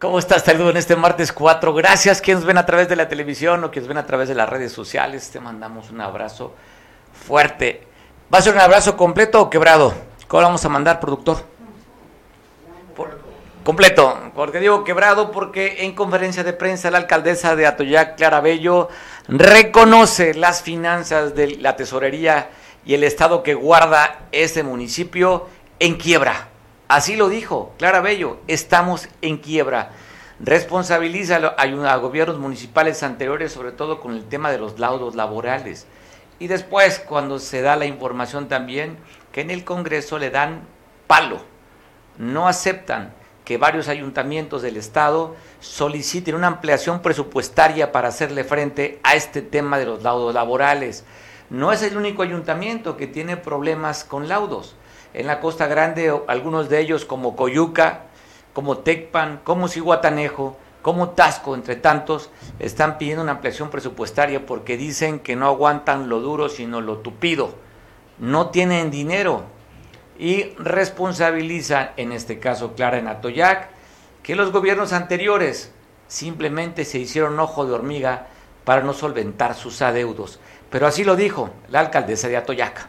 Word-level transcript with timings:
¿Cómo 0.00 0.20
estás? 0.20 0.44
Saludo 0.44 0.70
en 0.70 0.76
este 0.76 0.94
martes 0.94 1.32
4. 1.32 1.74
Gracias 1.74 2.20
quienes 2.20 2.44
ven 2.44 2.56
a 2.56 2.64
través 2.64 2.88
de 2.88 2.94
la 2.94 3.08
televisión 3.08 3.64
o 3.64 3.72
quienes 3.72 3.88
ven 3.88 3.98
a 3.98 4.06
través 4.06 4.28
de 4.28 4.36
las 4.36 4.48
redes 4.48 4.70
sociales. 4.70 5.28
Te 5.30 5.40
mandamos 5.40 5.90
un 5.90 6.00
abrazo 6.00 6.54
fuerte. 7.26 7.82
¿Va 8.32 8.38
a 8.38 8.42
ser 8.42 8.54
un 8.54 8.60
abrazo 8.60 8.96
completo 8.96 9.42
o 9.42 9.50
quebrado? 9.50 9.92
¿Cómo 10.28 10.42
lo 10.42 10.46
vamos 10.46 10.64
a 10.64 10.68
mandar, 10.68 11.00
productor? 11.00 11.38
completo. 13.64 14.30
Porque 14.36 14.60
digo 14.60 14.84
quebrado 14.84 15.32
porque 15.32 15.84
en 15.84 15.96
conferencia 15.96 16.44
de 16.44 16.52
prensa 16.52 16.92
la 16.92 16.98
alcaldesa 16.98 17.56
de 17.56 17.66
Atoyac, 17.66 18.16
Clara 18.16 18.40
Bello, 18.40 18.88
reconoce 19.26 20.32
las 20.32 20.62
finanzas 20.62 21.34
de 21.34 21.56
la 21.56 21.74
tesorería 21.74 22.50
y 22.86 22.94
el 22.94 23.02
estado 23.02 23.42
que 23.42 23.54
guarda 23.54 24.20
ese 24.30 24.62
municipio 24.62 25.48
en 25.80 25.96
quiebra. 25.96 26.50
Así 26.88 27.16
lo 27.16 27.28
dijo 27.28 27.74
Clara 27.76 28.00
Bello, 28.00 28.38
estamos 28.46 29.10
en 29.20 29.36
quiebra. 29.36 29.90
Responsabiliza 30.40 31.36
a, 31.36 31.96
gobiernos 31.96 32.38
municipales 32.38 33.02
anteriores, 33.02 33.52
sobre 33.52 33.72
todo 33.72 34.00
con 34.00 34.14
el 34.14 34.24
tema 34.24 34.50
de 34.50 34.56
los 34.56 34.78
laudos 34.78 35.14
laborales. 35.14 35.86
Y 36.38 36.46
después, 36.46 36.98
cuando 36.98 37.40
se 37.40 37.60
da 37.60 37.76
la 37.76 37.84
información 37.84 38.48
también, 38.48 38.96
que 39.32 39.42
en 39.42 39.50
el 39.50 39.64
Congreso 39.64 40.18
le 40.18 40.30
dan 40.30 40.62
palo, 41.06 41.42
no 42.16 42.48
aceptan 42.48 43.12
que 43.44 43.58
varios 43.58 43.88
ayuntamientos 43.88 44.62
del 44.62 44.78
Estado 44.78 45.36
soliciten 45.60 46.36
una 46.36 46.46
ampliación 46.46 47.02
presupuestaria 47.02 47.92
para 47.92 48.08
hacerle 48.08 48.44
frente 48.44 48.98
a 49.02 49.14
este 49.14 49.42
tema 49.42 49.78
de 49.78 49.84
los 49.84 50.02
laudos 50.02 50.32
laborales. 50.32 51.04
No 51.50 51.70
es 51.70 51.82
el 51.82 51.98
único 51.98 52.22
ayuntamiento 52.22 52.96
que 52.96 53.06
tiene 53.06 53.36
problemas 53.36 54.04
con 54.04 54.26
laudos 54.26 54.74
en 55.14 55.26
la 55.26 55.40
Costa 55.40 55.66
Grande, 55.66 56.12
algunos 56.26 56.68
de 56.68 56.80
ellos 56.80 57.04
como 57.04 57.36
Coyuca, 57.36 58.02
como 58.52 58.78
Tecpan, 58.78 59.40
como 59.44 59.68
Cihuatanejo, 59.68 60.56
como 60.82 61.10
Tasco, 61.10 61.54
entre 61.54 61.76
tantos, 61.76 62.30
están 62.58 62.98
pidiendo 62.98 63.22
una 63.22 63.32
ampliación 63.32 63.70
presupuestaria 63.70 64.46
porque 64.46 64.76
dicen 64.76 65.20
que 65.20 65.36
no 65.36 65.46
aguantan 65.46 66.08
lo 66.08 66.20
duro 66.20 66.48
sino 66.48 66.80
lo 66.80 66.98
tupido. 66.98 67.54
No 68.18 68.50
tienen 68.50 68.90
dinero 68.90 69.44
y 70.18 70.54
responsabiliza, 70.58 71.92
en 71.96 72.12
este 72.12 72.38
caso 72.38 72.74
Clara 72.74 72.98
en 72.98 73.08
Atoyac, 73.08 73.68
que 74.22 74.34
los 74.34 74.50
gobiernos 74.50 74.92
anteriores 74.92 75.72
simplemente 76.06 76.84
se 76.84 76.98
hicieron 76.98 77.38
ojo 77.38 77.66
de 77.66 77.74
hormiga 77.74 78.26
para 78.64 78.82
no 78.82 78.92
solventar 78.92 79.54
sus 79.54 79.82
adeudos. 79.82 80.40
Pero 80.70 80.86
así 80.86 81.04
lo 81.04 81.16
dijo 81.16 81.50
la 81.68 81.80
alcaldesa 81.80 82.28
de 82.28 82.36
Atoyac 82.36 82.88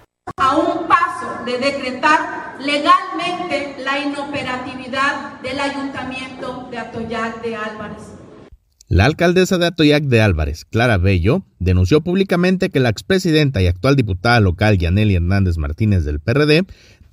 de 1.45 1.57
decretar 1.57 2.57
legalmente 2.59 3.75
la 3.83 3.99
inoperatividad 3.99 5.41
del 5.41 5.59
ayuntamiento 5.59 6.67
de 6.69 6.77
Atoyac 6.77 7.41
de 7.41 7.55
Álvarez. 7.55 8.19
La 8.87 9.05
alcaldesa 9.05 9.59
de 9.59 9.67
Atoyac 9.67 10.03
de 10.05 10.21
Álvarez, 10.21 10.65
Clara 10.65 10.97
Bello, 10.97 11.43
denunció 11.59 12.01
públicamente 12.01 12.69
que 12.69 12.79
la 12.79 12.89
expresidenta 12.89 13.61
y 13.61 13.67
actual 13.67 13.95
diputada 13.95 14.39
local 14.39 14.79
Yaneli 14.79 15.15
Hernández 15.15 15.57
Martínez 15.57 16.05
del 16.05 16.19
PRD 16.19 16.65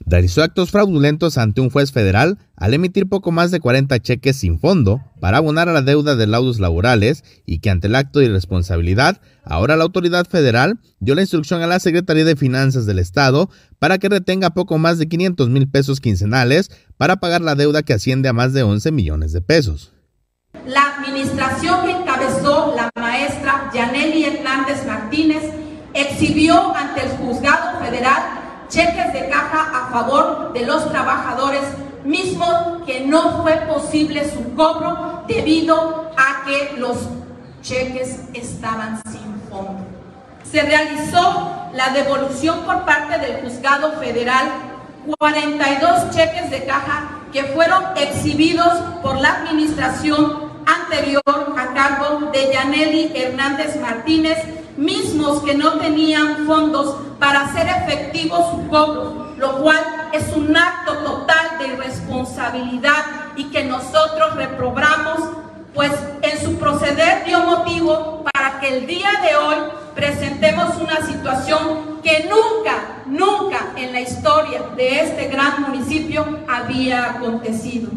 realizó 0.05 0.43
actos 0.43 0.71
fraudulentos 0.71 1.39
ante 1.39 1.61
un 1.61 1.71
juez 1.71 1.93
federal 1.93 2.39
al 2.57 2.75
emitir 2.75 3.09
poco 3.09 3.33
más 3.33 3.51
de 3.51 3.61
40 3.61 3.99
cheques 4.01 4.37
sin 4.37 4.59
fondo 4.59 5.01
para 5.21 5.39
abonar 5.39 5.69
a 5.69 5.73
la 5.73 5.83
deuda 5.83 6.17
de 6.17 6.27
laudos 6.27 6.61
laborales 6.61 7.25
y 7.45 7.59
que 7.59 7.71
ante 7.71 7.87
el 7.87 7.95
acto 7.95 8.19
de 8.19 8.27
irresponsabilidad, 8.27 9.21
ahora 9.45 9.77
la 9.77 9.84
autoridad 9.84 10.27
federal 10.27 10.79
dio 11.01 11.15
la 11.15 11.23
instrucción 11.23 11.62
a 11.62 11.67
la 11.67 11.81
Secretaría 11.81 12.25
de 12.25 12.37
Finanzas 12.37 12.87
del 12.87 12.99
Estado 12.99 13.51
para 13.79 13.99
que 13.99 14.09
retenga 14.09 14.51
poco 14.51 14.79
más 14.79 14.99
de 14.99 15.09
500 15.09 15.49
mil 15.49 15.69
pesos 15.69 16.01
quincenales 16.01 16.71
para 16.97 17.17
pagar 17.17 17.41
la 17.41 17.55
deuda 17.55 17.83
que 17.83 17.95
asciende 17.95 18.28
a 18.28 18.33
más 18.33 18.53
de 18.53 18.63
11 18.63 18.93
millones 18.93 19.33
de 19.33 19.41
pesos. 19.41 19.93
La 20.67 20.97
administración 20.97 21.84
que 21.84 21.91
encabezó 21.93 22.75
la 22.75 22.91
maestra 22.99 23.71
Yaneli 23.75 24.25
Hernández 24.25 24.87
Martínez 24.87 25.43
exhibió 25.93 26.75
ante 26.75 27.03
el 27.03 27.09
juzgado 27.11 27.78
federal 27.84 28.46
cheques 28.69 29.12
de 29.12 29.28
caja 29.28 29.71
a 29.72 29.91
favor 29.91 30.53
de 30.53 30.66
los 30.66 30.91
trabajadores 30.91 31.62
mismos 32.04 32.82
que 32.87 33.00
no 33.00 33.43
fue 33.43 33.53
posible 33.66 34.31
su 34.31 34.54
cobro 34.54 35.25
debido 35.27 36.10
a 36.16 36.44
que 36.44 36.78
los 36.78 36.97
cheques 37.62 38.21
estaban 38.32 39.03
sin 39.10 39.41
fondo. 39.50 39.84
Se 40.50 40.62
realizó 40.62 41.69
la 41.72 41.91
devolución 41.91 42.60
por 42.60 42.84
parte 42.84 43.19
del 43.19 43.43
juzgado 43.43 43.93
federal 44.00 44.47
42 45.19 46.10
cheques 46.10 46.50
de 46.50 46.65
caja 46.65 47.10
que 47.33 47.44
fueron 47.44 47.83
exhibidos 47.97 48.72
por 49.03 49.19
la 49.21 49.43
administración 49.43 50.50
anterior 50.66 51.22
a 51.27 51.75
cargo 51.75 52.31
de 52.33 52.53
Yaneli 52.53 53.12
Hernández 53.15 53.81
Martínez 53.81 54.38
mismos 54.77 55.43
que 55.43 55.55
no 55.55 55.79
tenían 55.79 56.47
fondos 56.47 56.97
para 57.19 57.47
hacer 57.47 57.67
efectivo 57.67 58.37
su 58.51 58.69
cobro, 58.69 59.35
lo 59.39 59.63
cual 59.63 59.79
es 60.13 60.25
un 60.37 60.57
acto 60.57 60.95
total 60.99 61.59
de 61.59 61.69
irresponsabilidad 61.69 63.33
y 63.37 63.45
que 63.45 63.65
nosotros 63.65 64.35
reprobamos, 64.35 65.21
pues 65.75 65.93
en 66.23 66.41
su 66.41 66.57
proceder 66.57 67.25
dio 67.25 67.41
motivo 67.45 68.25
para 68.33 68.61
que 68.61 68.79
el 68.79 68.87
día 68.87 69.11
de 69.23 69.37
hoy 69.37 69.57
presentemos 69.95 70.77
una 70.81 71.07
situación 71.07 72.01
que 72.03 72.29
nunca, 72.29 73.03
nunca 73.07 73.72
en 73.77 73.93
la 73.93 74.01
historia 74.01 74.63
de 74.77 75.01
este 75.01 75.29
gran 75.29 75.63
municipio 75.63 76.25
había 76.49 77.13
acontecido. 77.13 77.91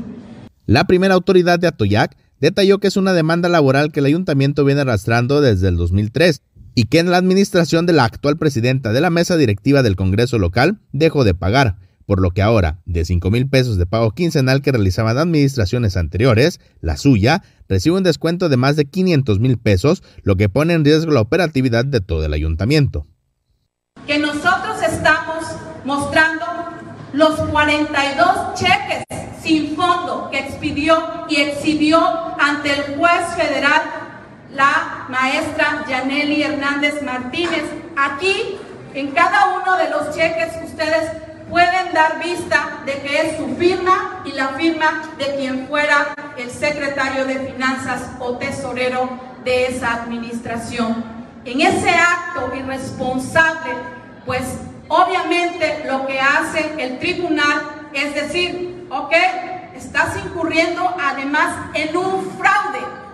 La 0.65 0.85
primera 0.85 1.15
autoridad 1.15 1.59
de 1.59 1.67
Atoyac 1.67 2.15
detalló 2.39 2.79
que 2.79 2.87
es 2.87 2.97
una 2.97 3.13
demanda 3.13 3.49
laboral 3.49 3.91
que 3.91 3.99
el 3.99 4.05
ayuntamiento 4.05 4.63
viene 4.65 4.81
arrastrando 4.81 5.41
desde 5.41 5.67
el 5.67 5.77
2003 5.77 6.41
y 6.79 6.85
que 6.85 6.99
en 6.99 7.11
la 7.11 7.17
administración 7.17 7.85
de 7.85 7.91
la 7.91 8.05
actual 8.05 8.37
presidenta 8.37 8.93
de 8.93 9.01
la 9.01 9.09
mesa 9.09 9.35
directiva 9.35 9.83
del 9.83 9.97
Congreso 9.97 10.39
local 10.39 10.79
dejó 10.93 11.25
de 11.25 11.33
pagar, 11.33 11.75
por 12.05 12.21
lo 12.21 12.31
que 12.31 12.41
ahora, 12.41 12.79
de 12.85 13.03
5 13.03 13.29
mil 13.31 13.49
pesos 13.49 13.75
de 13.75 13.85
pago 13.85 14.11
quincenal 14.11 14.61
que 14.61 14.71
realizaban 14.71 15.17
administraciones 15.17 15.97
anteriores, 15.97 16.61
la 16.79 16.95
suya 16.95 17.43
recibe 17.67 17.97
un 17.97 18.03
descuento 18.03 18.47
de 18.47 18.55
más 18.55 18.77
de 18.77 18.85
500 18.85 19.41
mil 19.41 19.57
pesos, 19.57 20.03
lo 20.23 20.37
que 20.37 20.47
pone 20.47 20.73
en 20.73 20.85
riesgo 20.85 21.11
la 21.11 21.19
operatividad 21.19 21.83
de 21.83 21.99
todo 21.99 22.23
el 22.23 22.31
ayuntamiento. 22.31 23.05
Que 24.07 24.17
nosotros 24.17 24.81
estamos 24.81 25.43
mostrando 25.83 26.45
los 27.11 27.41
42 27.41 28.57
cheques 28.57 29.03
sin 29.43 29.75
fondo 29.75 30.29
que 30.31 30.39
expidió 30.39 30.95
y 31.27 31.41
exhibió 31.41 31.99
ante 32.39 32.71
el 32.71 32.95
juez 32.95 33.35
federal 33.35 34.08
la 34.53 35.05
maestra 35.09 35.85
Yaneli 35.87 36.43
Hernández 36.43 37.01
Martínez. 37.01 37.63
Aquí, 37.95 38.57
en 38.93 39.11
cada 39.11 39.59
uno 39.59 39.77
de 39.77 39.89
los 39.89 40.15
cheques, 40.15 40.53
ustedes 40.65 41.11
pueden 41.49 41.93
dar 41.93 42.21
vista 42.23 42.81
de 42.85 42.93
que 43.01 43.21
es 43.21 43.37
su 43.37 43.55
firma 43.55 44.21
y 44.25 44.31
la 44.33 44.49
firma 44.49 45.03
de 45.17 45.35
quien 45.35 45.67
fuera 45.67 46.13
el 46.37 46.49
secretario 46.49 47.25
de 47.25 47.39
Finanzas 47.39 48.03
o 48.19 48.37
tesorero 48.37 49.09
de 49.43 49.67
esa 49.67 49.93
administración. 49.93 51.03
En 51.45 51.61
ese 51.61 51.89
acto 51.89 52.51
irresponsable, 52.55 53.71
pues 54.25 54.43
obviamente 54.87 55.85
lo 55.87 56.05
que 56.05 56.19
hace 56.19 56.73
el 56.77 56.99
tribunal 56.99 57.61
es 57.93 58.13
decir, 58.13 58.85
ok, 58.89 59.13
estás 59.75 60.15
incurriendo 60.23 60.95
además 61.01 61.55
en 61.73 61.97
un 61.97 62.31
fraude. 62.37 63.08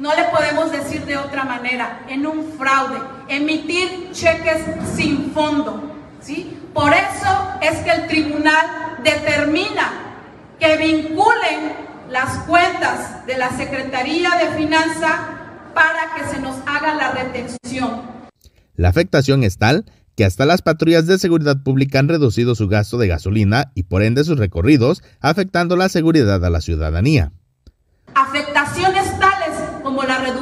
No 0.00 0.16
le 0.16 0.24
podemos 0.24 0.72
decir 0.72 1.04
de 1.04 1.18
otra 1.18 1.44
manera, 1.44 2.06
en 2.08 2.26
un 2.26 2.54
fraude, 2.56 2.98
emitir 3.28 4.08
cheques 4.12 4.64
sin 4.96 5.30
fondo. 5.32 5.92
¿sí? 6.22 6.56
Por 6.72 6.90
eso 6.94 7.50
es 7.60 7.80
que 7.80 7.90
el 7.90 8.06
tribunal 8.06 8.96
determina 9.04 9.92
que 10.58 10.78
vinculen 10.78 11.72
las 12.08 12.44
cuentas 12.44 13.26
de 13.26 13.36
la 13.36 13.50
Secretaría 13.50 14.30
de 14.36 14.56
Finanzas 14.56 15.20
para 15.74 16.14
que 16.16 16.34
se 16.34 16.40
nos 16.40 16.56
haga 16.66 16.94
la 16.94 17.12
retención. 17.12 18.00
La 18.76 18.88
afectación 18.88 19.44
es 19.44 19.58
tal 19.58 19.84
que 20.16 20.24
hasta 20.24 20.46
las 20.46 20.62
patrullas 20.62 21.06
de 21.06 21.18
seguridad 21.18 21.62
pública 21.62 21.98
han 21.98 22.08
reducido 22.08 22.54
su 22.54 22.68
gasto 22.68 22.96
de 22.96 23.08
gasolina 23.08 23.70
y 23.74 23.82
por 23.82 24.02
ende 24.02 24.24
sus 24.24 24.38
recorridos, 24.38 25.02
afectando 25.20 25.76
la 25.76 25.90
seguridad 25.90 26.42
a 26.42 26.48
la 26.48 26.62
ciudadanía. 26.62 27.32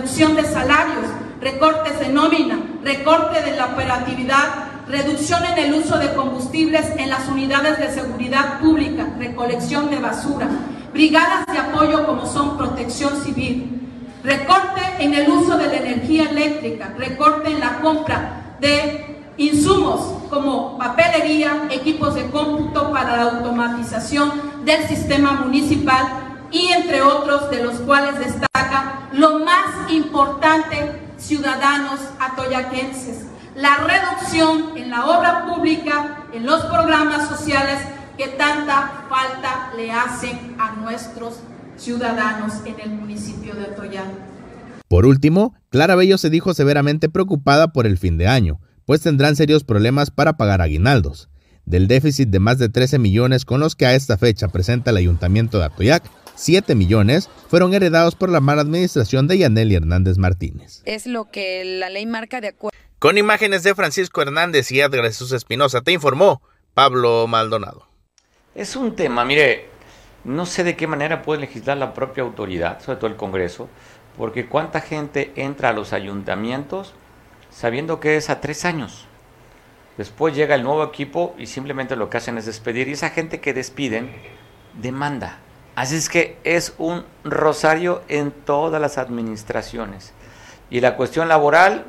Reducción 0.09 0.37
de 0.37 0.45
salarios, 0.45 1.05
recortes 1.39 2.01
de 2.01 2.09
nómina, 2.09 2.59
recorte 2.83 3.43
de 3.43 3.55
la 3.55 3.67
operatividad, 3.67 4.87
reducción 4.89 5.45
en 5.45 5.59
el 5.59 5.75
uso 5.75 5.99
de 5.99 6.15
combustibles 6.15 6.87
en 6.97 7.11
las 7.11 7.29
unidades 7.29 7.79
de 7.79 7.91
seguridad 7.91 8.59
pública, 8.59 9.07
recolección 9.19 9.91
de 9.91 9.99
basura, 9.99 10.49
brigadas 10.95 11.45
de 11.53 11.59
apoyo 11.59 12.07
como 12.07 12.25
son 12.25 12.57
protección 12.57 13.23
civil, 13.23 13.83
recorte 14.25 14.81
en 14.99 15.13
el 15.13 15.29
uso 15.29 15.59
de 15.59 15.67
la 15.67 15.77
energía 15.77 16.31
eléctrica, 16.31 16.95
recorte 16.97 17.51
en 17.51 17.61
la 17.61 17.79
compra 17.81 18.57
de 18.61 19.35
insumos 19.37 20.01
como 20.31 20.79
papelería, 20.79 21.69
equipos 21.71 22.15
de 22.15 22.31
cómputo 22.31 22.93
para 22.93 23.15
la 23.15 23.23
automatización 23.25 24.33
del 24.65 24.89
sistema 24.89 25.33
municipal 25.33 26.07
y 26.51 26.69
entre 26.69 27.03
otros 27.03 27.51
de 27.51 27.63
los 27.63 27.75
cuales 27.81 28.19
destaca 28.19 28.48
lo 29.13 29.41
más 29.41 29.91
importante, 29.91 31.01
ciudadanos 31.17 32.01
atoyaquenses, 32.19 33.27
la 33.55 33.77
reducción 33.77 34.77
en 34.77 34.91
la 34.91 35.07
obra 35.07 35.47
pública, 35.47 36.25
en 36.33 36.47
los 36.47 36.65
programas 36.67 37.29
sociales 37.29 37.81
que 38.17 38.29
tanta 38.29 39.07
falta 39.09 39.73
le 39.77 39.91
hacen 39.93 40.57
a 40.59 40.73
nuestros 40.77 41.41
ciudadanos 41.77 42.55
en 42.65 42.81
el 42.81 42.91
municipio 42.91 43.55
de 43.55 43.67
Atoyac. 43.67 44.07
Por 44.89 45.07
último, 45.07 45.55
Clara 45.71 45.95
Bello 45.95 46.19
se 46.19 46.31
dijo 46.31 46.55
severamente 46.55 47.09
preocupada 47.09 47.73
por 47.73 47.87
el 47.87 47.99
fin 47.99 48.19
de 48.19 48.27
año, 48.27 48.61
pues 48.85 49.03
tendrán 49.03 49.37
serios 49.37 49.65
problemas 49.65 50.11
para 50.11 50.37
pagar 50.37 50.63
aguinaldos. 50.63 51.29
Del 51.67 51.87
déficit 51.87 52.31
de 52.31 52.41
más 52.41 52.59
de 52.59 52.71
13 52.71 52.99
millones 52.99 53.45
con 53.45 53.61
los 53.61 53.77
que 53.77 53.87
a 53.87 53.95
esta 53.95 54.17
fecha 54.17 54.49
presenta 54.49 54.91
el 54.91 54.97
ayuntamiento 54.97 55.59
de 55.59 55.67
Atoyac, 55.67 56.11
7 56.39 56.77
millones 56.77 57.29
fueron 57.49 57.75
heredados 57.75 58.15
por 58.15 58.31
la 58.31 58.41
mala 58.41 58.63
administración 58.63 59.27
de 59.27 59.39
Yaneli 59.39 59.75
Hernández 59.75 60.19
Martínez. 60.19 60.83
Es 60.85 61.07
lo 61.07 61.31
que 61.31 61.65
la 61.65 61.91
ley 61.91 62.07
marca 62.07 62.41
de 62.41 62.49
acuerdo. 62.49 62.79
Con 63.01 63.19
imágenes 63.19 63.65
de 63.65 63.75
Francisco 63.75 64.23
Hernández 64.23 64.71
y 64.71 64.81
Edgar 64.81 65.05
Jesús 65.05 65.33
Espinosa, 65.33 65.81
te 65.81 65.91
informó 65.91 66.41
Pablo 66.75 67.27
Maldonado. 67.27 67.89
Es 68.55 68.77
un 68.77 68.95
tema, 68.95 69.25
mire, 69.25 69.67
no 70.23 70.47
sé 70.47 70.63
de 70.63 70.77
qué 70.77 70.87
manera 70.87 71.23
puede 71.23 71.41
legislar 71.41 71.77
la 71.77 71.93
propia 71.93 72.23
autoridad, 72.23 72.81
sobre 72.83 72.99
todo 72.99 73.11
el 73.11 73.17
Congreso, 73.17 73.69
porque 74.17 74.47
cuánta 74.47 74.81
gente 74.81 75.33
entra 75.35 75.71
a 75.71 75.73
los 75.73 75.93
ayuntamientos 75.93 76.95
sabiendo 77.51 77.99
que 77.99 78.17
es 78.17 78.31
a 78.31 78.41
tres 78.41 78.65
años. 78.65 79.07
Después 79.97 80.37
llega 80.37 80.55
el 80.55 80.63
nuevo 80.63 80.85
equipo 80.85 81.35
y 81.37 81.47
simplemente 81.47 81.97
lo 81.97 82.09
que 82.09 82.19
hacen 82.19 82.39
es 82.39 82.47
despedir. 82.47 82.87
Y 82.87 82.93
esa 82.93 83.11
gente 83.11 83.41
que 83.41 83.53
despiden 83.53 84.13
demanda. 84.81 85.41
Así 85.79 85.95
es 85.95 86.09
que 86.09 86.37
es 86.43 86.75
un 86.79 87.05
rosario 87.23 88.03
en 88.09 88.33
todas 88.33 88.81
las 88.81 88.99
administraciones. 88.99 90.13
Y 90.71 90.81
la 90.81 90.97
cuestión 90.97 91.29
laboral, 91.29 91.85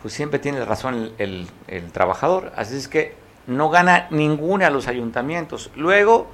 pues 0.00 0.14
siempre 0.14 0.38
tiene 0.38 0.64
razón 0.64 1.10
el, 1.18 1.48
el 1.66 1.90
trabajador. 1.90 2.52
Así 2.54 2.76
es 2.76 2.86
que 2.86 3.16
no 3.48 3.68
gana 3.68 4.06
ninguna 4.10 4.68
a 4.68 4.70
los 4.70 4.86
ayuntamientos. 4.86 5.72
Luego, 5.74 6.30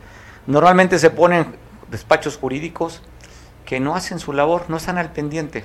normalmente 0.47 0.99
se 0.99 1.09
ponen 1.09 1.57
despachos 1.91 2.37
jurídicos 2.37 3.01
que 3.65 3.81
no 3.81 3.97
hacen 3.97 4.19
su 4.19 4.35
labor, 4.35 4.67
no 4.69 4.77
están 4.77 4.99
al 4.99 5.11
pendiente. 5.11 5.65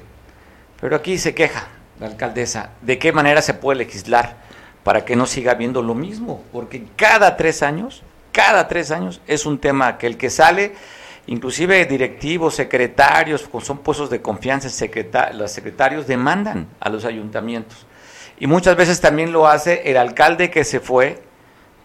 Pero 0.79 0.95
aquí 0.95 1.17
se 1.17 1.35
queja 1.35 1.67
la 1.99 2.07
alcaldesa, 2.07 2.69
¿de 2.83 2.97
qué 2.99 3.11
manera 3.11 3.41
se 3.41 3.53
puede 3.53 3.79
legislar 3.79 4.37
para 4.85 5.03
que 5.03 5.17
no 5.17 5.25
siga 5.25 5.51
habiendo 5.51 5.81
lo 5.81 5.93
mismo? 5.93 6.41
Porque 6.53 6.85
cada 6.95 7.35
tres 7.35 7.63
años, 7.63 8.01
cada 8.31 8.69
tres 8.69 8.91
años 8.91 9.19
es 9.27 9.45
un 9.45 9.59
tema 9.59 9.97
que 9.97 10.07
el 10.07 10.15
que 10.15 10.29
sale, 10.29 10.73
inclusive 11.27 11.85
directivos, 11.85 12.55
secretarios, 12.55 13.49
son 13.61 13.77
puestos 13.79 14.09
de 14.09 14.21
confianza, 14.21 14.69
los 15.33 15.51
secretarios 15.51 16.07
demandan 16.07 16.67
a 16.79 16.89
los 16.89 17.05
ayuntamientos. 17.05 17.85
Y 18.39 18.47
muchas 18.47 18.75
veces 18.75 18.99
también 18.99 19.31
lo 19.31 19.47
hace 19.47 19.89
el 19.89 19.97
alcalde 19.97 20.49
que 20.49 20.63
se 20.63 20.79
fue, 20.79 21.21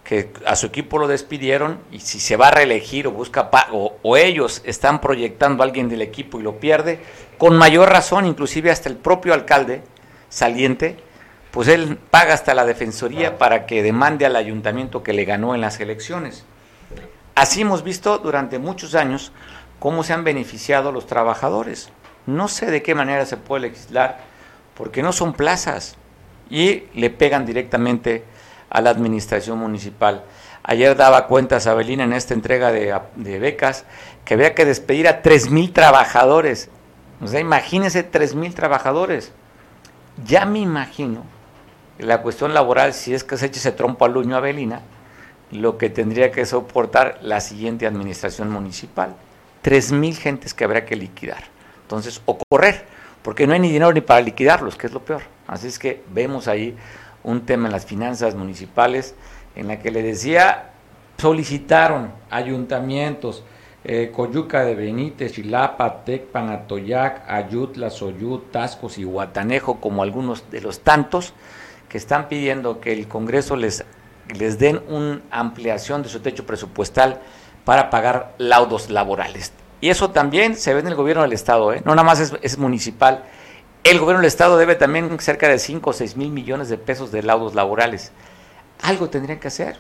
que 0.02 0.30
a 0.46 0.56
su 0.56 0.66
equipo 0.66 0.98
lo 0.98 1.06
despidieron 1.06 1.80
y 1.92 2.00
si 2.00 2.18
se 2.18 2.36
va 2.36 2.48
a 2.48 2.50
reelegir 2.50 3.06
o 3.06 3.12
busca 3.12 3.50
pago 3.50 3.98
o 4.02 4.16
ellos 4.16 4.62
están 4.64 5.02
proyectando 5.02 5.62
a 5.62 5.66
alguien 5.66 5.90
del 5.90 6.00
equipo 6.00 6.40
y 6.40 6.42
lo 6.42 6.58
pierde, 6.58 6.98
con 7.36 7.58
mayor 7.58 7.90
razón, 7.90 8.24
inclusive 8.24 8.70
hasta 8.70 8.88
el 8.88 8.96
propio 8.96 9.34
alcalde 9.34 9.82
saliente, 10.30 10.96
pues 11.50 11.68
él 11.68 11.98
paga 12.10 12.34
hasta 12.34 12.54
la 12.54 12.64
defensoría 12.64 13.36
para 13.36 13.66
que 13.66 13.82
demande 13.82 14.24
al 14.24 14.36
ayuntamiento 14.36 15.02
que 15.02 15.12
le 15.12 15.26
ganó 15.26 15.54
en 15.54 15.60
las 15.60 15.78
elecciones. 15.78 16.44
Así 17.38 17.60
hemos 17.60 17.84
visto 17.84 18.18
durante 18.18 18.58
muchos 18.58 18.96
años 18.96 19.30
cómo 19.78 20.02
se 20.02 20.12
han 20.12 20.24
beneficiado 20.24 20.90
los 20.90 21.06
trabajadores. 21.06 21.88
No 22.26 22.48
sé 22.48 22.66
de 22.66 22.82
qué 22.82 22.96
manera 22.96 23.26
se 23.26 23.36
puede 23.36 23.68
legislar, 23.68 24.18
porque 24.74 25.04
no 25.04 25.12
son 25.12 25.34
plazas 25.34 25.94
y 26.50 26.82
le 26.94 27.10
pegan 27.10 27.46
directamente 27.46 28.24
a 28.70 28.80
la 28.80 28.90
administración 28.90 29.56
municipal. 29.56 30.24
Ayer 30.64 30.96
daba 30.96 31.28
cuenta 31.28 31.60
Sabelina 31.60 32.02
en 32.02 32.12
esta 32.12 32.34
entrega 32.34 32.72
de, 32.72 33.38
becas 33.38 33.84
que 34.24 34.34
había 34.34 34.56
que 34.56 34.64
despedir 34.64 35.06
a 35.06 35.22
3.000 35.22 35.72
trabajadores. 35.72 36.70
O 37.20 37.28
sea, 37.28 37.38
imagínense 37.38 38.10
3.000 38.10 38.52
trabajadores. 38.52 39.30
Ya 40.26 40.44
me 40.44 40.58
imagino 40.58 41.22
la 42.00 42.20
cuestión 42.20 42.52
laboral, 42.52 42.94
si 42.94 43.14
es 43.14 43.22
que 43.22 43.36
se 43.36 43.46
eche 43.46 43.60
ese 43.60 43.70
trompo 43.70 44.04
al 44.06 44.16
uño 44.16 44.34
a 44.34 44.40
Belina, 44.40 44.82
lo 45.50 45.78
que 45.78 45.90
tendría 45.90 46.30
que 46.30 46.44
soportar 46.46 47.18
la 47.22 47.40
siguiente 47.40 47.86
administración 47.86 48.50
municipal. 48.50 49.14
Tres 49.62 49.92
mil 49.92 50.16
gentes 50.16 50.54
que 50.54 50.64
habrá 50.64 50.84
que 50.84 50.96
liquidar. 50.96 51.44
Entonces, 51.82 52.20
o 52.26 52.38
correr, 52.50 52.86
porque 53.22 53.46
no 53.46 53.54
hay 53.54 53.60
ni 53.60 53.68
dinero 53.68 53.92
ni 53.92 54.00
para 54.00 54.20
liquidarlos, 54.20 54.76
que 54.76 54.86
es 54.86 54.92
lo 54.92 55.04
peor. 55.04 55.22
Así 55.46 55.66
es 55.66 55.78
que 55.78 56.02
vemos 56.12 56.48
ahí 56.48 56.76
un 57.24 57.46
tema 57.46 57.66
en 57.66 57.72
las 57.72 57.86
finanzas 57.86 58.34
municipales 58.34 59.14
en 59.56 59.68
la 59.68 59.78
que 59.80 59.90
le 59.90 60.02
decía, 60.02 60.70
solicitaron 61.16 62.12
ayuntamientos, 62.30 63.42
eh, 63.84 64.12
Coyuca 64.14 64.64
de 64.64 64.74
Benítez, 64.74 65.32
Chilapa, 65.32 66.04
Tecpan, 66.04 66.50
Atoyac, 66.50 67.28
Ayutla, 67.28 67.90
Soyut, 67.90 68.50
Tascos 68.52 68.98
y 68.98 69.04
Guatanejo, 69.04 69.80
como 69.80 70.02
algunos 70.02 70.50
de 70.50 70.60
los 70.60 70.80
tantos 70.80 71.32
que 71.88 71.96
están 71.98 72.28
pidiendo 72.28 72.80
que 72.80 72.92
el 72.92 73.08
Congreso 73.08 73.56
les, 73.56 73.84
les 74.34 74.58
den 74.58 74.82
una 74.88 75.20
ampliación 75.30 76.02
de 76.02 76.08
su 76.08 76.20
techo 76.20 76.46
presupuestal 76.46 77.20
para 77.64 77.90
pagar 77.90 78.34
laudos 78.38 78.90
laborales. 78.90 79.52
Y 79.80 79.90
eso 79.90 80.10
también 80.10 80.56
se 80.56 80.74
ve 80.74 80.80
en 80.80 80.88
el 80.88 80.94
gobierno 80.94 81.22
del 81.22 81.32
Estado, 81.32 81.72
¿eh? 81.72 81.82
no 81.84 81.94
nada 81.94 82.04
más 82.04 82.20
es, 82.20 82.34
es 82.42 82.58
municipal. 82.58 83.24
El 83.84 84.00
gobierno 84.00 84.20
del 84.20 84.28
Estado 84.28 84.58
debe 84.58 84.74
también 84.74 85.18
cerca 85.20 85.48
de 85.48 85.58
5 85.58 85.90
o 85.90 85.92
6 85.92 86.16
mil 86.16 86.30
millones 86.30 86.68
de 86.68 86.78
pesos 86.78 87.12
de 87.12 87.22
laudos 87.22 87.54
laborales. 87.54 88.12
Algo 88.82 89.08
tendrían 89.08 89.38
que 89.38 89.48
hacer, 89.48 89.76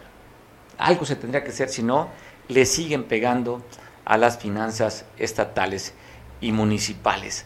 algo 0.78 1.04
se 1.04 1.16
tendría 1.16 1.42
que 1.42 1.50
hacer, 1.50 1.68
si 1.68 1.82
no, 1.82 2.08
le 2.48 2.64
siguen 2.64 3.04
pegando 3.04 3.62
a 4.04 4.16
las 4.16 4.38
finanzas 4.38 5.04
estatales 5.18 5.94
y 6.40 6.52
municipales. 6.52 7.44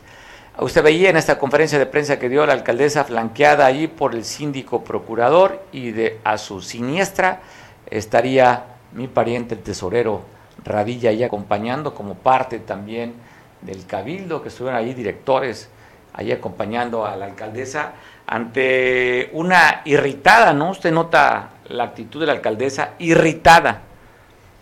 Usted 0.59 0.83
veía 0.83 1.09
en 1.09 1.17
esta 1.17 1.39
conferencia 1.39 1.79
de 1.79 1.87
prensa 1.87 2.19
que 2.19 2.29
dio 2.29 2.45
la 2.45 2.53
alcaldesa 2.53 3.05
flanqueada 3.05 3.65
allí 3.65 3.89
por 3.89 4.15
el 4.15 4.25
síndico 4.25 4.85
procurador 4.85 5.63
y 5.73 5.93
de 5.93 6.21
a 6.25 6.37
su 6.37 6.61
siniestra 6.61 7.41
estaría 7.91 8.65
mi 8.93 9.09
pariente 9.09 9.55
el 9.55 9.63
tesorero 9.63 10.23
Radilla 10.65 11.11
ahí 11.11 11.25
acompañando 11.25 11.95
como 11.95 12.15
parte 12.15 12.59
también 12.59 13.15
del 13.63 13.87
cabildo 13.87 14.43
que 14.43 14.49
estuvieron 14.49 14.79
ahí 14.79 14.93
directores 14.93 15.71
ahí 16.13 16.33
acompañando 16.33 17.07
a 17.07 17.17
la 17.17 17.27
alcaldesa 17.27 17.93
ante 18.27 19.31
una 19.33 19.83
irritada, 19.85 20.53
¿no? 20.53 20.71
Usted 20.71 20.93
nota 20.93 21.51
la 21.69 21.85
actitud 21.85 22.21
de 22.21 22.27
la 22.27 22.33
alcaldesa 22.33 22.91
irritada, 22.99 23.83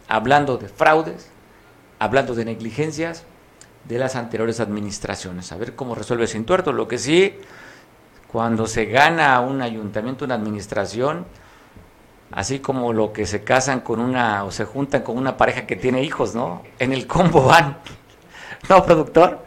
hablando 0.09 0.56
de 0.56 0.68
fraudes, 0.68 1.30
hablando 1.99 2.35
de 2.35 2.44
negligencias 2.44 3.25
de 3.90 3.99
las 3.99 4.14
anteriores 4.14 4.61
administraciones. 4.61 5.50
A 5.50 5.56
ver 5.56 5.75
cómo 5.75 5.94
resuelve 5.94 6.25
ese 6.25 6.37
entuerto. 6.37 6.73
Lo 6.73 6.87
que 6.87 6.97
sí, 6.97 7.35
cuando 8.30 8.66
se 8.66 8.87
gana 8.87 9.40
un 9.40 9.61
ayuntamiento, 9.62 10.25
una 10.25 10.37
administración, 10.37 11.26
así 12.30 12.61
como 12.61 12.92
lo 12.92 13.12
que 13.12 13.26
se 13.26 13.42
casan 13.42 13.80
con 13.80 13.99
una 14.00 14.44
o 14.44 14.52
se 14.52 14.64
juntan 14.64 15.02
con 15.02 15.18
una 15.18 15.37
pareja 15.37 15.66
que 15.66 15.75
tiene 15.75 16.02
hijos, 16.04 16.37
¿no? 16.37 16.62
En 16.78 16.92
el 16.92 17.09
combo 17.09 17.42
van. 17.42 17.78
¿No, 18.68 18.85
productor? 18.85 19.40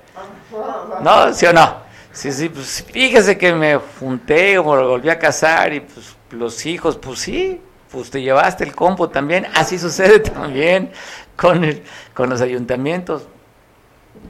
¿No? 1.01 1.33
¿Sí 1.33 1.45
o 1.45 1.53
no? 1.53 1.77
Sí, 2.11 2.31
sí, 2.31 2.49
pues 2.49 2.85
fíjese 2.91 3.37
que 3.37 3.53
me 3.53 3.77
junté 3.77 4.57
o 4.57 4.63
me 4.63 4.83
volví 4.83 5.09
a 5.09 5.17
casar 5.17 5.73
y 5.73 5.79
pues 5.79 6.15
los 6.31 6.65
hijos, 6.65 6.97
pues 6.97 7.19
sí, 7.19 7.61
pues 7.89 8.09
te 8.09 8.21
llevaste 8.21 8.65
el 8.65 8.75
combo 8.75 9.09
también. 9.09 9.47
Así 9.55 9.79
sucede 9.79 10.19
también 10.19 10.91
con, 11.37 11.63
el, 11.63 11.81
con 12.13 12.29
los 12.29 12.41
ayuntamientos. 12.41 13.27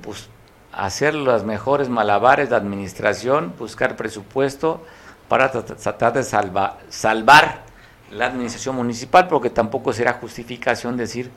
Pues 0.02 0.30
hacer 0.72 1.14
las 1.14 1.44
mejores 1.44 1.90
malabares 1.90 2.50
de 2.50 2.56
administración, 2.56 3.54
buscar 3.58 3.96
presupuesto 3.96 4.82
para 5.28 5.52
tratar 5.52 6.14
de 6.14 6.24
salvar 6.24 7.64
la 8.12 8.26
administración 8.28 8.76
municipal, 8.76 9.28
porque 9.28 9.50
tampoco 9.50 9.94
será 9.94 10.14
justificación 10.14 10.98
decir, 10.98 11.32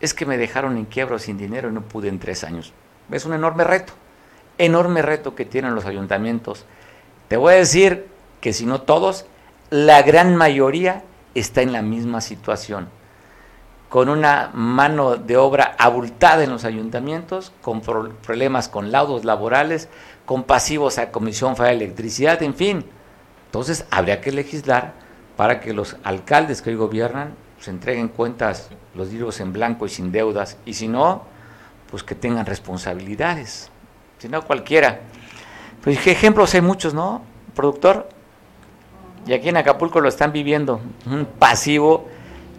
es 0.00 0.14
que 0.14 0.26
me 0.26 0.38
dejaron 0.38 0.76
en 0.76 0.84
quiebra 0.84 1.18
sin 1.18 1.38
dinero 1.38 1.68
y 1.68 1.72
no 1.72 1.82
pude 1.82 2.08
en 2.08 2.18
tres 2.18 2.44
años. 2.44 2.72
Es 3.10 3.24
un 3.24 3.34
enorme 3.34 3.64
reto, 3.64 3.92
enorme 4.58 5.02
reto 5.02 5.34
que 5.34 5.44
tienen 5.44 5.74
los 5.74 5.84
ayuntamientos. 5.84 6.64
Te 7.28 7.36
voy 7.36 7.54
a 7.54 7.56
decir 7.56 8.08
que 8.40 8.52
si 8.52 8.66
no 8.66 8.82
todos, 8.82 9.26
la 9.70 10.02
gran 10.02 10.36
mayoría 10.36 11.02
está 11.34 11.62
en 11.62 11.72
la 11.72 11.82
misma 11.82 12.20
situación, 12.20 12.88
con 13.92 14.08
una 14.08 14.50
mano 14.54 15.16
de 15.18 15.36
obra 15.36 15.76
abultada 15.78 16.42
en 16.42 16.48
los 16.48 16.64
ayuntamientos, 16.64 17.52
con 17.60 17.82
problemas 17.82 18.70
con 18.70 18.90
laudos 18.90 19.26
laborales, 19.26 19.90
con 20.24 20.44
pasivos 20.44 20.96
a 20.96 21.10
Comisión 21.10 21.56
Federal 21.56 21.78
de 21.78 21.84
Electricidad, 21.84 22.42
en 22.42 22.54
fin. 22.54 22.86
Entonces 23.44 23.84
habría 23.90 24.22
que 24.22 24.32
legislar 24.32 24.94
para 25.36 25.60
que 25.60 25.74
los 25.74 25.96
alcaldes 26.04 26.62
que 26.62 26.70
hoy 26.70 26.76
gobiernan 26.76 27.34
se 27.60 27.70
entreguen 27.70 28.08
cuentas, 28.08 28.70
los 28.94 29.12
libros 29.12 29.40
en 29.40 29.52
blanco 29.52 29.84
y 29.84 29.90
sin 29.90 30.10
deudas, 30.10 30.56
y 30.64 30.72
si 30.72 30.88
no, 30.88 31.24
pues 31.90 32.02
que 32.02 32.14
tengan 32.14 32.46
responsabilidades, 32.46 33.70
si 34.16 34.26
no 34.26 34.40
cualquiera. 34.40 35.00
Pues 35.82 35.98
qué 35.98 36.12
ejemplos 36.12 36.54
hay 36.54 36.62
muchos, 36.62 36.94
¿no, 36.94 37.20
productor? 37.54 38.08
Y 39.26 39.34
aquí 39.34 39.50
en 39.50 39.58
Acapulco 39.58 40.00
lo 40.00 40.08
están 40.08 40.32
viviendo, 40.32 40.80
un 41.04 41.26
pasivo 41.26 42.08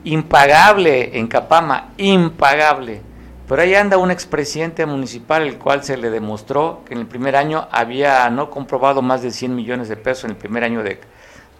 impagable 0.03 1.17
en 1.17 1.27
Capama, 1.27 1.89
impagable. 1.97 3.01
Pero 3.47 3.61
ahí 3.61 3.75
anda 3.75 3.97
un 3.97 4.11
expresidente 4.11 4.85
municipal, 4.85 5.43
el 5.43 5.57
cual 5.57 5.83
se 5.83 5.97
le 5.97 6.09
demostró 6.09 6.81
que 6.85 6.93
en 6.93 7.01
el 7.01 7.07
primer 7.07 7.35
año 7.35 7.67
había 7.71 8.29
no 8.29 8.49
comprobado 8.49 9.01
más 9.01 9.21
de 9.21 9.31
100 9.31 9.55
millones 9.55 9.89
de 9.89 9.97
pesos 9.97 10.25
en 10.25 10.31
el 10.31 10.37
primer 10.37 10.63
año 10.63 10.81
de, 10.81 10.99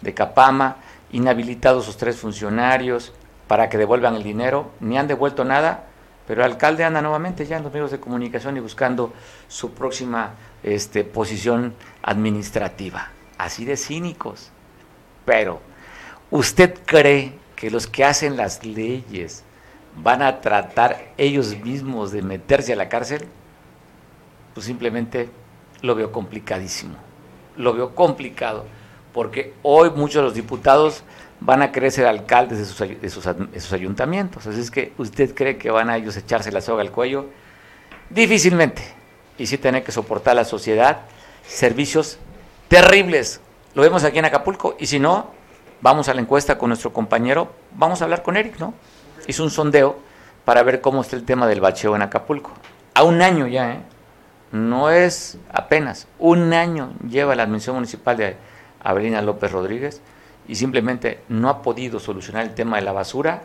de 0.01 0.13
Capama, 0.13 0.77
inhabilitados 1.12 1.85
sus 1.85 1.97
tres 1.97 2.17
funcionarios 2.17 3.13
para 3.47 3.69
que 3.69 3.77
devuelvan 3.77 4.15
el 4.15 4.23
dinero, 4.23 4.71
ni 4.79 4.97
han 4.97 5.07
devuelto 5.07 5.43
nada, 5.43 5.85
pero 6.25 6.43
el 6.43 6.51
alcalde 6.51 6.85
anda 6.85 7.01
nuevamente 7.01 7.45
ya 7.45 7.57
en 7.57 7.63
los 7.63 7.73
medios 7.73 7.91
de 7.91 8.00
comunicación 8.00 8.55
y 8.55 8.62
buscando 8.62 9.13
su 9.50 9.73
próxima 9.73 10.31
este, 10.63 11.03
posición 11.03 11.75
administrativa. 12.01 13.09
Así 13.38 13.65
de 13.65 13.75
cínicos. 13.75 14.51
Pero, 15.25 15.59
¿usted 16.31 16.79
cree 16.85 17.42
que 17.63 17.72
los 17.72 17.88
que 17.88 18.03
hacen 18.03 18.36
las 18.36 18.65
leyes 18.65 19.41
van 19.96 20.22
a 20.22 20.41
tratar 20.41 21.13
ellos 21.17 21.58
mismos 21.63 22.12
de 22.12 22.22
meterse 22.22 22.74
a 22.74 22.75
la 22.75 22.89
cárcel? 22.89 23.25
Pues 24.53 24.65
simplemente 24.65 25.29
lo 25.82 25.96
veo 25.96 26.12
complicadísimo. 26.12 26.96
Lo 27.55 27.74
veo 27.74 27.96
complicado. 27.96 28.65
Porque 29.13 29.53
hoy 29.62 29.91
muchos 29.91 30.15
de 30.15 30.22
los 30.24 30.34
diputados 30.34 31.05
van 31.39 31.62
a 31.62 31.72
querer 31.72 31.93
ser 31.93 32.05
alcaldes 32.05 32.58
de 32.58 33.10
sus, 33.10 33.72
ayuntamientos. 33.72 34.46
Así 34.46 34.60
es 34.60 34.70
que 34.70 34.91
usted 34.98 35.34
cree 35.34 35.58
que 35.58 35.72
van 35.72 35.89
a 35.89 35.96
ellos 35.96 36.17
echarse 36.17 36.51
la 36.51 36.60
soga 36.60 36.82
al 36.82 36.91
cuello. 36.91 37.27
Difícilmente. 38.10 38.84
Y 39.38 39.48
sí 39.48 39.58
tener 39.58 39.86
que 39.86 39.93
soportar 39.93 40.36
la 40.36 40.43
sociedad 40.43 41.03
servicios 41.48 42.20
terribles. 42.67 43.39
Lo 43.74 43.84
vemos 43.84 44.03
aquí 44.03 44.20
en 44.20 44.25
Acapulco. 44.25 44.75
Y 44.82 44.88
si 44.88 45.00
no, 45.00 45.32
vamos 45.83 46.07
a 46.07 46.13
la 46.13 46.21
encuesta 46.21 46.57
con 46.57 46.69
nuestro 46.69 46.93
compañero. 46.93 47.51
Vamos 47.73 48.01
a 48.01 48.05
hablar 48.05 48.23
con 48.23 48.37
Eric, 48.37 48.57
¿no? 48.57 48.73
Hizo 49.27 49.43
un 49.43 49.51
sondeo 49.51 49.99
para 50.45 50.63
ver 50.63 50.81
cómo 50.81 51.01
está 51.01 51.17
el 51.17 51.25
tema 51.25 51.45
del 51.45 51.59
bacheo 51.59 51.95
en 51.95 52.01
Acapulco. 52.01 52.51
A 52.95 53.03
un 53.03 53.21
año 53.21 53.47
ya, 53.47 53.73
¿eh? 53.73 53.79
No 54.51 54.89
es 54.89 55.37
apenas. 55.51 56.07
Un 56.19 56.53
año 56.53 56.93
lleva 57.07 57.35
la 57.35 57.43
Administración 57.43 57.75
Municipal 57.75 58.15
de 58.15 58.37
Avelina 58.81 59.21
López 59.21 59.51
Rodríguez 59.51 60.01
y 60.47 60.55
simplemente 60.55 61.21
no 61.27 61.49
ha 61.49 61.61
podido 61.61 61.99
solucionar 61.99 62.43
el 62.43 62.53
tema 62.53 62.77
de 62.77 62.83
la 62.83 62.91
basura, 62.93 63.41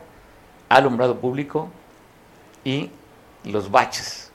alumbrado 0.69 1.19
público 1.19 1.71
y 2.63 2.91
los 3.45 3.71
baches. 3.71 4.31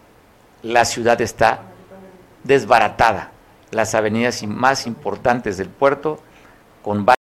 La 0.62 0.83
ciudad 0.83 1.22
está 1.22 1.62
desbaratada. 2.43 3.31
Las 3.72 3.95
avenidas 3.95 4.43
más 4.43 4.88
importantes 4.88 5.57
del 5.57 5.69
puerto 5.69 6.19
con 6.81 7.05
baches, 7.05 7.23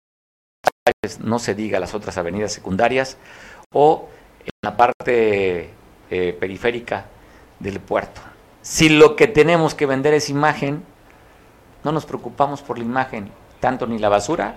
no 1.19 1.39
se 1.39 1.55
diga 1.55 1.79
las 1.79 1.93
otras 1.93 2.17
avenidas 2.17 2.51
secundarias, 2.51 3.17
o 3.71 4.09
en 4.45 4.51
la 4.61 4.77
parte 4.77 5.69
eh, 6.09 6.37
periférica 6.39 7.05
del 7.59 7.79
puerto. 7.79 8.21
Si 8.61 8.89
lo 8.89 9.15
que 9.15 9.27
tenemos 9.27 9.75
que 9.75 9.85
vender 9.85 10.13
es 10.13 10.29
imagen, 10.29 10.83
no 11.83 11.91
nos 11.91 12.05
preocupamos 12.05 12.61
por 12.61 12.77
la 12.77 12.85
imagen, 12.85 13.29
tanto 13.59 13.87
ni 13.87 13.99
la 13.99 14.09
basura 14.09 14.55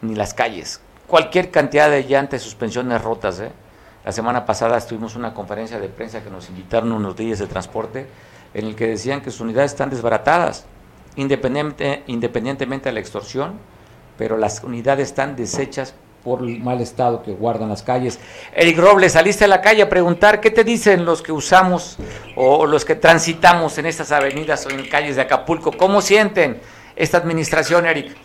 ni 0.00 0.14
las 0.14 0.34
calles. 0.34 0.80
Cualquier 1.06 1.50
cantidad 1.50 1.90
de 1.90 2.04
llantas, 2.04 2.42
suspensiones 2.42 3.02
rotas. 3.02 3.40
¿eh? 3.40 3.50
La 4.04 4.12
semana 4.12 4.46
pasada 4.46 4.76
estuvimos 4.76 5.14
en 5.14 5.20
una 5.20 5.34
conferencia 5.34 5.78
de 5.78 5.88
prensa 5.88 6.22
que 6.22 6.30
nos 6.30 6.48
invitaron 6.48 6.92
unos 6.92 7.16
días 7.16 7.38
de 7.38 7.46
transporte 7.46 8.06
en 8.54 8.66
el 8.66 8.76
que 8.76 8.86
decían 8.86 9.20
que 9.20 9.30
sus 9.30 9.40
unidades 9.40 9.72
están 9.72 9.90
desbaratadas, 9.90 10.66
independiente, 11.16 12.02
independientemente 12.06 12.88
de 12.88 12.92
la 12.92 13.00
extorsión, 13.00 13.58
pero 14.16 14.36
las 14.36 14.62
unidades 14.62 15.08
están 15.08 15.36
deshechas 15.36 15.94
por 16.24 16.40
el 16.40 16.60
mal 16.60 16.80
estado 16.80 17.22
que 17.22 17.32
guardan 17.32 17.68
las 17.68 17.82
calles. 17.82 18.18
Eric 18.54 18.78
Robles, 18.78 19.12
saliste 19.12 19.44
a 19.44 19.48
la 19.48 19.60
calle 19.60 19.82
a 19.82 19.88
preguntar 19.88 20.40
qué 20.40 20.50
te 20.50 20.62
dicen 20.64 21.04
los 21.04 21.20
que 21.20 21.32
usamos 21.32 21.98
o 22.36 22.66
los 22.66 22.84
que 22.84 22.94
transitamos 22.94 23.78
en 23.78 23.86
estas 23.86 24.12
avenidas 24.12 24.64
o 24.66 24.70
en 24.70 24.88
calles 24.88 25.16
de 25.16 25.22
Acapulco. 25.22 25.72
¿Cómo 25.72 26.00
sienten 26.00 26.60
esta 26.96 27.18
administración, 27.18 27.86
Eric? 27.86 28.16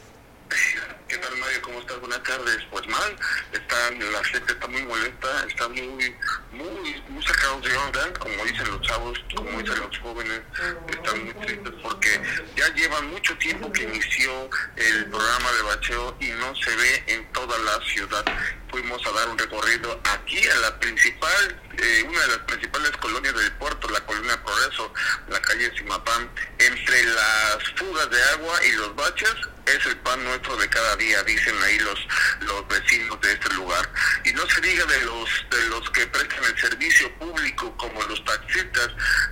tardes, 2.28 2.58
pues 2.72 2.88
mal, 2.88 3.16
están, 3.54 4.12
la 4.12 4.24
gente 4.24 4.54
está 4.54 4.68
muy 4.68 4.84
molesta, 4.84 5.28
está 5.48 5.68
muy, 5.70 6.16
muy 6.52 6.87
sacados 7.28 7.62
de 7.62 7.78
onda, 7.78 8.14
como 8.20 8.46
dicen 8.46 8.72
los 8.72 8.82
chavos, 8.82 9.20
como 9.36 9.62
dicen 9.62 9.80
los 9.80 9.98
jóvenes, 10.00 10.42
están 10.90 11.26
muy 11.26 11.34
tristes 11.34 11.74
porque 11.84 12.22
ya 12.56 12.74
llevan 12.74 13.12
mucho 13.12 13.38
tiempo 13.38 13.72
que 13.72 13.84
inició 13.84 14.50
el 14.78 15.06
programa 15.08 15.52
de 15.52 15.62
bacheo 15.64 16.18
y 16.22 16.28
no 16.28 16.56
se 16.56 16.76
ve 16.76 17.04
en 17.08 17.32
toda 17.34 17.58
la 17.60 17.80
ciudad. 17.86 18.24
Fuimos 18.70 19.06
a 19.06 19.12
dar 19.12 19.30
un 19.30 19.38
recorrido 19.38 20.00
aquí 20.06 20.48
a 20.48 20.56
la 20.58 20.80
principal, 20.80 21.62
eh, 21.78 22.06
una 22.08 22.22
de 22.22 22.28
las 22.28 22.40
principales 22.40 22.92
colonias 22.92 23.36
del 23.36 23.52
puerto, 23.54 23.90
la 23.90 24.06
colonia 24.06 24.42
Progreso, 24.44 24.94
la 25.30 25.42
calle 25.42 25.72
Simapán, 25.78 26.30
entre 26.60 27.04
las 27.04 27.58
fugas 27.76 28.10
de 28.10 28.24
agua 28.24 28.66
y 28.66 28.72
los 28.74 28.96
baches, 28.96 29.36
es 29.68 29.86
el 29.86 29.98
pan 29.98 30.24
nuestro 30.24 30.56
de 30.58 30.70
cada 30.70 30.96
día, 30.96 31.24
dicen 31.24 31.56
ahí 31.64 31.80
los, 31.80 32.08
los 32.42 32.68
vecinos 32.68 33.20
de 33.22 33.34
este 33.34 33.54
lugar. 33.54 33.90
Y 34.26 34.34
no 34.34 34.48
se 34.50 34.62
diga 34.62 34.86
de 34.86 35.02
los, 35.02 35.30
de 35.50 35.64
los 35.70 35.90
que 35.92 36.08
prestan 36.08 36.44
el 36.46 36.58
servicio 36.58 37.14
público, 37.16 37.76
como 37.78 38.02
los 38.04 38.24
taxistas, 38.26 38.90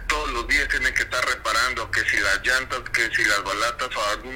todos 0.07 0.31
los 0.31 0.47
días 0.47 0.67
tienen 0.69 0.93
que 0.93 1.03
estar 1.03 1.25
reparando 1.25 1.89
que 1.91 2.01
si 2.09 2.17
las 2.17 2.41
llantas, 2.43 2.81
que 2.91 3.09
si 3.15 3.23
las 3.25 3.43
balatas 3.43 3.89
o 3.95 4.05
algún 4.11 4.35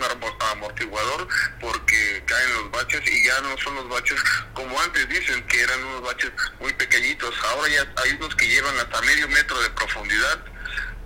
amortiguador, 0.52 1.28
porque 1.60 2.24
caen 2.26 2.54
los 2.54 2.72
baches 2.72 3.02
y 3.06 3.26
ya 3.26 3.40
no 3.42 3.58
son 3.58 3.76
los 3.76 3.90
baches 3.90 4.20
como 4.54 4.80
antes 4.82 5.08
dicen 5.10 5.46
que 5.48 5.62
eran 5.62 5.84
unos 5.84 6.02
baches 6.02 6.32
muy 6.60 6.74
pequeñitos. 6.74 7.34
Ahora 7.44 7.70
ya 7.70 7.94
hay 8.04 8.12
unos 8.14 8.36
que 8.36 8.48
llevan 8.48 8.78
hasta 8.80 9.02
medio 9.02 9.28
metro 9.30 9.62
de 9.62 9.70
profundidad 9.72 10.40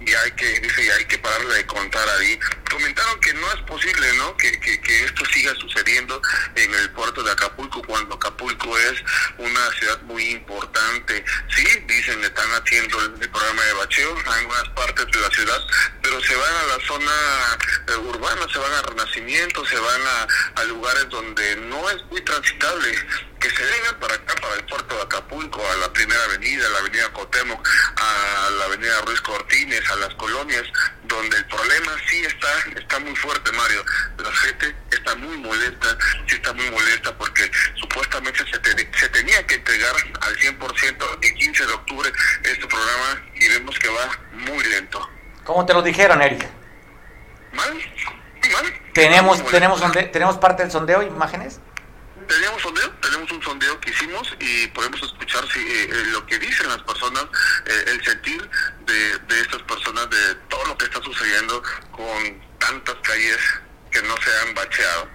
y 0.05 0.13
hay 0.13 0.31
que 0.31 0.60
dice 0.60 0.91
hay 0.91 1.05
que 1.05 1.17
pararle 1.17 1.55
de 1.55 1.65
contar 1.65 2.07
ahí. 2.19 2.39
Comentaron 2.69 3.19
que 3.19 3.33
no 3.33 3.51
es 3.53 3.62
posible 3.62 4.13
no 4.17 4.36
que, 4.38 4.60
que, 4.60 5.05
esto 5.05 5.25
siga 5.25 5.53
sucediendo 5.55 6.22
en 6.55 6.74
el 6.74 6.89
puerto 6.91 7.22
de 7.24 7.31
Acapulco 7.31 7.81
cuando 7.83 8.15
Acapulco 8.15 8.77
es 8.77 9.03
una 9.38 9.72
ciudad 9.72 10.01
muy 10.03 10.24
importante. 10.29 11.24
Sí 11.55 11.65
dicen 11.88 12.24
están 12.24 12.50
haciendo 12.51 13.00
el, 13.01 13.29
programa 13.29 13.63
de 13.63 13.74
bacheo 13.74 14.19
en 14.19 14.27
algunas 14.27 14.69
partes 14.69 15.05
de 15.07 15.19
la 15.19 15.29
ciudad 15.29 15.60
pero 16.01 16.22
se 16.22 16.36
van 16.36 16.53
a 16.53 16.77
la 16.77 16.86
zona 16.86 17.12
eh, 17.88 17.95
urbana 17.95 18.48
se 18.51 18.60
van 18.60 18.74
a 18.74 18.81
renacimiento 18.83 19.65
se 19.65 19.79
van 19.79 20.01
a, 20.01 20.62
a 20.62 20.63
lugares 20.65 21.10
donde 21.10 21.55
no 21.55 21.89
es 21.89 22.03
muy 22.12 22.22
transitable 22.22 22.95
que 23.43 23.50
se 23.50 23.65
vengan 23.65 24.00
para 24.00 24.15
acá, 24.15 24.36
para 24.41 24.55
el 24.55 24.63
puerto 24.63 24.95
de 24.95 25.01
Acapulco, 25.01 25.62
a 25.69 25.75
la 25.75 25.91
primera 25.91 26.24
avenida, 26.24 26.65
a 26.65 26.69
la 26.69 26.79
avenida 26.79 27.12
Cotemoc, 27.12 27.67
a 27.98 28.50
la 28.51 28.65
avenida 28.65 29.01
Ruiz 29.01 29.19
Cortines, 29.19 29.81
a 29.94 29.96
las 29.98 30.14
colonias, 30.16 30.64
donde 31.04 31.38
el 31.38 31.46
problema 31.46 31.92
sí 32.08 32.22
está, 32.26 32.80
está 32.80 33.00
muy 33.00 33.16
fuerte, 33.16 33.52
Mario. 33.52 33.86
La 34.18 34.32
gente 34.32 34.76
está 34.92 35.16
muy 35.16 35.38
molesta, 35.38 35.98
sí 36.28 36.36
está 36.36 36.54
muy 36.54 36.70
molesta 36.72 37.16
porque 37.18 37.50
supuestamente 37.76 38.40
se, 38.46 39.00
se 39.00 39.10
tenía 39.10 39.46
que 39.46 39.56
entregar 39.56 39.96
al 40.22 40.36
100% 40.38 41.20
el 41.22 41.34
15 41.36 41.66
de 41.66 41.74
octubre 41.74 42.12
este 42.44 42.68
programa 42.68 43.22
y 43.36 43.48
vemos 43.50 43.78
que 43.80 43.90
va 43.90 44.20
muy 44.34 44.64
lento. 44.66 45.10
¿Cómo 45.44 45.66
te 45.66 45.74
lo 45.74 45.82
dijeron, 45.82 46.22
Eric? 46.22 46.48
¿Mal? 47.52 47.74
¿Mal? 48.52 48.82
¿Tenemos, 48.94 49.46
tenemos, 49.48 49.82
¿Tenemos 50.12 50.38
parte 50.38 50.64
del 50.64 50.72
sondeo, 50.72 51.02
imágenes? 51.04 51.60
Tenemos 52.28 52.62
sondeo, 52.62 52.90
tenemos 53.02 53.32
un 53.32 53.44
sondeo 53.44 53.80
que 53.80 53.90
hicimos 53.90 54.36
y 54.40 54.68
podemos 54.68 55.02
escuchar 55.02 55.46
si, 55.52 55.60
eh, 55.60 55.90
eh, 55.90 56.04
lo 56.12 56.26
que 56.26 56.40
dicen 56.40 56.68
las 56.70 56.82
personas, 56.84 57.26
eh, 57.66 57.86
el 57.88 58.04
sentir 58.04 58.50
de, 58.94 59.36
de 59.36 59.42
estas 59.42 59.62
personas, 59.64 60.10
de 60.10 60.36
todo 60.50 60.66
lo 60.66 60.78
que 60.78 60.86
está 60.86 61.02
sucediendo 61.02 61.62
con 61.92 62.42
tantas 62.60 62.96
calles 63.02 63.38
que 63.92 64.02
no 64.04 64.16
se 64.18 64.30
han 64.42 64.56
bacheado. 64.56 65.08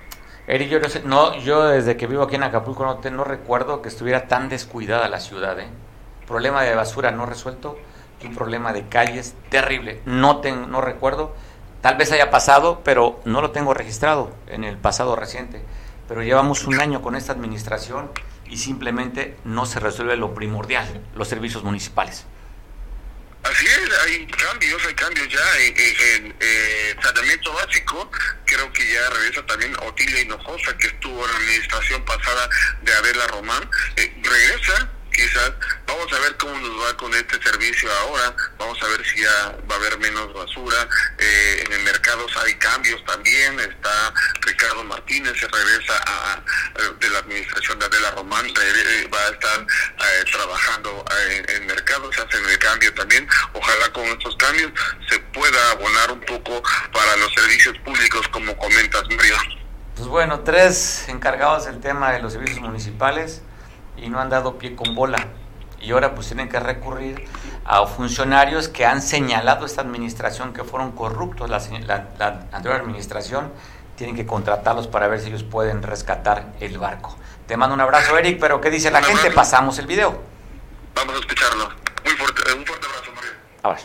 Eric, 0.47 0.69
yo 0.69 0.81
no, 0.81 0.89
sé, 0.89 1.03
no, 1.05 1.39
yo 1.39 1.65
desde 1.65 1.97
que 1.97 2.07
vivo 2.07 2.23
aquí 2.23 2.37
en 2.37 2.43
Acapulco 2.43 2.85
no, 2.85 2.99
te, 2.99 3.11
no 3.11 3.25
recuerdo 3.25 3.83
que 3.83 3.89
estuviera 3.89 4.29
tan 4.29 4.49
descuidada 4.49 5.09
la 5.09 5.21
ciudad. 5.21 5.59
¿eh? 5.61 5.69
Problema 6.27 6.63
de 6.63 6.75
basura 6.75 7.11
no 7.11 7.27
resuelto 7.27 7.79
y 8.23 8.27
un 8.27 8.35
problema 8.35 8.73
de 8.73 8.89
calles 8.89 9.35
terrible. 9.51 10.01
No, 10.07 10.41
ten, 10.41 10.71
no 10.71 10.81
recuerdo, 10.81 11.37
tal 11.83 11.97
vez 11.97 12.11
haya 12.13 12.31
pasado, 12.31 12.81
pero 12.85 13.21
no 13.25 13.43
lo 13.43 13.51
tengo 13.51 13.75
registrado 13.75 14.35
en 14.47 14.65
el 14.65 14.77
pasado 14.79 15.17
reciente 15.17 15.63
pero 16.09 16.23
llevamos 16.23 16.67
un 16.67 16.81
año 16.81 17.03
con 17.03 17.15
esta 17.15 17.33
administración 17.33 18.11
y 18.49 18.57
simplemente 18.57 19.37
no 19.45 19.67
se 19.67 19.79
resuelve 19.79 20.17
lo 20.17 20.33
primordial, 20.33 20.87
los 21.15 21.29
servicios 21.29 21.63
municipales. 21.63 22.25
Así 23.45 23.66
es, 23.66 23.90
hay 24.04 24.26
cambios, 24.26 24.85
hay 24.85 24.95
cambios 24.95 25.28
ya 25.28 25.59
en, 25.61 25.75
en, 25.76 26.37
eh, 26.40 26.95
tratamiento 27.00 27.52
básico. 27.52 28.11
Creo 28.45 28.73
que 28.73 28.92
ya 28.92 29.09
regresa 29.11 29.47
también 29.47 29.75
Otilia 29.80 30.21
Hinojosa, 30.21 30.76
que 30.76 30.88
estuvo 30.88 31.25
en 31.25 31.33
la 31.33 31.38
administración 31.38 32.04
pasada 32.04 32.49
de 32.83 32.92
Adela 32.92 33.26
Román. 33.28 33.71
Eh, 33.97 34.12
regresa 34.23 34.90
quizás. 35.19 35.53
Vamos 35.87 36.13
a 36.13 36.19
ver 36.21 36.37
cómo 36.37 36.57
nos 36.59 36.87
va 36.87 36.97
con 36.97 37.13
este 37.13 37.43
servicio 37.43 37.91
ahora. 38.01 38.35
Vamos 38.59 38.81
a 38.83 38.87
ver 38.89 39.05
si 39.05 39.21
ya 39.21 39.57
va 39.69 39.75
a 39.75 39.79
haber 39.79 39.99
menos 39.99 40.33
basura. 40.33 40.89
Eh, 41.19 41.65
en 41.67 41.73
el 41.73 41.83
mercado 41.83 42.25
hay 42.45 42.55
cambios 42.55 43.05
también. 43.05 43.59
Está 43.59 44.15
Ricardo 44.43 44.85
Martínez, 44.85 45.33
se 45.39 45.49
regresa 45.49 45.95
a, 46.07 46.43
de 47.01 47.11
la 47.11 47.19
administración 47.19 47.79
de 47.79 47.87
Adela 47.87 48.11
Román, 48.13 48.47
eh, 48.47 49.11
va 49.13 49.19
a 49.19 49.29
estar 49.31 49.61
eh, 49.61 50.25
trabajando 50.31 51.05
en, 51.31 51.51
en 51.51 51.67
mercado, 51.67 52.13
se 52.13 52.23
hace 52.23 52.39
el 52.39 52.59
cambio 52.59 52.95
también. 52.95 53.29
Ojalá 53.53 53.93
con 53.93 54.05
estos 54.05 54.37
cambios 54.37 54.71
se 55.09 55.19
pueda 55.19 55.71
abonar 55.73 56.13
un 56.13 56.21
poco 56.21 56.63
para 56.93 57.17
los 57.17 57.33
servicios 57.35 57.77
públicos, 57.79 58.29
como 58.29 58.57
comentas, 58.57 59.03
Mario. 59.11 59.37
Pues 59.97 60.07
bueno, 60.09 60.41
tres 60.41 61.09
encargados 61.09 61.67
del 61.67 61.81
tema 61.81 62.13
de 62.13 62.21
los 62.21 62.33
servicios 62.33 62.61
municipales 62.61 63.43
y 64.02 64.09
no 64.09 64.21
han 64.21 64.31
dado 64.31 64.59
pie 64.59 64.75
con 64.75 64.95
bola. 64.95 65.19
Y 65.81 65.93
ahora 65.93 66.14
pues 66.14 66.26
tienen 66.26 66.49
que 66.49 66.59
recurrir 66.59 67.25
a 67.64 67.87
funcionarios 67.87 68.69
que 68.69 68.85
han 68.85 69.00
señalado 69.00 69.64
esta 69.67 69.83
administración 69.83 70.52
que 70.52 70.64
fueron 70.64 70.93
corruptos, 70.93 71.49
la, 71.49 71.59
la, 71.87 72.09
la 72.19 72.26
anterior 72.52 72.81
administración, 72.81 73.52
tienen 73.97 74.17
que 74.17 74.26
contratarlos 74.26 74.88
para 74.88 75.09
ver 75.09 75.21
si 75.21 75.28
ellos 75.28 75.45
pueden 75.45 75.83
rescatar 75.83 76.52
el 76.61 76.78
barco. 76.78 77.17
Te 77.47 77.57
mando 77.57 77.75
un 77.75 77.81
abrazo, 77.81 78.17
Eric, 78.19 78.38
pero 78.40 78.61
¿qué 78.61 78.71
dice 78.71 78.90
la 78.90 79.02
gente? 79.02 79.31
Pasamos 79.31 79.78
el 79.78 79.87
video. 79.87 80.21
Vamos 80.95 81.14
a 81.14 81.19
escucharlo. 81.19 81.69
Muy 82.05 82.14
fuerte, 82.14 82.53
un 82.57 82.66
fuerte 82.66 82.87
abrazo, 82.87 83.12
Mario. 83.14 83.31
Ahora. 83.62 83.81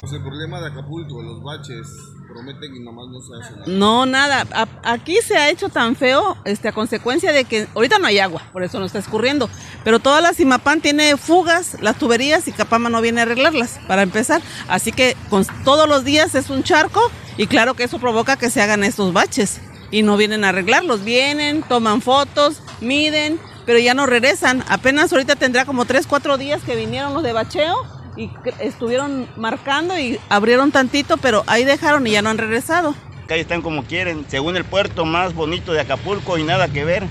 Pues 0.00 0.12
el 0.12 0.22
problema 0.22 0.60
de 0.60 0.66
Acapulco, 0.68 1.22
los 1.22 1.42
baches, 1.42 1.86
prometen 2.32 2.74
y 2.76 2.80
nomás 2.80 3.08
no 3.08 3.20
se 3.20 3.34
hace 3.34 3.52
nada. 3.52 3.64
No, 3.66 4.06
nada. 4.06 4.46
Aquí 4.82 5.18
se 5.24 5.36
ha 5.36 5.50
hecho 5.50 5.68
tan 5.68 5.96
feo 5.96 6.36
este, 6.44 6.68
a 6.68 6.72
consecuencia 6.72 7.32
de 7.32 7.44
que 7.44 7.66
ahorita 7.74 7.98
no 7.98 8.06
hay 8.06 8.18
agua, 8.18 8.42
por 8.52 8.62
eso 8.62 8.78
no 8.78 8.86
está 8.86 8.98
escurriendo. 8.98 9.48
Pero 9.84 9.98
toda 9.98 10.20
la 10.20 10.32
Simapán 10.32 10.80
tiene 10.80 11.16
fugas, 11.16 11.76
las 11.80 11.98
tuberías 11.98 12.46
y 12.48 12.52
Capama 12.52 12.88
no 12.88 13.00
viene 13.00 13.20
a 13.20 13.24
arreglarlas, 13.24 13.80
para 13.86 14.02
empezar. 14.02 14.40
Así 14.68 14.92
que 14.92 15.16
con, 15.28 15.44
todos 15.64 15.88
los 15.88 16.04
días 16.04 16.34
es 16.34 16.50
un 16.50 16.62
charco 16.62 17.10
y 17.36 17.46
claro 17.46 17.74
que 17.74 17.84
eso 17.84 17.98
provoca 17.98 18.36
que 18.36 18.50
se 18.50 18.62
hagan 18.62 18.84
estos 18.84 19.12
baches. 19.12 19.60
Y 19.92 20.02
no 20.02 20.16
vienen 20.16 20.44
a 20.44 20.50
arreglarlos, 20.50 21.02
vienen, 21.02 21.62
toman 21.62 22.00
fotos, 22.00 22.62
miden, 22.80 23.40
pero 23.66 23.80
ya 23.80 23.92
no 23.92 24.06
regresan. 24.06 24.64
Apenas 24.68 25.12
ahorita 25.12 25.34
tendrá 25.34 25.64
como 25.64 25.84
3, 25.84 26.06
4 26.06 26.38
días 26.38 26.62
que 26.62 26.76
vinieron 26.76 27.12
los 27.12 27.24
de 27.24 27.32
bacheo 27.32 27.99
y 28.20 28.30
estuvieron 28.60 29.26
marcando 29.36 29.98
y 29.98 30.20
abrieron 30.28 30.72
tantito, 30.72 31.16
pero 31.16 31.42
ahí 31.46 31.64
dejaron 31.64 32.06
y 32.06 32.10
ya 32.10 32.22
no 32.22 32.28
han 32.28 32.36
regresado. 32.36 32.94
Calles 33.26 33.44
están 33.44 33.62
como 33.62 33.84
quieren, 33.84 34.26
según 34.28 34.56
el 34.56 34.64
puerto 34.64 35.06
más 35.06 35.34
bonito 35.34 35.72
de 35.72 35.80
Acapulco 35.80 36.36
y 36.36 36.44
nada 36.44 36.68
que 36.68 36.84
ver. 36.84 37.04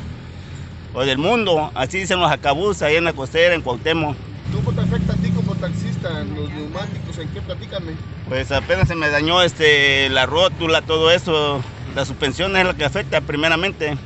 O 0.93 1.01
del 1.01 1.17
mundo, 1.17 1.71
así 1.73 1.99
dicen 1.99 2.19
los 2.19 2.31
acabús 2.31 2.81
ahí 2.81 2.95
en 2.95 3.05
la 3.05 3.13
costera, 3.13 3.55
en 3.55 3.61
Cuauhtémoc. 3.61 4.15
¿Cómo 4.53 4.71
te 4.71 4.81
afecta 4.81 5.13
a 5.13 5.15
ti 5.15 5.29
como 5.29 5.55
taxista 5.55 6.09
los 6.23 6.49
neumáticos? 6.49 7.17
¿En 7.17 7.29
qué? 7.29 7.41
Platícame. 7.41 7.93
Pues 8.27 8.51
apenas 8.51 8.87
se 8.87 8.95
me 8.95 9.09
dañó 9.09 9.41
este, 9.41 10.09
la 10.09 10.25
rótula, 10.25 10.81
todo 10.81 11.11
eso. 11.11 11.61
La 11.95 12.05
suspensión 12.05 12.55
es 12.57 12.65
la 12.65 12.73
que 12.75 12.85
afecta 12.85 13.21
primeramente. 13.21 13.97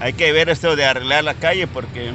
Hay 0.00 0.12
que 0.12 0.32
ver 0.32 0.48
esto 0.48 0.76
de 0.76 0.84
arreglar 0.84 1.24
la 1.24 1.34
calle 1.34 1.66
porque 1.66 2.12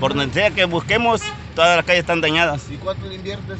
por 0.00 0.14
donde 0.14 0.32
sea 0.32 0.50
que 0.50 0.64
busquemos, 0.64 1.20
todas 1.60 1.76
las 1.76 1.84
calles 1.84 2.00
están 2.00 2.22
dañadas. 2.22 2.62
¿Y 2.72 2.76
cuánto 2.76 3.06
le 3.06 3.16
inviertes? 3.16 3.58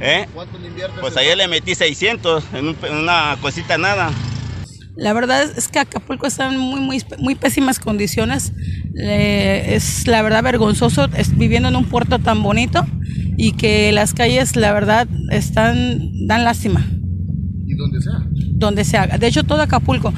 ¿Eh? 0.00 0.28
¿Cuánto 0.32 0.56
le 0.56 0.68
inviertes? 0.68 1.00
Pues 1.00 1.16
ayer 1.16 1.36
le 1.36 1.48
metí 1.48 1.74
600 1.74 2.44
en, 2.54 2.68
un, 2.68 2.76
en 2.84 2.94
una 2.94 3.36
cosita 3.42 3.76
nada. 3.76 4.12
La 4.94 5.12
verdad 5.14 5.42
es 5.42 5.66
que 5.66 5.80
Acapulco 5.80 6.28
está 6.28 6.48
en 6.48 6.58
muy, 6.58 6.78
muy, 6.78 7.02
muy 7.18 7.34
pésimas 7.34 7.80
condiciones. 7.80 8.52
Eh, 9.00 9.74
es 9.74 10.06
la 10.06 10.22
verdad 10.22 10.44
vergonzoso 10.44 11.08
es, 11.16 11.36
viviendo 11.36 11.68
en 11.68 11.74
un 11.74 11.86
puerto 11.86 12.20
tan 12.20 12.40
bonito 12.40 12.86
y 13.36 13.52
que 13.52 13.90
las 13.90 14.14
calles, 14.14 14.54
la 14.54 14.72
verdad, 14.72 15.08
están 15.32 16.26
dan 16.28 16.44
lástima. 16.44 16.86
¿Y 17.66 17.74
donde 17.74 18.00
sea? 18.00 18.22
Donde 18.52 18.84
sea. 18.84 19.06
De 19.08 19.26
hecho, 19.26 19.42
todo 19.42 19.62
Acapulco. 19.62 20.14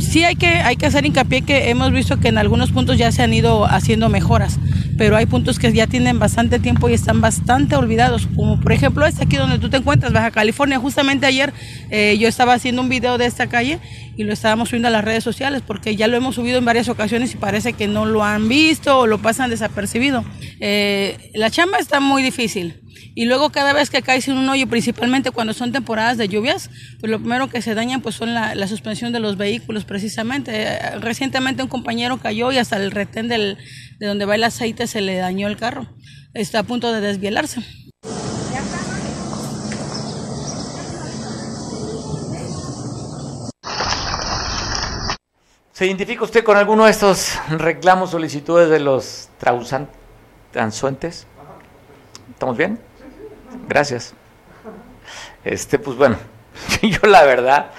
Sí 0.00 0.24
hay 0.24 0.36
que, 0.36 0.46
hay 0.46 0.76
que 0.76 0.86
hacer 0.86 1.04
hincapié 1.04 1.42
que 1.42 1.70
hemos 1.70 1.92
visto 1.92 2.18
que 2.18 2.28
en 2.28 2.38
algunos 2.38 2.70
puntos 2.72 2.98
ya 2.98 3.12
se 3.12 3.22
han 3.22 3.32
ido 3.34 3.66
haciendo 3.66 4.08
mejoras, 4.08 4.58
pero 4.96 5.16
hay 5.16 5.26
puntos 5.26 5.58
que 5.58 5.72
ya 5.72 5.86
tienen 5.86 6.18
bastante 6.18 6.58
tiempo 6.58 6.88
y 6.88 6.94
están 6.94 7.20
bastante 7.20 7.76
olvidados, 7.76 8.26
como 8.34 8.60
por 8.60 8.72
ejemplo 8.72 9.06
este 9.06 9.24
aquí 9.24 9.36
donde 9.36 9.58
tú 9.58 9.68
te 9.68 9.76
encuentras, 9.76 10.12
Baja 10.12 10.30
California. 10.30 10.78
Justamente 10.78 11.26
ayer 11.26 11.52
eh, 11.90 12.16
yo 12.18 12.28
estaba 12.28 12.54
haciendo 12.54 12.82
un 12.82 12.88
video 12.88 13.18
de 13.18 13.26
esta 13.26 13.48
calle 13.48 13.78
y 14.16 14.24
lo 14.24 14.32
estábamos 14.32 14.68
subiendo 14.68 14.88
a 14.88 14.90
las 14.90 15.04
redes 15.04 15.24
sociales 15.24 15.62
porque 15.66 15.96
ya 15.96 16.08
lo 16.08 16.16
hemos 16.16 16.34
subido 16.34 16.58
en 16.58 16.64
varias 16.64 16.88
ocasiones 16.88 17.34
y 17.34 17.36
parece 17.36 17.72
que 17.72 17.88
no 17.88 18.06
lo 18.06 18.24
han 18.24 18.48
visto 18.48 18.98
o 18.98 19.06
lo 19.06 19.18
pasan 19.18 19.50
desapercibido. 19.50 20.24
Eh, 20.60 21.30
la 21.34 21.50
chamba 21.50 21.78
está 21.78 22.00
muy 22.00 22.22
difícil. 22.22 22.81
Y 23.14 23.26
luego 23.26 23.50
cada 23.50 23.72
vez 23.72 23.90
que 23.90 24.02
caes 24.02 24.28
en 24.28 24.38
un 24.38 24.48
hoyo, 24.48 24.66
principalmente 24.68 25.30
cuando 25.30 25.52
son 25.52 25.72
temporadas 25.72 26.16
de 26.18 26.28
lluvias, 26.28 26.70
pues 27.00 27.10
lo 27.10 27.18
primero 27.18 27.48
que 27.48 27.62
se 27.62 27.74
dañan 27.74 28.00
pues 28.00 28.14
son 28.14 28.34
la, 28.34 28.54
la 28.54 28.66
suspensión 28.68 29.12
de 29.12 29.20
los 29.20 29.36
vehículos 29.36 29.84
precisamente. 29.84 30.52
Eh, 30.54 30.98
recientemente 31.00 31.62
un 31.62 31.68
compañero 31.68 32.18
cayó 32.18 32.52
y 32.52 32.58
hasta 32.58 32.76
el 32.76 32.90
retén 32.90 33.28
del, 33.28 33.58
de 33.98 34.06
donde 34.06 34.24
va 34.24 34.34
el 34.34 34.44
aceite 34.44 34.86
se 34.86 35.00
le 35.00 35.16
dañó 35.16 35.48
el 35.48 35.56
carro. 35.56 35.88
Está 36.34 36.60
a 36.60 36.62
punto 36.62 36.92
de 36.92 37.00
desvielarse. 37.00 37.62
¿Se 45.72 45.86
identifica 45.86 46.22
usted 46.22 46.44
con 46.44 46.56
alguno 46.56 46.84
de 46.84 46.90
estos 46.90 47.32
reclamos, 47.48 48.10
solicitudes 48.10 48.70
de 48.70 48.78
los 48.78 49.28
transuentes? 49.38 51.26
¿Estamos 52.30 52.56
bien? 52.56 52.78
Gracias. 53.68 54.14
Este, 55.44 55.78
pues 55.78 55.96
bueno, 55.96 56.16
yo 56.82 57.08
la 57.08 57.24
verdad, 57.24 57.70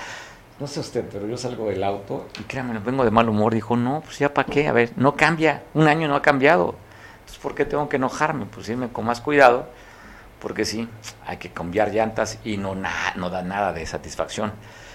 no 0.60 0.68
sé 0.68 0.80
usted, 0.80 1.06
pero 1.12 1.28
yo 1.28 1.38
salgo 1.38 1.68
del 1.70 1.84
auto 1.84 2.28
y 2.40 2.44
créanme, 2.44 2.80
vengo 2.80 3.04
de 3.04 3.12
mal 3.12 3.30
humor. 3.30 3.54
Dijo, 3.54 3.76
no, 3.76 4.02
pues 4.02 4.20
ya 4.20 4.34
para 4.34 4.48
qué, 4.48 4.68
a 4.68 4.72
ver, 4.72 4.92
no 4.96 5.16
cambia, 5.16 5.64
un 5.74 5.88
año 5.88 6.08
no 6.08 6.16
ha 6.16 6.22
cambiado. 6.22 6.76
Entonces, 7.20 7.40
¿por 7.42 7.56
qué 7.56 7.66
tengo 7.66 7.88
que 7.90 7.96
enojarme? 7.96 8.46
Pues 8.46 8.68
irme 8.70 8.90
con 8.90 9.06
más 9.06 9.22
cuidado, 9.22 9.68
porque 10.40 10.66
sí, 10.66 10.90
hay 11.26 11.38
que 11.38 11.50
cambiar 11.52 11.94
llantas 11.94 12.40
y 12.44 12.58
no, 12.58 12.76
na 12.76 12.92
no 13.16 13.30
da 13.30 13.42
nada 13.44 13.74
de 13.74 13.86
satisfacción. 13.86 14.52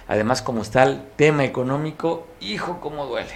Además, 0.09 0.43
como 0.43 0.63
está 0.63 0.85
el 0.85 1.03
tema 1.17 1.45
económico, 1.45 2.27
hijo, 2.41 2.81
cómo 2.81 3.07
duele. 3.07 3.35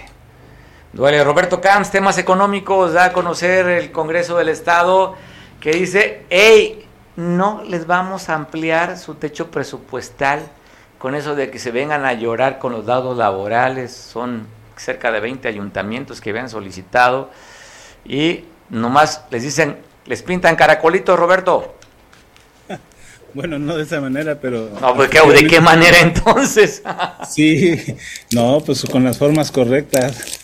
Duele. 0.91 1.23
Roberto 1.23 1.59
Camps, 1.61 1.91
temas 1.91 2.17
económicos, 2.17 2.93
da 2.93 3.05
a 3.05 3.13
conocer 3.13 3.67
el 3.67 3.91
Congreso 3.91 4.37
del 4.37 4.49
Estado 4.49 5.15
que 5.59 5.71
dice, 5.71 6.25
hey, 6.29 6.82
no 7.15 7.63
les 7.63 7.87
vamos 7.87 8.29
a 8.29 8.35
ampliar 8.35 8.97
su 8.97 9.15
techo 9.15 9.51
presupuestal 9.51 10.41
con 10.97 11.15
eso 11.15 11.35
de 11.35 11.51
que 11.51 11.59
se 11.59 11.71
vengan 11.71 12.05
a 12.05 12.13
llorar 12.13 12.59
con 12.59 12.71
los 12.71 12.85
dados 12.85 13.17
laborales. 13.17 13.91
Son 13.91 14.47
cerca 14.77 15.11
de 15.11 15.19
20 15.19 15.47
ayuntamientos 15.47 16.21
que 16.21 16.31
habían 16.31 16.49
solicitado 16.49 17.29
y 18.05 18.45
nomás 18.69 19.25
les 19.29 19.43
dicen, 19.43 19.77
les 20.05 20.21
pintan 20.23 20.55
caracolitos, 20.55 21.17
Roberto. 21.17 21.75
Bueno, 23.35 23.57
no 23.57 23.75
de 23.75 23.81
esa 23.81 23.99
manera, 23.99 24.37
pero... 24.39 24.69
No, 24.79 24.93
pues 24.93 25.09
¿de 25.09 25.47
qué 25.47 25.59
manera 25.59 26.01
entonces? 26.01 26.83
sí, 27.27 27.83
no, 28.31 28.61
pues 28.63 28.85
con 28.85 29.03
las 29.03 29.17
formas 29.17 29.51
correctas. 29.51 30.39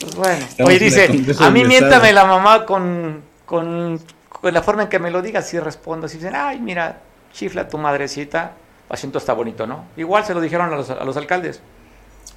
Pues 0.00 0.14
bueno, 0.14 0.46
oye, 0.64 0.78
dice, 0.78 1.10
a 1.38 1.50
mí 1.50 1.62
miéntame 1.64 2.10
la 2.14 2.24
mamá 2.24 2.64
con, 2.64 3.20
con, 3.44 4.00
la 4.50 4.62
forma 4.62 4.84
en 4.84 4.88
que 4.88 4.98
me 4.98 5.10
lo 5.10 5.22
diga, 5.22 5.42
si 5.42 5.58
respondo, 5.58 6.08
si 6.08 6.16
dicen, 6.16 6.34
ay, 6.34 6.58
mira, 6.58 7.00
chifla 7.32 7.68
tu 7.68 7.78
madrecita, 7.78 8.52
asiento 8.88 9.18
está 9.18 9.32
bonito, 9.32 9.66
¿no? 9.66 9.86
Igual 9.96 10.24
se 10.24 10.34
lo 10.34 10.40
dijeron 10.40 10.72
a 10.72 11.04
los, 11.04 11.16
alcaldes. 11.16 11.60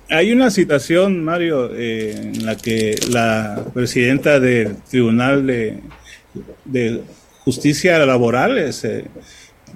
Hay 0.10 0.32
una 0.32 0.52
situación, 0.52 1.24
Mario, 1.24 1.72
eh, 1.74 2.12
en 2.16 2.46
la 2.46 2.56
que 2.56 2.96
la 3.10 3.66
presidenta 3.74 4.40
del 4.40 4.78
Tribunal 4.84 5.48
de, 5.48 7.04
Justicia 7.40 8.00
Laboral, 8.06 8.58
es, 8.58 8.88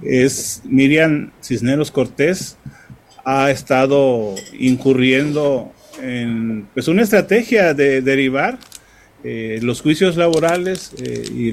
es 0.02 0.62
Miriam 0.64 1.30
Cisneros 1.40 1.90
Cortés, 1.90 2.56
ha 3.24 3.50
estado 3.50 4.34
incurriendo 4.58 5.72
en 6.02 6.66
pues, 6.74 6.88
una 6.88 7.02
estrategia 7.02 7.74
de 7.74 8.02
derivar 8.02 8.58
eh, 9.22 9.58
los 9.62 9.82
juicios 9.82 10.16
laborales 10.16 10.92
eh, 11.02 11.24
y 11.34 11.50